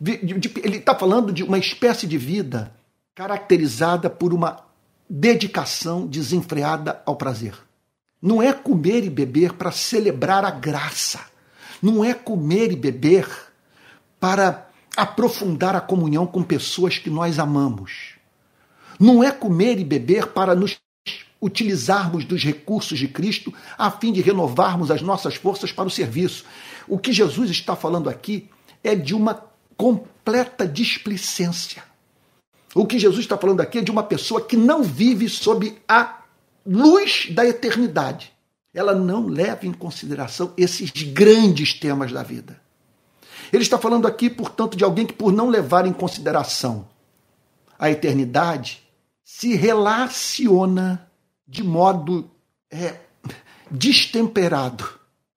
ele 0.00 0.76
está 0.76 0.94
falando 0.94 1.32
de 1.32 1.42
uma 1.42 1.58
espécie 1.58 2.06
de 2.06 2.16
vida 2.16 2.72
caracterizada 3.14 4.08
por 4.08 4.32
uma 4.32 4.64
dedicação 5.10 6.06
desenfreada 6.06 7.02
ao 7.04 7.16
prazer. 7.16 7.54
Não 8.20 8.42
é 8.42 8.52
comer 8.52 9.04
e 9.04 9.10
beber 9.10 9.54
para 9.54 9.72
celebrar 9.72 10.44
a 10.44 10.50
graça. 10.50 11.20
Não 11.82 12.04
é 12.04 12.12
comer 12.14 12.72
e 12.72 12.76
beber 12.76 13.28
para 14.20 14.68
aprofundar 14.96 15.76
a 15.76 15.80
comunhão 15.80 16.26
com 16.26 16.42
pessoas 16.42 16.98
que 16.98 17.08
nós 17.08 17.38
amamos. 17.38 18.14
Não 18.98 19.22
é 19.22 19.30
comer 19.30 19.78
e 19.78 19.84
beber 19.84 20.28
para 20.28 20.54
nos 20.54 20.76
utilizarmos 21.40 22.24
dos 22.24 22.42
recursos 22.44 22.98
de 22.98 23.06
Cristo 23.06 23.54
a 23.76 23.90
fim 23.92 24.12
de 24.12 24.20
renovarmos 24.20 24.90
as 24.90 25.02
nossas 25.02 25.36
forças 25.36 25.70
para 25.70 25.86
o 25.86 25.90
serviço. 25.90 26.44
O 26.88 26.98
que 26.98 27.12
Jesus 27.12 27.50
está 27.50 27.76
falando 27.76 28.10
aqui 28.10 28.50
é 28.82 28.96
de 28.96 29.14
uma 29.14 29.48
completa 29.78 30.66
displicência. 30.66 31.84
O 32.74 32.84
que 32.84 32.98
Jesus 32.98 33.24
está 33.24 33.38
falando 33.38 33.60
aqui 33.60 33.78
é 33.78 33.82
de 33.82 33.90
uma 33.90 34.02
pessoa 34.02 34.44
que 34.44 34.56
não 34.56 34.82
vive 34.82 35.28
sob 35.28 35.78
a 35.88 36.22
luz 36.66 37.28
da 37.30 37.46
eternidade. 37.46 38.32
Ela 38.74 38.94
não 38.94 39.26
leva 39.26 39.66
em 39.66 39.72
consideração 39.72 40.52
esses 40.56 40.90
grandes 40.90 41.72
temas 41.72 42.12
da 42.12 42.22
vida. 42.22 42.60
Ele 43.52 43.62
está 43.62 43.78
falando 43.78 44.06
aqui, 44.06 44.28
portanto, 44.28 44.76
de 44.76 44.84
alguém 44.84 45.06
que, 45.06 45.14
por 45.14 45.32
não 45.32 45.48
levar 45.48 45.86
em 45.86 45.92
consideração 45.92 46.86
a 47.78 47.90
eternidade, 47.90 48.82
se 49.24 49.54
relaciona 49.54 51.08
de 51.46 51.62
modo 51.62 52.30
é, 52.70 52.96
destemperado 53.70 54.86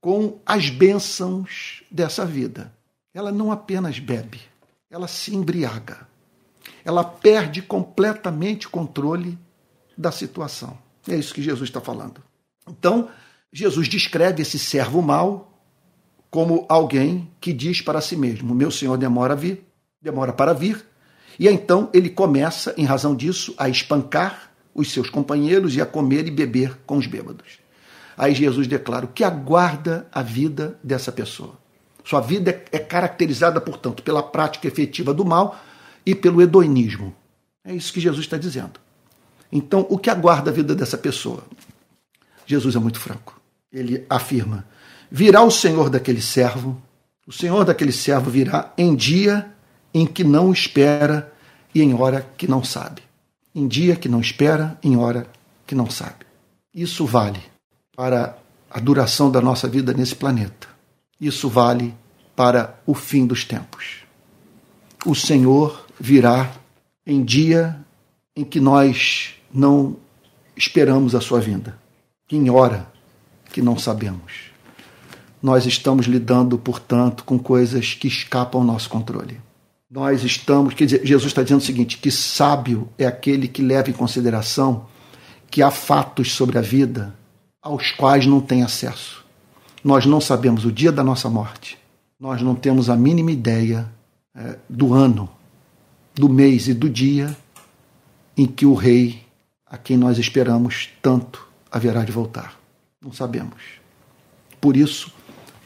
com 0.02 0.39
as 0.46 0.70
bênçãos 0.70 1.84
dessa 1.89 2.26
vida. 2.26 2.74
Ela 3.14 3.32
não 3.32 3.51
apenas 3.51 3.99
bebe, 3.99 4.41
ela 4.89 5.07
se 5.07 5.36
embriaga. 5.36 6.07
Ela 6.84 7.03
perde 7.03 7.62
completamente 7.62 8.68
o 8.68 8.70
controle 8.70 9.38
da 9.97 10.12
situação. 10.12 10.78
É 11.07 11.16
isso 11.16 11.34
que 11.34 11.41
Jesus 11.41 11.70
está 11.70 11.82
falando. 11.82 12.22
Então, 12.68 13.09
Jesus 13.51 13.88
descreve 13.88 14.41
esse 14.41 14.57
servo 14.57 15.01
mau 15.01 15.51
como 16.30 16.66
alguém 16.70 17.30
que 17.41 17.51
diz 17.51 17.82
para 17.82 17.99
si 18.01 18.16
mesmo: 18.16 18.55
Meu 18.55 18.72
senhor 18.72 18.97
demora 18.97 19.34
a 19.34 19.36
vir, 19.36 19.66
demora 20.01 20.32
para 20.32 20.53
vir. 20.53 20.86
E 21.38 21.47
então 21.47 21.89
ele 21.93 22.09
começa, 22.09 22.74
em 22.78 22.86
razão 22.86 23.16
disso, 23.16 23.53
a 23.57 23.68
espancar 23.68 24.51
os 24.74 24.91
seus 24.91 25.09
companheiros 25.09 25.76
e 25.76 25.82
a 25.82 25.86
comer 25.86 26.28
e 26.28 26.32
beber 26.32 26.78
com 26.86 26.97
os 26.97 27.07
bêbados. 27.07 27.59
Aí 28.18 28.34
Jesus 28.34 28.68
declara: 28.68 29.05
O 29.05 29.09
que 29.09 29.24
aguarda 29.24 30.07
a 30.12 30.22
vida 30.22 30.80
dessa 30.84 31.12
pessoa? 31.12 31.61
Sua 32.12 32.20
vida 32.20 32.62
é 32.74 32.78
caracterizada, 32.78 33.62
portanto, 33.62 34.03
pela 34.03 34.22
prática 34.22 34.68
efetiva 34.68 35.14
do 35.14 35.24
mal 35.24 35.57
e 36.05 36.14
pelo 36.14 36.41
hedonismo. 36.41 37.16
É 37.64 37.74
isso 37.74 37.93
que 37.93 38.01
Jesus 38.01 38.26
está 38.26 38.36
dizendo. 38.38 38.82
Então, 39.49 39.88
o 39.89 39.97
que 39.97 40.09
aguarda 40.09 40.51
a 40.51 40.53
vida 40.53 40.76
dessa 40.76 40.97
pessoa? 40.97 41.45
Jesus 42.45 42.76
é 42.76 42.80
muito 42.80 42.99
franco. 42.99 43.39
Ele 43.72 44.05
afirma: 44.09 44.68
Virá 45.09 45.41
o 45.41 45.49
Senhor 45.49 45.89
daquele 45.89 46.22
servo, 46.22 46.82
o 47.26 47.32
Senhor 47.32 47.64
daquele 47.64 47.93
servo 47.93 48.30
virá 48.30 48.74
em 48.78 48.93
dia 48.93 49.49
em 49.93 50.05
que 50.05 50.26
não 50.26 50.51
espera 50.51 51.32
e 51.74 51.82
em 51.82 51.93
hora 51.93 52.30
que 52.38 52.45
não 52.45 52.62
sabe. 52.62 53.03
Em 53.55 53.70
dia 53.70 53.95
que 53.95 54.09
não 54.09 54.20
espera, 54.20 54.78
em 54.84 54.97
hora 54.97 55.28
que 55.66 55.74
não 55.74 55.89
sabe. 55.89 56.26
Isso 56.76 57.05
vale 57.05 57.39
para 57.95 58.38
a 58.70 58.82
duração 58.82 59.32
da 59.32 59.39
nossa 59.39 59.66
vida 59.66 59.93
nesse 59.93 60.18
planeta. 60.18 60.68
Isso 61.22 61.47
vale 61.47 62.01
para 62.42 62.80
o 62.88 62.94
fim 62.94 63.26
dos 63.26 63.46
tempos. 63.46 64.04
O 65.06 65.14
Senhor 65.14 65.86
virá 66.00 66.52
em 67.06 67.24
dia 67.24 67.78
em 68.36 68.44
que 68.44 68.60
nós 68.60 69.36
não 69.54 69.98
esperamos 70.56 71.14
a 71.14 71.22
sua 71.22 71.39
vinda, 71.39 71.78
em 72.32 72.50
hora 72.50 72.88
que 73.52 73.62
não 73.62 73.78
sabemos 73.78 74.52
nós 75.42 75.66
estamos 75.66 76.06
lidando, 76.06 76.58
portanto, 76.58 77.24
com 77.24 77.39
coisas 77.39 77.94
que 77.94 78.08
escapam 78.08 78.62
ao 78.62 78.68
nosso 78.68 78.89
controle. 78.89 79.42
Nós 79.89 80.24
estamos, 80.24 80.74
quer 80.74 80.86
dizer, 80.86 81.06
Jesus 81.06 81.32
está 81.32 81.42
dizendo 81.42 81.60
o 81.60 81.66
seguinte: 81.66 81.98
que 81.98 82.12
sábio 82.12 82.88
é 82.98 83.06
aquele 83.06 83.48
que 83.48 83.62
leva 83.62 83.89
em 83.89 83.94
consideração 83.94 84.86
que 85.50 85.62
há 85.62 85.72
fatos 85.72 86.32
sobre 86.32 86.58
a 86.58 86.62
vida 86.62 87.14
aos 87.62 87.92
quais 87.92 88.26
não 88.26 88.39
tem 88.39 88.64
acesso. 88.64 89.26
Nós 89.84 90.06
não 90.06 90.22
sabemos 90.22 90.64
o 90.64 90.72
dia 90.72 90.92
da 90.92 91.04
nossa 91.04 91.30
morte, 91.30 91.78
nós 92.22 92.40
não 92.40 92.54
temos 92.54 92.88
a 92.88 92.96
mínima 92.96 93.32
ideia 93.32 93.92
é, 94.36 94.60
do 94.70 94.94
ano, 94.94 95.28
do 96.14 96.30
mês 96.30 96.68
e 96.68 96.74
do 96.74 96.88
dia 96.88 97.36
em 98.38 98.46
que 98.46 98.64
o 98.64 98.76
Rei, 98.76 99.24
a 99.66 99.76
quem 99.76 99.98
nós 99.98 100.20
esperamos 100.20 100.90
tanto, 101.02 101.48
haverá 101.72 102.06
de 102.06 102.12
voltar. 102.12 102.60
Não 103.02 103.12
sabemos. 103.12 103.56
Por 104.62 104.78
isso, 104.78 105.12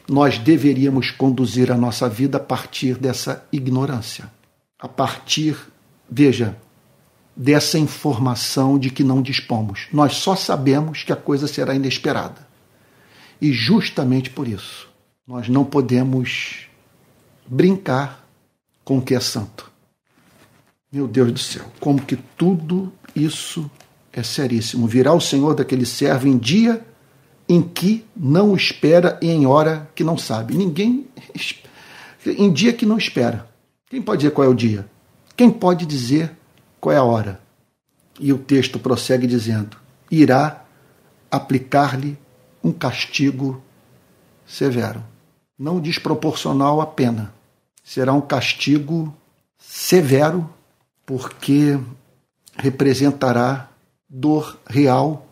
nós 0.07 0.39
deveríamos 0.39 1.11
conduzir 1.11 1.73
a 1.73 1.77
nossa 1.77 2.07
vida 2.07 2.37
a 2.37 2.39
partir 2.39 2.97
dessa 2.97 3.45
ignorância, 3.51 4.31
a 4.79 4.87
partir, 4.87 5.57
veja, 6.09 6.55
dessa 7.35 7.77
informação 7.77 8.79
de 8.79 8.89
que 8.89 9.03
não 9.03 9.21
dispomos. 9.21 9.87
Nós 9.91 10.15
só 10.15 10.37
sabemos 10.37 11.03
que 11.03 11.11
a 11.11 11.17
coisa 11.17 11.49
será 11.49 11.75
inesperada. 11.75 12.47
E 13.41 13.51
justamente 13.51 14.29
por 14.29 14.47
isso, 14.47 14.94
nós 15.27 15.49
não 15.49 15.65
podemos 15.65 16.67
brincar 17.47 18.27
com 18.83 18.99
o 18.99 19.01
que 19.01 19.15
é 19.15 19.19
santo. 19.19 19.71
Meu 20.91 21.07
Deus 21.07 21.31
do 21.31 21.39
céu, 21.39 21.65
como 21.79 22.01
que 22.01 22.15
tudo 22.15 22.93
isso 23.15 23.69
é 24.13 24.23
seríssimo. 24.23 24.87
Virá 24.87 25.13
o 25.13 25.19
Senhor 25.19 25.55
daquele 25.55 25.85
servo 25.85 26.27
em 26.27 26.37
dia 26.37 26.85
em 27.47 27.61
que 27.61 28.05
não 28.15 28.55
espera 28.55 29.19
e 29.21 29.29
em 29.29 29.45
hora 29.45 29.89
que 29.93 30.03
não 30.03 30.17
sabe. 30.17 30.55
Ninguém. 30.55 31.07
Em 32.25 32.51
dia 32.51 32.73
que 32.73 32.85
não 32.85 32.97
espera. 32.97 33.47
Quem 33.89 34.01
pode 34.01 34.21
dizer 34.21 34.31
qual 34.31 34.47
é 34.47 34.49
o 34.49 34.55
dia? 34.55 34.89
Quem 35.35 35.51
pode 35.51 35.85
dizer 35.85 36.31
qual 36.79 36.93
é 36.93 36.97
a 36.97 37.03
hora? 37.03 37.39
E 38.19 38.31
o 38.31 38.37
texto 38.37 38.79
prossegue 38.79 39.27
dizendo: 39.27 39.77
irá 40.09 40.65
aplicar-lhe 41.29 42.17
um 42.63 42.71
castigo 42.71 43.61
severo, 44.45 45.03
não 45.57 45.79
desproporcional 45.79 46.81
à 46.81 46.85
pena. 46.85 47.33
Será 47.83 48.13
um 48.13 48.21
castigo 48.21 49.15
severo, 49.57 50.49
porque 51.05 51.79
representará 52.57 53.69
dor 54.09 54.57
real 54.67 55.27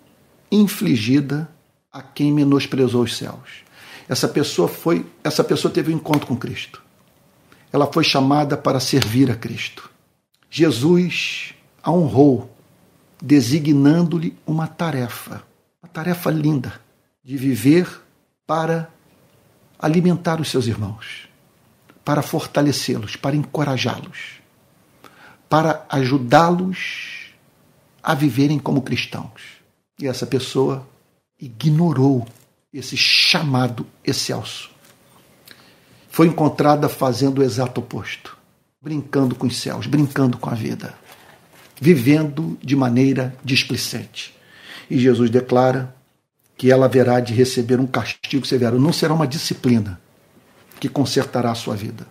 infligida 0.52 1.50
a 1.92 2.02
quem 2.02 2.32
menosprezou 2.32 3.04
os 3.04 3.18
céus. 3.18 3.64
Essa 4.08 4.28
pessoa 4.28 4.68
foi, 4.68 5.06
essa 5.24 5.44
pessoa 5.44 5.74
teve 5.74 5.94
um 5.94 5.96
encontro 5.96 6.28
com 6.28 6.36
Cristo. 6.36 6.82
Ela 7.72 7.92
foi 7.92 8.04
chamada 8.04 8.56
para 8.56 8.80
servir 8.80 9.32
a 9.32 9.36
Cristo. 9.36 9.90
Jesus 10.50 11.54
a 11.82 11.92
honrou, 11.92 12.56
designando-lhe 13.22 14.38
uma 14.46 14.68
tarefa, 14.68 15.44
uma 15.82 15.90
tarefa 15.90 16.30
linda 16.30 16.80
de 17.24 17.38
viver 17.38 18.02
para 18.46 18.90
alimentar 19.84 20.40
os 20.40 20.50
seus 20.50 20.66
irmãos, 20.66 21.28
para 22.06 22.22
fortalecê-los, 22.22 23.18
para 23.18 23.36
encorajá-los, 23.36 24.40
para 25.50 25.86
ajudá-los 25.90 27.34
a 28.02 28.16
viverem 28.16 28.58
como 28.58 28.82
cristãos. 28.82 29.42
E 30.00 30.08
essa 30.08 30.26
pessoa 30.26 30.88
ignorou 31.38 32.26
esse 32.74 32.96
chamado 32.96 33.86
excelso. 34.06 34.72
Foi 36.10 36.28
encontrada 36.28 36.88
fazendo 36.88 37.40
o 37.40 37.44
exato 37.44 37.82
oposto, 37.82 38.38
brincando 38.82 39.36
com 39.36 39.48
os 39.48 39.58
céus, 39.58 39.86
brincando 39.86 40.38
com 40.38 40.50
a 40.50 40.54
vida, 40.54 40.94
vivendo 41.82 42.58
de 42.64 42.78
maneira 42.78 43.36
displicente. 43.44 44.34
E 44.90 44.98
Jesus 44.98 45.30
declara 45.30 45.94
que 46.58 46.72
ela 46.72 46.86
haverá 46.86 47.20
de 47.20 47.34
receber 47.34 47.80
um 47.80 47.88
castigo 47.88 48.46
severo. 48.46 48.80
Não 48.80 48.94
será 48.94 49.14
uma 49.14 49.28
disciplina 49.28 50.00
que 50.80 50.90
consertará 50.90 51.52
a 51.52 51.56
sua 51.56 51.76
vida. 51.76 52.08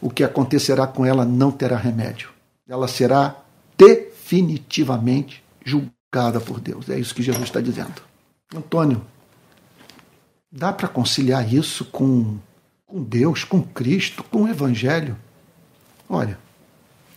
O 0.00 0.10
que 0.10 0.22
acontecerá 0.22 0.86
com 0.86 1.04
ela 1.04 1.24
não 1.24 1.50
terá 1.50 1.76
remédio. 1.76 2.30
Ela 2.68 2.86
será 2.86 3.36
definitivamente 3.76 5.42
julgada 5.64 6.40
por 6.40 6.60
Deus. 6.60 6.88
É 6.88 6.98
isso 6.98 7.14
que 7.14 7.22
Jesus 7.22 7.44
está 7.44 7.60
dizendo. 7.60 8.02
Antônio, 8.54 9.04
dá 10.50 10.72
para 10.72 10.88
conciliar 10.88 11.52
isso 11.52 11.84
com, 11.84 12.38
com 12.86 13.02
Deus, 13.02 13.44
com 13.44 13.62
Cristo, 13.62 14.22
com 14.24 14.44
o 14.44 14.48
Evangelho? 14.48 15.16
Olha, 16.08 16.38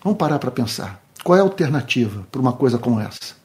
vamos 0.03 0.17
parar 0.17 0.39
para 0.39 0.51
pensar. 0.51 1.01
Qual 1.23 1.38
é 1.38 1.39
a 1.39 1.43
alternativa 1.43 2.27
para 2.32 2.41
uma 2.41 2.53
coisa 2.53 2.77
como 2.77 2.99
essa? 2.99 3.40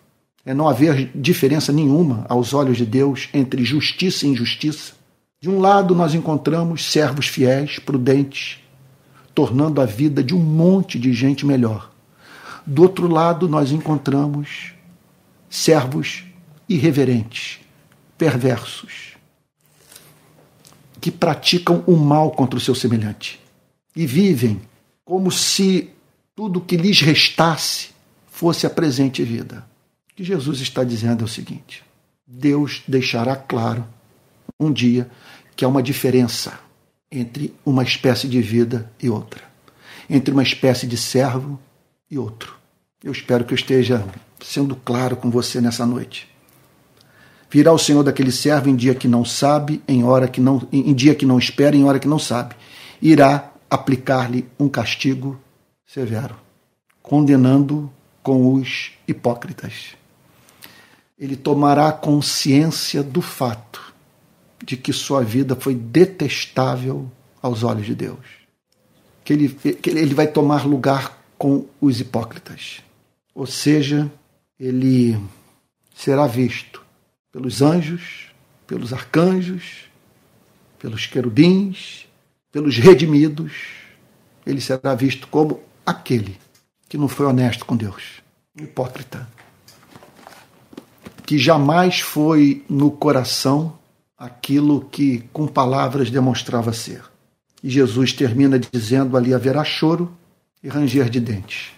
É 0.46 0.54
não 0.54 0.68
haver 0.68 1.10
diferença 1.12 1.72
nenhuma 1.72 2.24
aos 2.28 2.54
olhos 2.54 2.76
de 2.76 2.86
Deus 2.86 3.28
entre 3.34 3.64
justiça 3.64 4.24
e 4.24 4.30
injustiça. 4.30 4.92
De 5.40 5.50
um 5.50 5.58
lado, 5.58 5.92
nós 5.92 6.14
encontramos 6.14 6.90
servos 6.90 7.26
fiéis, 7.26 7.80
prudentes, 7.80 8.60
tornando 9.34 9.80
a 9.80 9.84
vida 9.84 10.22
de 10.22 10.34
um 10.34 10.38
monte 10.38 11.00
de 11.00 11.12
gente 11.12 11.44
melhor. 11.44 11.92
Do 12.64 12.82
outro 12.82 13.08
lado, 13.08 13.48
nós 13.48 13.72
encontramos 13.72 14.72
servos 15.50 16.24
irreverentes, 16.68 17.58
perversos, 18.16 19.16
que 21.00 21.10
praticam 21.10 21.82
o 21.88 21.96
mal 21.96 22.30
contra 22.30 22.56
o 22.56 22.60
seu 22.60 22.74
semelhante 22.74 23.40
e 23.94 24.06
vivem 24.06 24.60
como 25.04 25.30
se 25.30 25.90
tudo 26.36 26.60
que 26.60 26.76
lhes 26.76 27.00
restasse 27.00 27.90
fosse 28.28 28.66
a 28.66 28.70
presente 28.70 29.22
vida. 29.24 29.64
Que 30.16 30.24
Jesus 30.24 30.60
está 30.60 30.82
dizendo 30.82 31.22
é 31.22 31.24
o 31.26 31.28
seguinte: 31.28 31.84
Deus 32.26 32.82
deixará 32.88 33.36
claro 33.36 33.86
um 34.58 34.72
dia 34.72 35.10
que 35.54 35.62
há 35.62 35.68
uma 35.68 35.82
diferença 35.82 36.58
entre 37.12 37.54
uma 37.64 37.82
espécie 37.82 38.26
de 38.26 38.40
vida 38.40 38.90
e 39.00 39.10
outra, 39.10 39.42
entre 40.08 40.32
uma 40.32 40.42
espécie 40.42 40.86
de 40.86 40.96
servo 40.96 41.60
e 42.10 42.18
outro. 42.18 42.56
Eu 43.04 43.12
espero 43.12 43.44
que 43.44 43.52
eu 43.52 43.56
esteja 43.56 44.06
sendo 44.42 44.74
claro 44.74 45.16
com 45.16 45.30
você 45.30 45.60
nessa 45.60 45.84
noite. 45.84 46.26
Virá 47.50 47.70
o 47.72 47.78
Senhor 47.78 48.02
daquele 48.02 48.32
servo 48.32 48.70
em 48.70 48.74
dia 48.74 48.94
que 48.94 49.06
não 49.06 49.24
sabe, 49.24 49.82
em 49.86 50.02
hora 50.02 50.28
que 50.28 50.40
não, 50.40 50.66
em 50.72 50.94
dia 50.94 51.14
que 51.14 51.26
não 51.26 51.38
espera, 51.38 51.76
em 51.76 51.84
hora 51.84 51.98
que 51.98 52.08
não 52.08 52.18
sabe. 52.18 52.56
Irá 53.02 53.52
aplicar-lhe 53.68 54.48
um 54.58 54.68
castigo 54.68 55.38
severo, 55.86 56.36
condenando 57.02 57.90
com 58.22 58.54
os 58.54 58.92
hipócritas. 59.06 59.94
Ele 61.18 61.36
tomará 61.36 61.90
consciência 61.92 63.02
do 63.02 63.22
fato 63.22 63.94
de 64.64 64.76
que 64.76 64.92
sua 64.92 65.22
vida 65.22 65.56
foi 65.56 65.74
detestável 65.74 67.10
aos 67.40 67.62
olhos 67.62 67.86
de 67.86 67.94
Deus. 67.94 68.18
Que 69.24 69.32
ele, 69.32 69.48
que 69.48 69.90
ele 69.90 70.14
vai 70.14 70.26
tomar 70.26 70.66
lugar 70.66 71.22
com 71.38 71.66
os 71.80 72.00
hipócritas. 72.00 72.82
Ou 73.34 73.46
seja, 73.46 74.10
ele 74.58 75.18
será 75.94 76.26
visto 76.26 76.82
pelos 77.32 77.60
anjos, 77.60 78.30
pelos 78.66 78.92
arcanjos, 78.92 79.84
pelos 80.78 81.06
querubins, 81.06 82.06
pelos 82.50 82.76
redimidos. 82.78 83.52
Ele 84.46 84.60
será 84.60 84.94
visto 84.94 85.28
como 85.28 85.60
aquele 85.84 86.38
que 86.88 86.96
não 86.96 87.08
foi 87.08 87.26
honesto 87.26 87.64
com 87.64 87.76
Deus, 87.76 88.22
hipócrita, 88.58 89.28
que 91.26 91.36
jamais 91.36 91.98
foi 91.98 92.64
no 92.70 92.90
coração 92.90 93.76
aquilo 94.16 94.80
que 94.80 95.24
com 95.32 95.46
palavras 95.46 96.08
demonstrava 96.08 96.72
ser. 96.72 97.02
E 97.62 97.68
Jesus 97.68 98.12
termina 98.12 98.58
dizendo 98.58 99.16
ali: 99.16 99.34
haverá 99.34 99.64
choro 99.64 100.16
e 100.62 100.68
ranger 100.68 101.10
de 101.10 101.18
dentes. 101.18 101.72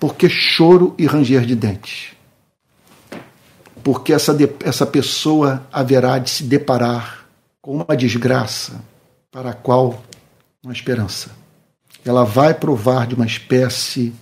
Por 0.00 0.14
que 0.14 0.30
choro 0.30 0.94
e 0.96 1.06
ranger 1.06 1.44
de 1.44 1.54
dentes? 1.54 2.16
Porque 3.84 4.14
essa, 4.14 4.36
essa 4.64 4.86
pessoa 4.86 5.66
haverá 5.70 6.18
de 6.18 6.30
se 6.30 6.44
deparar 6.44 7.26
com 7.60 7.76
uma 7.76 7.96
desgraça 7.96 8.82
para 9.30 9.50
a 9.50 9.54
qual 9.54 10.02
uma 10.62 10.72
esperança. 10.72 11.30
Ela 12.04 12.24
vai 12.24 12.54
provar 12.54 13.06
de 13.06 13.14
uma 13.14 13.26
espécie 13.26 14.14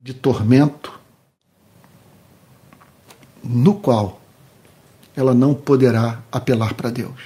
de 0.00 0.14
tormento 0.14 0.99
no 3.42 3.74
qual 3.74 4.20
ela 5.16 5.34
não 5.34 5.54
poderá 5.54 6.20
apelar 6.30 6.74
para 6.74 6.90
Deus. 6.90 7.20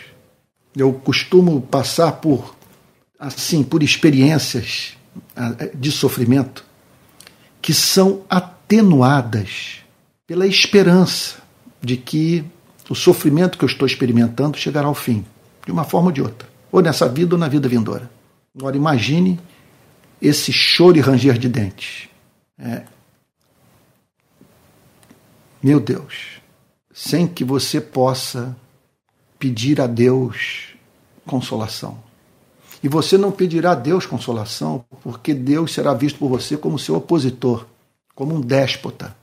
Eu 0.76 0.92
costumo 0.92 1.60
passar 1.62 2.12
por 2.12 2.54
assim, 3.18 3.62
por 3.62 3.82
experiências 3.82 4.96
ah, 5.36 5.54
de 5.74 5.92
sofrimento 5.92 6.64
que 7.62 7.72
são 7.72 8.22
atenuadas 8.28 9.78
pela 10.26 10.46
esperança 10.46 11.36
de 11.80 11.96
que 11.96 12.44
o 12.90 12.94
sofrimento 12.94 13.56
que 13.56 13.64
eu 13.64 13.68
estou 13.68 13.86
experimentando 13.86 14.58
chegará 14.58 14.86
ao 14.86 14.94
fim, 14.94 15.24
de 15.64 15.72
uma 15.72 15.84
forma 15.84 16.08
ou 16.08 16.12
de 16.12 16.20
outra, 16.20 16.48
ou 16.70 16.82
nessa 16.82 17.08
vida 17.08 17.34
ou 17.34 17.38
na 17.38 17.48
vida 17.48 17.68
vindoura. 17.68 18.10
Agora 18.56 18.76
imagine 18.76 19.40
esse 20.20 20.52
choro 20.52 20.96
e 20.96 21.00
ranger 21.00 21.38
de 21.38 21.48
dentes. 21.48 22.08
É. 22.58 22.82
Meu 25.64 25.80
Deus, 25.80 26.42
sem 26.92 27.26
que 27.26 27.42
você 27.42 27.80
possa 27.80 28.54
pedir 29.38 29.80
a 29.80 29.86
Deus 29.86 30.74
consolação. 31.24 32.02
E 32.82 32.88
você 32.88 33.16
não 33.16 33.32
pedirá 33.32 33.70
a 33.70 33.74
Deus 33.74 34.04
consolação, 34.04 34.84
porque 35.02 35.32
Deus 35.32 35.72
será 35.72 35.94
visto 35.94 36.18
por 36.18 36.28
você 36.28 36.54
como 36.54 36.78
seu 36.78 36.96
opositor, 36.96 37.64
como 38.14 38.34
um 38.34 38.42
déspota. 38.42 39.16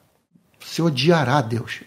Você 0.60 0.82
odiará 0.82 1.39
Deus. 1.42 1.82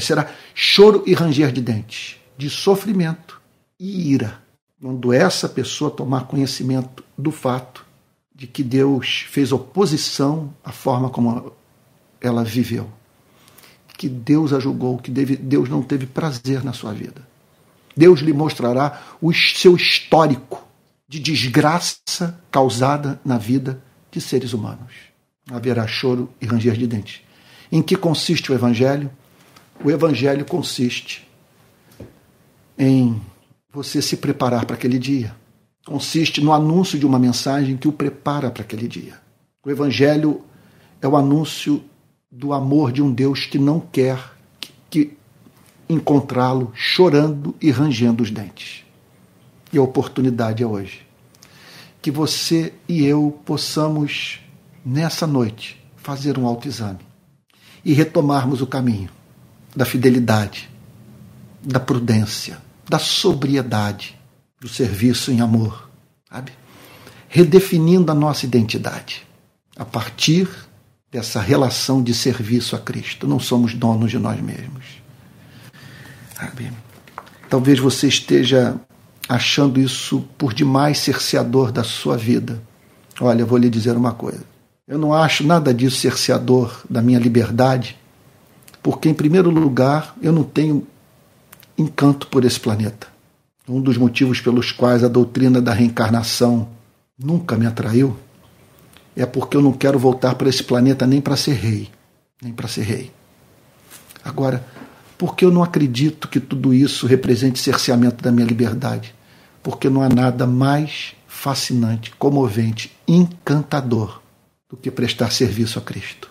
Será 0.00 0.32
choro 0.54 1.02
e 1.06 1.12
ranger 1.12 1.52
de 1.52 1.60
dentes, 1.60 2.16
de 2.34 2.48
sofrimento 2.48 3.38
e 3.78 4.10
ira. 4.10 4.40
Quando 4.80 5.12
essa 5.12 5.50
pessoa 5.50 5.90
tomar 5.90 6.26
conhecimento 6.26 7.04
do 7.18 7.30
fato 7.30 7.84
de 8.34 8.46
que 8.46 8.64
Deus 8.64 9.26
fez 9.28 9.52
oposição 9.52 10.54
à 10.64 10.72
forma 10.72 11.10
como 11.10 11.52
ela 12.22 12.42
viveu 12.42 12.88
que 13.98 14.08
Deus 14.08 14.52
a 14.52 14.60
julgou, 14.60 14.96
que 14.96 15.10
Deus 15.10 15.68
não 15.68 15.82
teve 15.82 16.06
prazer 16.06 16.64
na 16.64 16.72
sua 16.72 16.92
vida. 16.92 17.26
Deus 17.96 18.20
lhe 18.20 18.32
mostrará 18.32 19.02
o 19.20 19.34
seu 19.34 19.74
histórico 19.74 20.64
de 21.08 21.18
desgraça 21.18 22.40
causada 22.48 23.20
na 23.24 23.36
vida 23.36 23.82
de 24.12 24.20
seres 24.20 24.52
humanos. 24.52 24.92
Haverá 25.50 25.84
choro 25.88 26.30
e 26.40 26.46
ranger 26.46 26.74
de 26.74 26.86
dentes. 26.86 27.22
Em 27.72 27.82
que 27.82 27.96
consiste 27.96 28.52
o 28.52 28.54
Evangelho? 28.54 29.10
O 29.84 29.90
Evangelho 29.90 30.44
consiste 30.44 31.26
em 32.78 33.20
você 33.72 34.00
se 34.00 34.16
preparar 34.16 34.64
para 34.64 34.76
aquele 34.76 34.98
dia. 34.98 35.34
Consiste 35.84 36.40
no 36.40 36.52
anúncio 36.52 36.98
de 37.00 37.06
uma 37.06 37.18
mensagem 37.18 37.76
que 37.76 37.88
o 37.88 37.92
prepara 37.92 38.48
para 38.48 38.62
aquele 38.62 38.86
dia. 38.86 39.14
O 39.64 39.70
Evangelho 39.70 40.44
é 41.02 41.08
o 41.08 41.16
anúncio 41.16 41.82
do 42.38 42.52
amor 42.52 42.92
de 42.92 43.02
um 43.02 43.12
Deus 43.12 43.46
que 43.46 43.58
não 43.58 43.80
quer 43.80 44.32
que 44.88 45.18
encontrá-lo 45.88 46.70
chorando 46.72 47.52
e 47.60 47.68
rangendo 47.68 48.22
os 48.22 48.30
dentes. 48.30 48.84
E 49.72 49.78
a 49.78 49.82
oportunidade 49.82 50.62
é 50.62 50.66
hoje. 50.66 51.04
Que 52.00 52.12
você 52.12 52.72
e 52.88 53.04
eu 53.04 53.36
possamos, 53.44 54.38
nessa 54.86 55.26
noite, 55.26 55.84
fazer 55.96 56.38
um 56.38 56.46
autoexame 56.46 57.00
e 57.84 57.92
retomarmos 57.92 58.62
o 58.62 58.68
caminho 58.68 59.10
da 59.74 59.84
fidelidade, 59.84 60.70
da 61.60 61.80
prudência, 61.80 62.58
da 62.88 63.00
sobriedade, 63.00 64.16
do 64.60 64.68
serviço 64.68 65.32
em 65.32 65.40
amor, 65.40 65.90
sabe? 66.30 66.52
Redefinindo 67.28 68.12
a 68.12 68.14
nossa 68.14 68.46
identidade 68.46 69.26
a 69.76 69.84
partir 69.84 70.67
dessa 71.10 71.40
relação 71.40 72.02
de 72.02 72.14
serviço 72.14 72.76
a 72.76 72.78
Cristo. 72.78 73.26
Não 73.26 73.40
somos 73.40 73.74
donos 73.74 74.10
de 74.10 74.18
nós 74.18 74.40
mesmos. 74.40 74.84
Sabe? 76.34 76.70
Talvez 77.48 77.78
você 77.78 78.08
esteja 78.08 78.76
achando 79.28 79.80
isso 79.80 80.20
por 80.36 80.52
demais 80.52 80.98
cerceador 80.98 81.72
da 81.72 81.82
sua 81.82 82.16
vida. 82.16 82.62
Olha, 83.20 83.42
eu 83.42 83.46
vou 83.46 83.58
lhe 83.58 83.70
dizer 83.70 83.96
uma 83.96 84.12
coisa. 84.12 84.44
Eu 84.86 84.98
não 84.98 85.12
acho 85.12 85.44
nada 85.44 85.74
disso 85.74 85.96
cerceador 85.96 86.80
da 86.88 87.02
minha 87.02 87.18
liberdade, 87.18 87.98
porque, 88.82 89.08
em 89.08 89.14
primeiro 89.14 89.50
lugar, 89.50 90.14
eu 90.22 90.32
não 90.32 90.44
tenho 90.44 90.86
encanto 91.76 92.26
por 92.28 92.44
esse 92.44 92.58
planeta. 92.58 93.06
Um 93.68 93.82
dos 93.82 93.98
motivos 93.98 94.40
pelos 94.40 94.72
quais 94.72 95.04
a 95.04 95.08
doutrina 95.08 95.60
da 95.60 95.74
reencarnação 95.74 96.68
nunca 97.18 97.54
me 97.56 97.66
atraiu 97.66 98.16
é 99.20 99.26
porque 99.26 99.56
eu 99.56 99.60
não 99.60 99.72
quero 99.72 99.98
voltar 99.98 100.36
para 100.36 100.48
esse 100.48 100.62
planeta 100.62 101.04
nem 101.04 101.20
para 101.20 101.36
ser 101.36 101.54
rei, 101.54 101.90
nem 102.40 102.52
para 102.52 102.68
ser 102.68 102.82
rei. 102.82 103.12
Agora, 104.24 104.64
porque 105.18 105.44
eu 105.44 105.50
não 105.50 105.62
acredito 105.62 106.28
que 106.28 106.38
tudo 106.38 106.72
isso 106.72 107.04
represente 107.04 107.58
cerceamento 107.58 108.22
da 108.22 108.30
minha 108.30 108.46
liberdade, 108.46 109.12
porque 109.60 109.90
não 109.90 110.02
há 110.02 110.08
nada 110.08 110.46
mais 110.46 111.16
fascinante, 111.26 112.12
comovente, 112.16 112.96
encantador 113.08 114.22
do 114.70 114.76
que 114.76 114.88
prestar 114.88 115.32
serviço 115.32 115.80
a 115.80 115.82
Cristo 115.82 116.30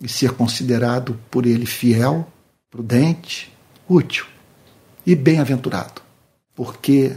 e 0.00 0.08
ser 0.08 0.30
considerado 0.30 1.18
por 1.30 1.44
Ele 1.44 1.66
fiel, 1.66 2.28
prudente, 2.70 3.52
útil 3.88 4.26
e 5.04 5.16
bem-aventurado, 5.16 6.00
porque, 6.54 7.16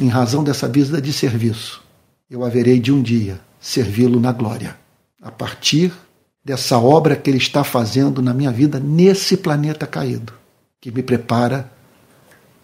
em 0.00 0.08
razão 0.08 0.42
dessa 0.42 0.66
vida 0.66 0.98
de 1.02 1.12
serviço, 1.12 1.82
eu 2.30 2.42
haverei 2.42 2.80
de 2.80 2.90
um 2.90 3.02
dia 3.02 3.38
servi-lo 3.60 4.18
na 4.18 4.32
glória, 4.32 4.76
a 5.20 5.30
partir 5.30 5.92
dessa 6.42 6.78
obra 6.78 7.14
que 7.14 7.28
Ele 7.28 7.38
está 7.38 7.62
fazendo 7.62 8.22
na 8.22 8.32
minha 8.32 8.50
vida 8.50 8.80
nesse 8.80 9.36
planeta 9.36 9.86
caído, 9.86 10.32
que 10.80 10.90
me 10.90 11.02
prepara 11.02 11.70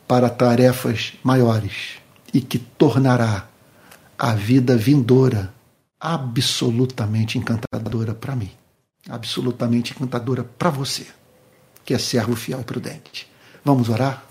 para 0.09 0.31
tarefas 0.31 1.13
maiores 1.23 1.99
e 2.33 2.41
que 2.41 2.59
tornará 2.59 3.47
a 4.19 4.35
vida 4.35 4.77
vindoura 4.77 5.53
absolutamente 6.01 7.39
encantadora 7.39 8.15
para 8.15 8.35
mim, 8.35 8.51
absolutamente 9.09 9.93
encantadora 9.93 10.45
para 10.45 10.71
você, 10.71 11.07
que 11.85 11.93
é 11.93 11.99
servo 11.99 12.35
fiel 12.35 12.61
e 12.61 12.65
prudente. 12.65 13.31
Vamos 13.65 13.89
orar? 13.89 14.25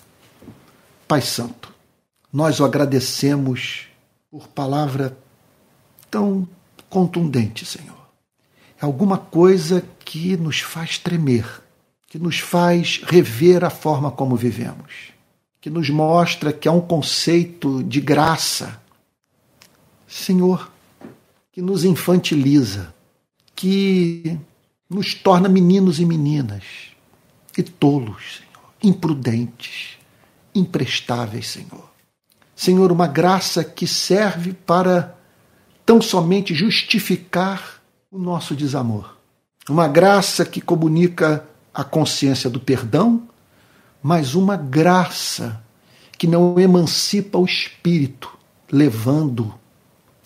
Pai 1.08 1.22
Santo, 1.22 1.72
nós 2.34 2.60
o 2.60 2.66
agradecemos 2.66 3.88
por 4.32 4.48
palavra 4.48 5.16
tão 6.16 6.48
contundente, 6.90 7.66
Senhor. 7.66 8.08
É 8.82 8.86
alguma 8.86 9.18
coisa 9.18 9.84
que 10.06 10.38
nos 10.38 10.62
faz 10.62 10.98
tremer, 10.98 11.46
que 12.08 12.18
nos 12.18 12.40
faz 12.40 13.02
rever 13.04 13.66
a 13.66 13.70
forma 13.70 14.10
como 14.10 14.38
vivemos, 14.38 15.12
que 15.60 15.70
nos 15.70 15.90
mostra 15.90 16.54
que 16.54 16.70
há 16.70 16.72
um 16.72 16.80
conceito 16.80 17.84
de 17.84 18.00
graça 18.00 18.80
Senhor, 20.08 20.72
que 21.52 21.62
nos 21.62 21.84
infantiliza, 21.84 22.94
que 23.54 24.40
nos 24.90 25.14
torna 25.14 25.50
meninos 25.50 26.00
e 26.00 26.06
meninas 26.06 26.64
e 27.58 27.62
tolos, 27.62 28.38
Senhor, 28.38 28.74
imprudentes, 28.82 29.98
imprestáveis, 30.54 31.48
Senhor. 31.48 31.90
Senhor, 32.56 32.94
uma 32.94 33.08
graça 33.08 33.62
que 33.62 33.86
serve 33.86 34.54
para 34.54 35.18
tão 35.86 36.02
somente 36.02 36.54
justificar 36.56 37.82
o 38.12 38.18
nosso 38.18 38.56
desamor. 38.56 39.18
Uma 39.70 39.88
graça 39.88 40.46
que 40.46 40.62
comunica 40.62 41.46
a 41.74 41.84
consciência 41.84 42.50
do 42.50 42.60
perdão, 42.60 43.28
mas 44.02 44.36
uma 44.36 44.56
graça 44.56 45.62
que 46.18 46.28
não 46.28 46.60
emancipa 46.60 47.38
o 47.38 47.46
espírito, 47.46 48.36
levando 48.72 49.54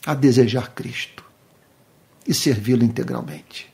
a 0.06 0.14
desejar 0.14 0.70
Cristo 0.74 1.24
e 2.28 2.34
servi-lo 2.34 2.84
integralmente. 2.84 3.68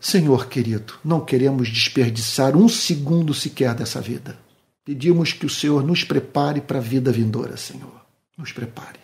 Senhor 0.00 0.48
querido, 0.48 0.94
não 1.04 1.20
queremos 1.20 1.68
desperdiçar 1.68 2.56
um 2.56 2.68
segundo 2.68 3.32
sequer 3.32 3.74
dessa 3.74 4.00
vida. 4.00 4.38
Pedimos 4.84 5.32
que 5.32 5.46
o 5.46 5.50
Senhor 5.50 5.82
nos 5.82 6.04
prepare 6.04 6.60
para 6.60 6.78
a 6.78 6.82
vida 6.82 7.10
vindoura, 7.10 7.56
Senhor. 7.56 8.04
Nos 8.36 8.52
prepare. 8.52 9.03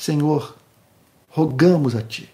Senhor, 0.00 0.56
rogamos 1.28 1.94
a 1.94 2.00
Ti 2.00 2.26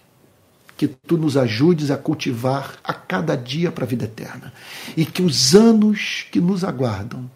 que 0.77 0.87
Tu 0.87 1.17
nos 1.17 1.35
ajudes 1.35 1.91
a 1.91 1.97
cultivar 1.97 2.79
a 2.81 2.93
cada 2.93 3.35
dia 3.35 3.73
para 3.73 3.83
a 3.83 3.87
vida 3.87 4.05
eterna 4.05 4.53
e 4.95 5.05
que 5.05 5.21
os 5.21 5.53
anos 5.53 6.25
que 6.31 6.39
nos 6.39 6.63
aguardam 6.63 7.29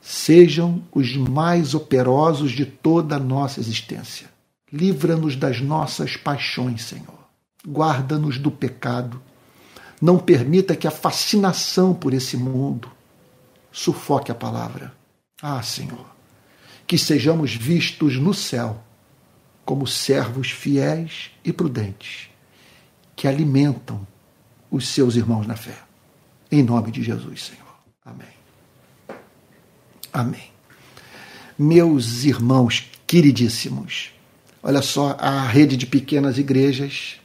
sejam 0.00 0.82
os 0.90 1.14
mais 1.14 1.74
operosos 1.74 2.52
de 2.52 2.64
toda 2.64 3.16
a 3.16 3.18
nossa 3.18 3.60
existência. 3.60 4.30
Livra-nos 4.72 5.36
das 5.36 5.60
nossas 5.60 6.16
paixões, 6.16 6.82
Senhor. 6.82 7.28
Guarda-nos 7.68 8.38
do 8.38 8.50
pecado. 8.50 9.20
Não 10.00 10.18
permita 10.18 10.74
que 10.74 10.88
a 10.88 10.90
fascinação 10.90 11.92
por 11.92 12.14
esse 12.14 12.38
mundo 12.38 12.90
sufoque 13.70 14.32
a 14.32 14.34
palavra. 14.34 14.94
Ah, 15.42 15.62
Senhor, 15.62 16.06
que 16.86 16.96
sejamos 16.96 17.54
vistos 17.54 18.16
no 18.16 18.32
céu 18.32 18.82
como 19.64 19.86
servos 19.86 20.50
fiéis 20.50 21.30
e 21.44 21.52
prudentes, 21.52 22.28
que 23.16 23.26
alimentam 23.26 24.06
os 24.70 24.88
seus 24.88 25.16
irmãos 25.16 25.46
na 25.46 25.56
fé. 25.56 25.78
Em 26.50 26.62
nome 26.62 26.90
de 26.90 27.02
Jesus, 27.02 27.44
Senhor. 27.44 27.74
Amém. 28.04 28.26
Amém. 30.12 30.50
Meus 31.58 32.24
irmãos 32.24 32.90
queridíssimos, 33.06 34.10
olha 34.62 34.82
só, 34.82 35.16
a 35.18 35.46
rede 35.46 35.76
de 35.76 35.86
pequenas 35.86 36.38
igrejas 36.38 37.20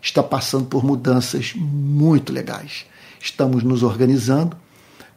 está 0.00 0.22
passando 0.22 0.66
por 0.66 0.84
mudanças 0.84 1.52
muito 1.54 2.32
legais. 2.32 2.86
Estamos 3.20 3.62
nos 3.62 3.82
organizando. 3.82 4.56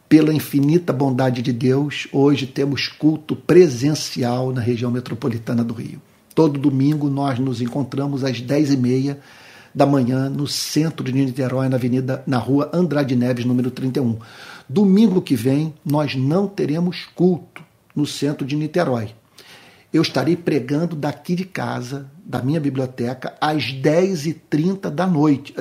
Pela 0.09 0.33
infinita 0.33 0.93
bondade 0.93 1.41
de 1.41 1.51
Deus, 1.51 2.07
hoje 2.13 2.47
temos 2.47 2.87
culto 2.87 3.35
presencial 3.35 4.53
na 4.53 4.61
região 4.61 4.89
metropolitana 4.89 5.63
do 5.63 5.73
Rio. 5.73 6.01
Todo 6.37 6.59
domingo 6.59 7.09
nós 7.09 7.39
nos 7.39 7.61
encontramos 7.61 8.23
às 8.23 8.39
10h30 8.39 9.17
da 9.73 9.87
manhã 9.87 10.29
no 10.29 10.45
centro 10.45 11.03
de 11.03 11.11
Niterói, 11.11 11.67
na 11.67 11.77
avenida, 11.77 12.23
na 12.27 12.37
rua 12.37 12.69
Andrade 12.71 13.15
Neves, 13.15 13.43
número 13.43 13.71
31. 13.71 14.19
Domingo 14.69 15.19
que 15.19 15.35
vem 15.35 15.73
nós 15.83 16.13
não 16.13 16.47
teremos 16.47 17.05
culto 17.15 17.63
no 17.95 18.05
centro 18.05 18.45
de 18.45 18.55
Niterói. 18.55 19.15
Eu 19.91 20.03
estarei 20.03 20.35
pregando 20.35 20.95
daqui 20.95 21.33
de 21.33 21.43
casa, 21.43 22.05
da 22.23 22.39
minha 22.39 22.59
biblioteca, 22.59 23.33
às 23.41 23.73
10h30 23.73 24.91
da 24.91 25.07
noite. 25.07 25.55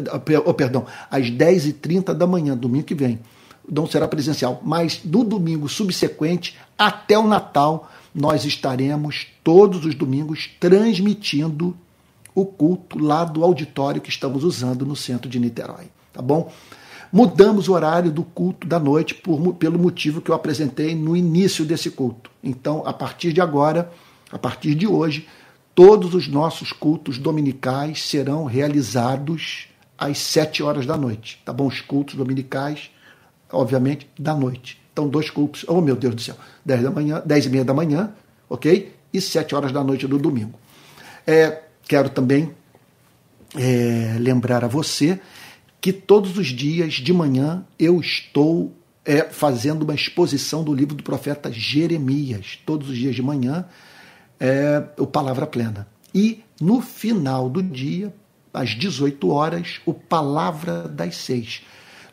Oh, 0.44 0.52
perdão, 0.52 0.84
às 1.10 1.30
10h30 1.30 2.12
da 2.12 2.26
manhã, 2.26 2.54
domingo 2.54 2.84
que 2.84 2.94
vem. 2.94 3.18
Não 3.66 3.86
será 3.86 4.06
presencial, 4.06 4.60
mas 4.62 5.00
no 5.02 5.24
domingo 5.24 5.70
subsequente, 5.70 6.54
até 6.76 7.18
o 7.18 7.26
Natal, 7.26 7.90
nós 8.16 8.46
estaremos 8.46 9.26
todos 9.44 9.84
os 9.84 9.94
domingos 9.94 10.48
transmitindo 10.58 11.76
o 12.34 12.46
culto 12.46 12.98
lá 12.98 13.24
do 13.24 13.44
auditório 13.44 14.00
que 14.00 14.08
estamos 14.08 14.42
usando 14.42 14.86
no 14.86 14.96
centro 14.96 15.28
de 15.28 15.38
Niterói. 15.38 15.88
Tá 16.14 16.22
bom? 16.22 16.50
Mudamos 17.12 17.68
o 17.68 17.74
horário 17.74 18.10
do 18.10 18.24
culto 18.24 18.66
da 18.66 18.78
noite 18.78 19.14
por, 19.14 19.54
pelo 19.56 19.78
motivo 19.78 20.22
que 20.22 20.30
eu 20.30 20.34
apresentei 20.34 20.94
no 20.94 21.14
início 21.14 21.62
desse 21.62 21.90
culto. 21.90 22.30
Então, 22.42 22.82
a 22.86 22.92
partir 22.92 23.34
de 23.34 23.40
agora, 23.42 23.92
a 24.32 24.38
partir 24.38 24.74
de 24.74 24.86
hoje, 24.86 25.28
todos 25.74 26.14
os 26.14 26.26
nossos 26.26 26.72
cultos 26.72 27.18
dominicais 27.18 28.02
serão 28.02 28.46
realizados 28.46 29.68
às 29.98 30.16
sete 30.16 30.62
horas 30.62 30.86
da 30.86 30.96
noite. 30.96 31.42
Tá 31.44 31.52
bom? 31.52 31.66
Os 31.66 31.82
cultos 31.82 32.14
dominicais, 32.14 32.90
obviamente, 33.52 34.08
da 34.18 34.34
noite. 34.34 34.85
Então, 34.96 35.06
dois 35.06 35.28
cultos, 35.28 35.62
oh 35.68 35.82
meu 35.82 35.94
Deus 35.94 36.14
do 36.14 36.22
céu, 36.22 36.34
dez 36.64 36.82
da 36.82 36.90
manhã, 36.90 37.22
dez 37.22 37.44
e 37.44 37.50
meia 37.50 37.62
da 37.62 37.74
manhã, 37.74 38.14
ok? 38.48 38.94
E 39.12 39.20
sete 39.20 39.54
horas 39.54 39.70
da 39.70 39.84
noite 39.84 40.06
do 40.06 40.16
domingo. 40.16 40.58
É, 41.26 41.64
quero 41.86 42.08
também 42.08 42.54
é, 43.54 44.16
lembrar 44.18 44.64
a 44.64 44.68
você 44.68 45.20
que 45.82 45.92
todos 45.92 46.38
os 46.38 46.46
dias 46.46 46.94
de 46.94 47.12
manhã 47.12 47.62
eu 47.78 48.00
estou 48.00 48.72
é, 49.04 49.24
fazendo 49.24 49.82
uma 49.82 49.94
exposição 49.94 50.64
do 50.64 50.72
livro 50.72 50.94
do 50.94 51.02
profeta 51.02 51.52
Jeremias. 51.52 52.58
Todos 52.64 52.88
os 52.88 52.96
dias 52.96 53.14
de 53.14 53.22
manhã, 53.22 53.66
é, 54.40 54.82
o 54.96 55.06
Palavra 55.06 55.46
Plena. 55.46 55.86
E 56.14 56.42
no 56.58 56.80
final 56.80 57.50
do 57.50 57.62
dia, 57.62 58.14
às 58.50 58.70
18 58.70 59.28
horas, 59.28 59.78
o 59.84 59.92
Palavra 59.92 60.88
das 60.88 61.16
Seis, 61.16 61.60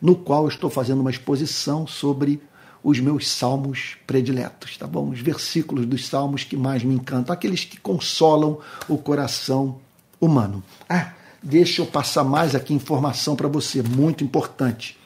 no 0.02 0.14
qual 0.14 0.42
eu 0.42 0.48
estou 0.50 0.68
fazendo 0.68 1.00
uma 1.00 1.10
exposição 1.10 1.86
sobre 1.86 2.42
os 2.84 3.00
meus 3.00 3.28
salmos 3.28 3.96
prediletos, 4.06 4.76
tá 4.76 4.86
bom? 4.86 5.08
Os 5.08 5.20
versículos 5.20 5.86
dos 5.86 6.06
salmos 6.06 6.44
que 6.44 6.56
mais 6.56 6.84
me 6.84 6.94
encantam, 6.94 7.32
aqueles 7.32 7.64
que 7.64 7.80
consolam 7.80 8.58
o 8.86 8.96
coração 8.98 9.80
humano. 10.20 10.62
Ah, 10.88 11.14
Deixa 11.46 11.82
eu 11.82 11.86
passar 11.86 12.24
mais 12.24 12.54
aqui 12.54 12.72
informação 12.72 13.36
para 13.36 13.46
você, 13.46 13.82
muito 13.82 14.24
importante. 14.24 14.98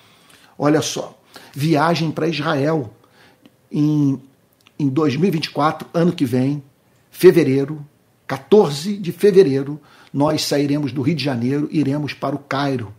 Olha 0.57 0.81
só, 0.81 1.21
viagem 1.53 2.13
para 2.13 2.29
Israel 2.29 2.95
em, 3.73 4.23
em 4.79 4.89
2024, 4.89 5.89
ano 5.93 6.13
que 6.13 6.25
vem, 6.25 6.63
fevereiro, 7.11 7.85
14 8.25 8.97
de 8.99 9.11
fevereiro, 9.11 9.81
nós 10.13 10.45
sairemos 10.45 10.93
do 10.93 11.03
Rio 11.03 11.17
de 11.17 11.25
Janeiro, 11.25 11.69
iremos 11.73 12.15
para 12.15 12.37
o 12.37 12.39
Cairo, 12.39 12.95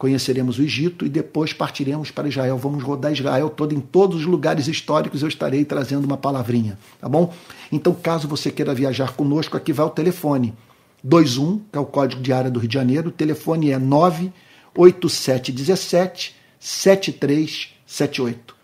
conheceremos 0.00 0.58
o 0.58 0.62
Egito 0.62 1.04
e 1.04 1.10
depois 1.10 1.52
partiremos 1.52 2.10
para 2.10 2.26
Israel. 2.26 2.56
Vamos 2.56 2.82
rodar 2.82 3.12
Israel 3.12 3.50
todo 3.50 3.74
em 3.74 3.80
todos 3.80 4.20
os 4.20 4.24
lugares 4.24 4.66
históricos. 4.66 5.20
Eu 5.20 5.28
estarei 5.28 5.62
trazendo 5.62 6.06
uma 6.06 6.16
palavrinha, 6.16 6.78
tá 6.98 7.06
bom? 7.06 7.34
Então, 7.70 7.92
caso 7.92 8.26
você 8.26 8.50
queira 8.50 8.74
viajar 8.74 9.12
conosco, 9.12 9.58
aqui 9.58 9.74
vai 9.74 9.84
o 9.84 9.90
telefone 9.90 10.54
21, 11.04 11.58
que 11.70 11.76
é 11.76 11.80
o 11.80 11.84
código 11.84 12.22
de 12.22 12.32
área 12.32 12.50
do 12.50 12.58
Rio 12.58 12.70
de 12.70 12.72
Janeiro. 12.72 13.10
O 13.10 13.12
telefone 13.12 13.72
é 13.72 13.78
98717 13.78 16.34
7378. 16.58 18.56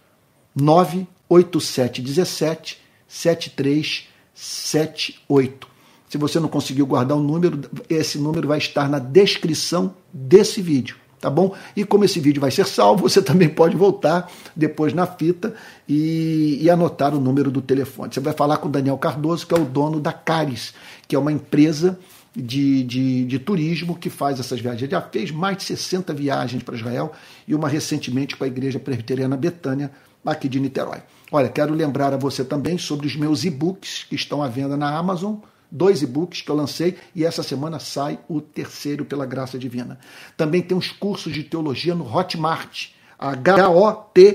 98717 0.58 2.80
7378. 3.06 5.68
Se 6.08 6.16
você 6.16 6.40
não 6.40 6.48
conseguiu 6.48 6.86
guardar 6.86 7.18
o 7.18 7.22
número, 7.22 7.60
esse 7.90 8.18
número 8.18 8.48
vai 8.48 8.56
estar 8.56 8.88
na 8.88 8.98
descrição 8.98 9.94
desse 10.10 10.62
vídeo, 10.62 10.96
tá 11.26 11.30
bom? 11.30 11.52
E 11.74 11.84
como 11.84 12.04
esse 12.04 12.20
vídeo 12.20 12.40
vai 12.40 12.52
ser 12.52 12.66
salvo, 12.66 13.02
você 13.10 13.20
também 13.20 13.48
pode 13.48 13.76
voltar 13.76 14.30
depois 14.54 14.94
na 14.94 15.06
fita 15.06 15.52
e, 15.88 16.58
e 16.62 16.70
anotar 16.70 17.12
o 17.14 17.20
número 17.20 17.50
do 17.50 17.60
telefone. 17.60 18.14
Você 18.14 18.20
vai 18.20 18.32
falar 18.32 18.58
com 18.58 18.68
o 18.68 18.70
Daniel 18.70 18.96
Cardoso, 18.96 19.44
que 19.44 19.52
é 19.52 19.58
o 19.58 19.64
dono 19.64 19.98
da 19.98 20.12
Caris, 20.12 20.72
que 21.08 21.16
é 21.16 21.18
uma 21.18 21.32
empresa 21.32 21.98
de, 22.34 22.84
de, 22.84 23.24
de, 23.24 23.38
turismo 23.40 23.96
que 23.96 24.08
faz 24.08 24.38
essas 24.38 24.60
viagens. 24.60 24.82
Ele 24.82 24.92
já 24.92 25.02
fez 25.02 25.32
mais 25.32 25.56
de 25.56 25.64
60 25.64 26.14
viagens 26.14 26.62
para 26.62 26.76
Israel 26.76 27.12
e 27.48 27.54
uma 27.54 27.68
recentemente 27.68 28.36
com 28.36 28.44
a 28.44 28.46
Igreja 28.46 28.78
Presbiteriana 28.78 29.36
Betânia, 29.36 29.90
aqui 30.24 30.48
de 30.48 30.60
Niterói. 30.60 30.98
Olha, 31.32 31.48
quero 31.48 31.74
lembrar 31.74 32.12
a 32.12 32.16
você 32.16 32.44
também 32.44 32.78
sobre 32.78 33.06
os 33.06 33.16
meus 33.16 33.44
e-books 33.44 34.04
que 34.08 34.14
estão 34.14 34.42
à 34.42 34.48
venda 34.48 34.76
na 34.76 34.96
Amazon. 34.96 35.36
Dois 35.70 36.02
e-books 36.02 36.42
que 36.42 36.50
eu 36.50 36.56
lancei 36.56 36.96
e 37.14 37.24
essa 37.24 37.42
semana 37.42 37.78
sai 37.78 38.18
o 38.28 38.40
terceiro 38.40 39.04
pela 39.04 39.26
graça 39.26 39.58
divina. 39.58 39.98
Também 40.36 40.62
tem 40.62 40.76
uns 40.76 40.90
cursos 40.92 41.32
de 41.32 41.42
teologia 41.42 41.94
no 41.94 42.04
Hotmart. 42.04 42.88
H-O-T-M-A-R-T. 43.18 44.26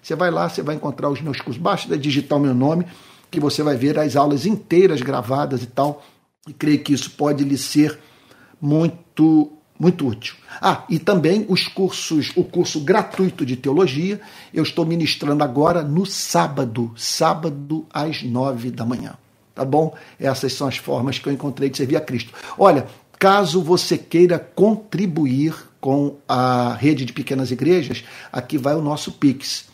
Você 0.00 0.14
vai 0.14 0.30
lá, 0.30 0.48
você 0.48 0.62
vai 0.62 0.76
encontrar 0.76 1.10
os 1.10 1.20
meus 1.20 1.40
cursos. 1.40 1.60
Basta 1.60 1.98
digitar 1.98 2.38
o 2.38 2.40
meu 2.40 2.54
nome, 2.54 2.86
que 3.30 3.40
você 3.40 3.62
vai 3.62 3.76
ver 3.76 3.98
as 3.98 4.16
aulas 4.16 4.46
inteiras 4.46 5.02
gravadas 5.02 5.62
e 5.62 5.66
tal. 5.66 6.04
E 6.48 6.52
creio 6.52 6.82
que 6.82 6.92
isso 6.92 7.10
pode 7.12 7.42
lhe 7.44 7.58
ser 7.58 7.98
muito 8.60 9.52
muito 9.80 10.06
útil. 10.06 10.34
Ah, 10.60 10.84
e 10.90 10.98
também 10.98 11.46
os 11.48 11.66
cursos, 11.66 12.32
o 12.36 12.44
curso 12.44 12.80
gratuito 12.80 13.46
de 13.46 13.56
teologia, 13.56 14.20
eu 14.52 14.62
estou 14.62 14.84
ministrando 14.84 15.42
agora 15.42 15.82
no 15.82 16.04
sábado, 16.04 16.92
sábado 16.94 17.86
às 17.90 18.22
nove 18.22 18.70
da 18.70 18.84
manhã. 18.84 19.14
Tá 19.60 19.64
bom? 19.66 19.94
Essas 20.18 20.54
são 20.54 20.66
as 20.66 20.78
formas 20.78 21.18
que 21.18 21.28
eu 21.28 21.32
encontrei 21.34 21.68
de 21.68 21.76
servir 21.76 21.96
a 21.96 22.00
Cristo. 22.00 22.32
Olha, 22.56 22.86
caso 23.18 23.62
você 23.62 23.98
queira 23.98 24.38
contribuir 24.38 25.54
com 25.78 26.16
a 26.26 26.72
rede 26.72 27.04
de 27.04 27.12
pequenas 27.12 27.50
igrejas, 27.50 28.02
aqui 28.32 28.56
vai 28.56 28.74
o 28.74 28.80
nosso 28.80 29.12
Pix. 29.12 29.66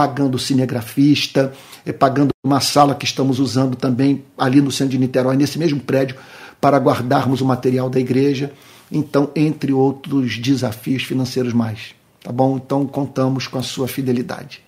pagando 0.00 0.38
cinegrafista, 0.38 1.52
eh, 1.84 1.92
pagando 1.92 2.30
uma 2.42 2.58
sala 2.58 2.94
que 2.94 3.04
estamos 3.04 3.38
usando 3.38 3.76
também 3.76 4.24
ali 4.38 4.58
no 4.58 4.72
centro 4.72 4.92
de 4.92 4.98
Niterói, 4.98 5.36
nesse 5.36 5.58
mesmo 5.58 5.78
prédio, 5.78 6.16
para 6.58 6.78
guardarmos 6.78 7.42
o 7.42 7.44
material 7.44 7.90
da 7.90 8.00
igreja. 8.00 8.50
Então, 8.90 9.30
entre 9.36 9.74
outros 9.74 10.38
desafios 10.38 11.02
financeiros 11.02 11.52
mais. 11.52 11.94
Tá 12.22 12.32
bom? 12.32 12.56
Então, 12.56 12.86
contamos 12.86 13.46
com 13.46 13.58
a 13.58 13.62
sua 13.62 13.86
fidelidade 13.86 14.62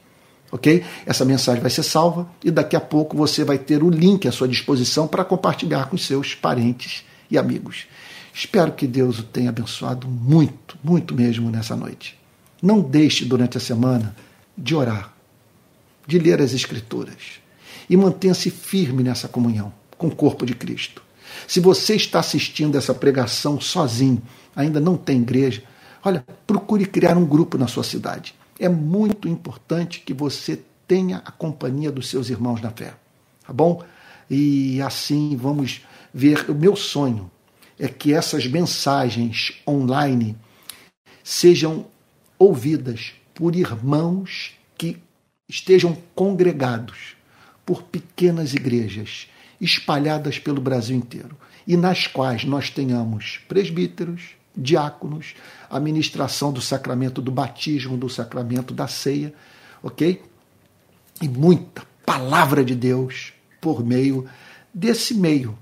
ok? 0.50 0.84
Essa 1.06 1.24
mensagem 1.24 1.62
vai 1.62 1.70
ser 1.70 1.82
salva 1.82 2.28
e 2.44 2.50
daqui 2.50 2.76
a 2.76 2.80
pouco 2.80 3.16
você 3.16 3.42
vai 3.42 3.56
ter 3.56 3.82
o 3.82 3.88
link 3.88 4.28
à 4.28 4.32
sua 4.32 4.46
disposição 4.46 5.08
para 5.08 5.24
compartilhar 5.24 5.88
com 5.88 5.96
seus 5.96 6.34
parentes 6.34 7.04
e 7.30 7.38
amigos. 7.38 7.86
Espero 8.34 8.72
que 8.72 8.86
Deus 8.86 9.18
o 9.18 9.22
tenha 9.22 9.48
abençoado 9.48 10.06
muito, 10.06 10.76
muito 10.84 11.14
mesmo 11.14 11.50
nessa 11.50 11.74
noite. 11.74 12.18
Não 12.62 12.82
deixe 12.82 13.24
durante 13.24 13.56
a 13.56 13.60
semana 13.60 14.14
de 14.56 14.74
orar, 14.74 15.11
de 16.07 16.18
ler 16.18 16.40
as 16.40 16.53
Escrituras 16.53 17.40
e 17.88 17.96
mantenha-se 17.96 18.50
firme 18.50 19.03
nessa 19.03 19.28
comunhão 19.28 19.72
com 19.96 20.09
o 20.09 20.14
corpo 20.14 20.44
de 20.44 20.55
Cristo. 20.55 21.03
Se 21.46 21.61
você 21.61 21.94
está 21.94 22.20
assistindo 22.20 22.76
essa 22.76 22.94
pregação 22.94 23.61
sozinho, 23.61 24.22
ainda 24.55 24.80
não 24.80 24.96
tem 24.96 25.20
igreja, 25.20 25.62
olha, 26.05 26.24
procure 26.46 26.84
criar 26.84 27.16
um 27.16 27.24
grupo 27.24 27.57
na 27.57 27.66
sua 27.66 27.84
cidade 27.84 28.34
é 28.62 28.68
muito 28.68 29.28
importante 29.28 30.00
que 30.00 30.14
você 30.14 30.62
tenha 30.86 31.20
a 31.24 31.32
companhia 31.32 31.90
dos 31.90 32.09
seus 32.09 32.30
irmãos 32.30 32.61
na 32.61 32.70
fé. 32.70 32.94
Tá 33.44 33.53
bom? 33.53 33.82
E 34.30 34.80
assim 34.80 35.36
vamos 35.36 35.82
ver. 36.14 36.48
O 36.48 36.55
meu 36.55 36.76
sonho 36.76 37.28
é 37.76 37.88
que 37.88 38.14
essas 38.14 38.46
mensagens 38.46 39.61
online 39.66 40.36
sejam 41.24 41.86
ouvidas 42.38 43.14
por 43.34 43.57
irmãos 43.57 44.53
que 44.78 44.98
estejam 45.53 45.94
congregados 46.14 47.14
por 47.66 47.82
pequenas 47.82 48.55
igrejas 48.55 49.28
espalhadas 49.61 50.38
pelo 50.38 50.62
Brasil 50.62 50.96
inteiro 50.96 51.36
e 51.66 51.76
nas 51.76 52.07
quais 52.07 52.42
nós 52.42 52.70
tenhamos 52.70 53.38
presbíteros, 53.46 54.30
diáconos, 54.57 55.34
a 55.68 55.78
ministração 55.78 56.55
do 56.55 56.62
sacramento 56.62 57.20
do 57.20 57.30
batismo, 57.30 57.98
do 57.98 58.09
sacramento 58.09 58.72
da 58.72 58.88
ceia, 58.88 59.34
ok? 59.82 60.22
E 61.20 61.28
muita 61.28 61.82
palavra 62.05 62.64
de 62.64 62.74
Deus 62.74 63.34
por 63.61 63.84
meio 63.84 64.26
desse 64.72 65.12
meio, 65.12 65.57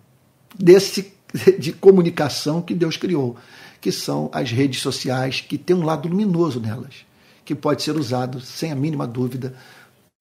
desse 0.57 1.13
de 1.59 1.73
comunicação 1.73 2.63
que 2.63 2.77
Deus 2.77 2.97
criou, 2.97 3.37
que 3.81 3.91
são 3.91 4.31
as 4.33 4.53
redes 4.53 4.81
sociais, 4.81 5.41
que 5.41 5.59
tem 5.59 5.75
um 5.75 5.85
lado 5.85 6.09
luminoso 6.09 6.61
nelas, 6.61 7.05
que 7.45 7.57
pode 7.57 7.83
ser 7.83 7.97
usado 7.97 8.41
sem 8.41 8.71
a 8.71 8.77
mínima 8.77 9.05
dúvida 9.05 9.57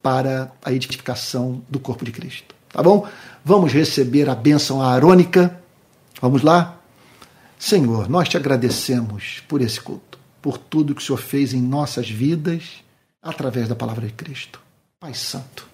para 0.01 0.51
a 0.63 0.71
edificação 0.71 1.61
do 1.69 1.79
corpo 1.79 2.05
de 2.05 2.11
Cristo. 2.11 2.55
Tá 2.71 2.81
bom? 2.83 3.07
Vamos 3.43 3.73
receber 3.73 4.29
a 4.29 4.35
bênção 4.35 4.81
arônica. 4.81 5.59
Vamos 6.21 6.41
lá? 6.41 6.79
Senhor, 7.57 8.07
nós 8.07 8.29
te 8.29 8.37
agradecemos 8.37 9.43
por 9.47 9.61
esse 9.61 9.81
culto, 9.81 10.17
por 10.41 10.57
tudo 10.57 10.95
que 10.95 11.01
o 11.01 11.05
Senhor 11.05 11.17
fez 11.17 11.53
em 11.53 11.61
nossas 11.61 12.09
vidas 12.09 12.83
através 13.21 13.67
da 13.67 13.75
palavra 13.75 14.07
de 14.07 14.13
Cristo. 14.13 14.61
Pai 14.99 15.13
Santo, 15.13 15.67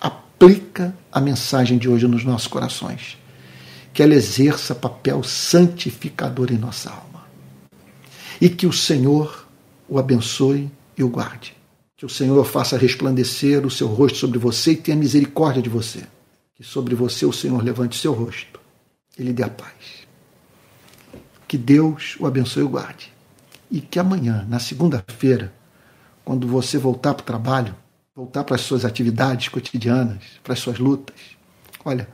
aplica 0.00 0.94
a 1.10 1.20
mensagem 1.20 1.78
de 1.78 1.88
hoje 1.88 2.06
nos 2.06 2.24
nossos 2.24 2.46
corações, 2.46 3.18
que 3.92 4.02
ela 4.02 4.14
exerça 4.14 4.74
papel 4.74 5.22
santificador 5.22 6.52
em 6.52 6.58
nossa 6.58 6.90
alma. 6.90 7.24
E 8.40 8.48
que 8.48 8.66
o 8.66 8.72
Senhor 8.72 9.44
o 9.88 9.98
abençoe 9.98 10.70
e 10.96 11.02
o 11.02 11.08
guarde. 11.08 11.56
Que 11.96 12.04
o 12.04 12.08
Senhor 12.08 12.44
faça 12.44 12.76
resplandecer 12.76 13.64
o 13.66 13.70
seu 13.70 13.86
rosto 13.86 14.18
sobre 14.18 14.38
você 14.38 14.72
e 14.72 14.76
tenha 14.76 14.96
misericórdia 14.96 15.62
de 15.62 15.68
você. 15.68 16.04
Que 16.54 16.62
sobre 16.62 16.94
você 16.94 17.24
o 17.24 17.32
Senhor 17.32 17.62
levante 17.62 17.96
seu 17.96 18.12
rosto 18.12 18.60
e 19.18 19.22
lhe 19.22 19.32
dê 19.32 19.42
a 19.42 19.50
paz 19.50 20.04
que 21.54 21.58
Deus 21.58 22.16
o 22.18 22.26
abençoe 22.26 22.64
e 22.64 22.66
o 22.66 22.68
guarde. 22.68 23.12
E 23.70 23.80
que 23.80 24.00
amanhã, 24.00 24.44
na 24.48 24.58
segunda-feira, 24.58 25.54
quando 26.24 26.48
você 26.48 26.76
voltar 26.76 27.14
para 27.14 27.22
o 27.22 27.26
trabalho, 27.26 27.76
voltar 28.12 28.42
para 28.42 28.56
as 28.56 28.62
suas 28.62 28.84
atividades 28.84 29.46
cotidianas, 29.46 30.24
para 30.42 30.54
as 30.54 30.58
suas 30.58 30.80
lutas, 30.80 31.14
olha, 31.84 32.08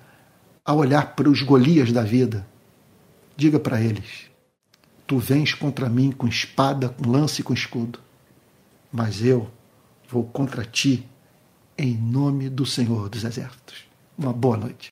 ao 0.63 0.77
olhar 0.77 1.15
para 1.15 1.27
os 1.27 1.41
Golias 1.41 1.91
da 1.91 2.03
vida, 2.03 2.47
diga 3.35 3.59
para 3.59 3.81
eles: 3.81 4.27
Tu 5.07 5.17
vens 5.19 5.55
contra 5.55 5.89
mim 5.89 6.13
com 6.13 6.29
espada, 6.29 6.91
com 6.91 7.11
lance 7.11 7.41
e 7.41 7.45
com 7.45 7.55
escudo, 7.55 7.99
mas 8.93 9.25
eu 9.25 9.49
vou 10.11 10.25
contra 10.25 10.65
ti 10.65 11.07
em 11.79 11.97
nome 11.97 12.51
do 12.51 12.67
Senhor 12.67 13.09
dos 13.09 13.25
Exércitos. 13.25 13.85
Uma 14.19 14.33
boa 14.33 14.57
noite. 14.57 14.89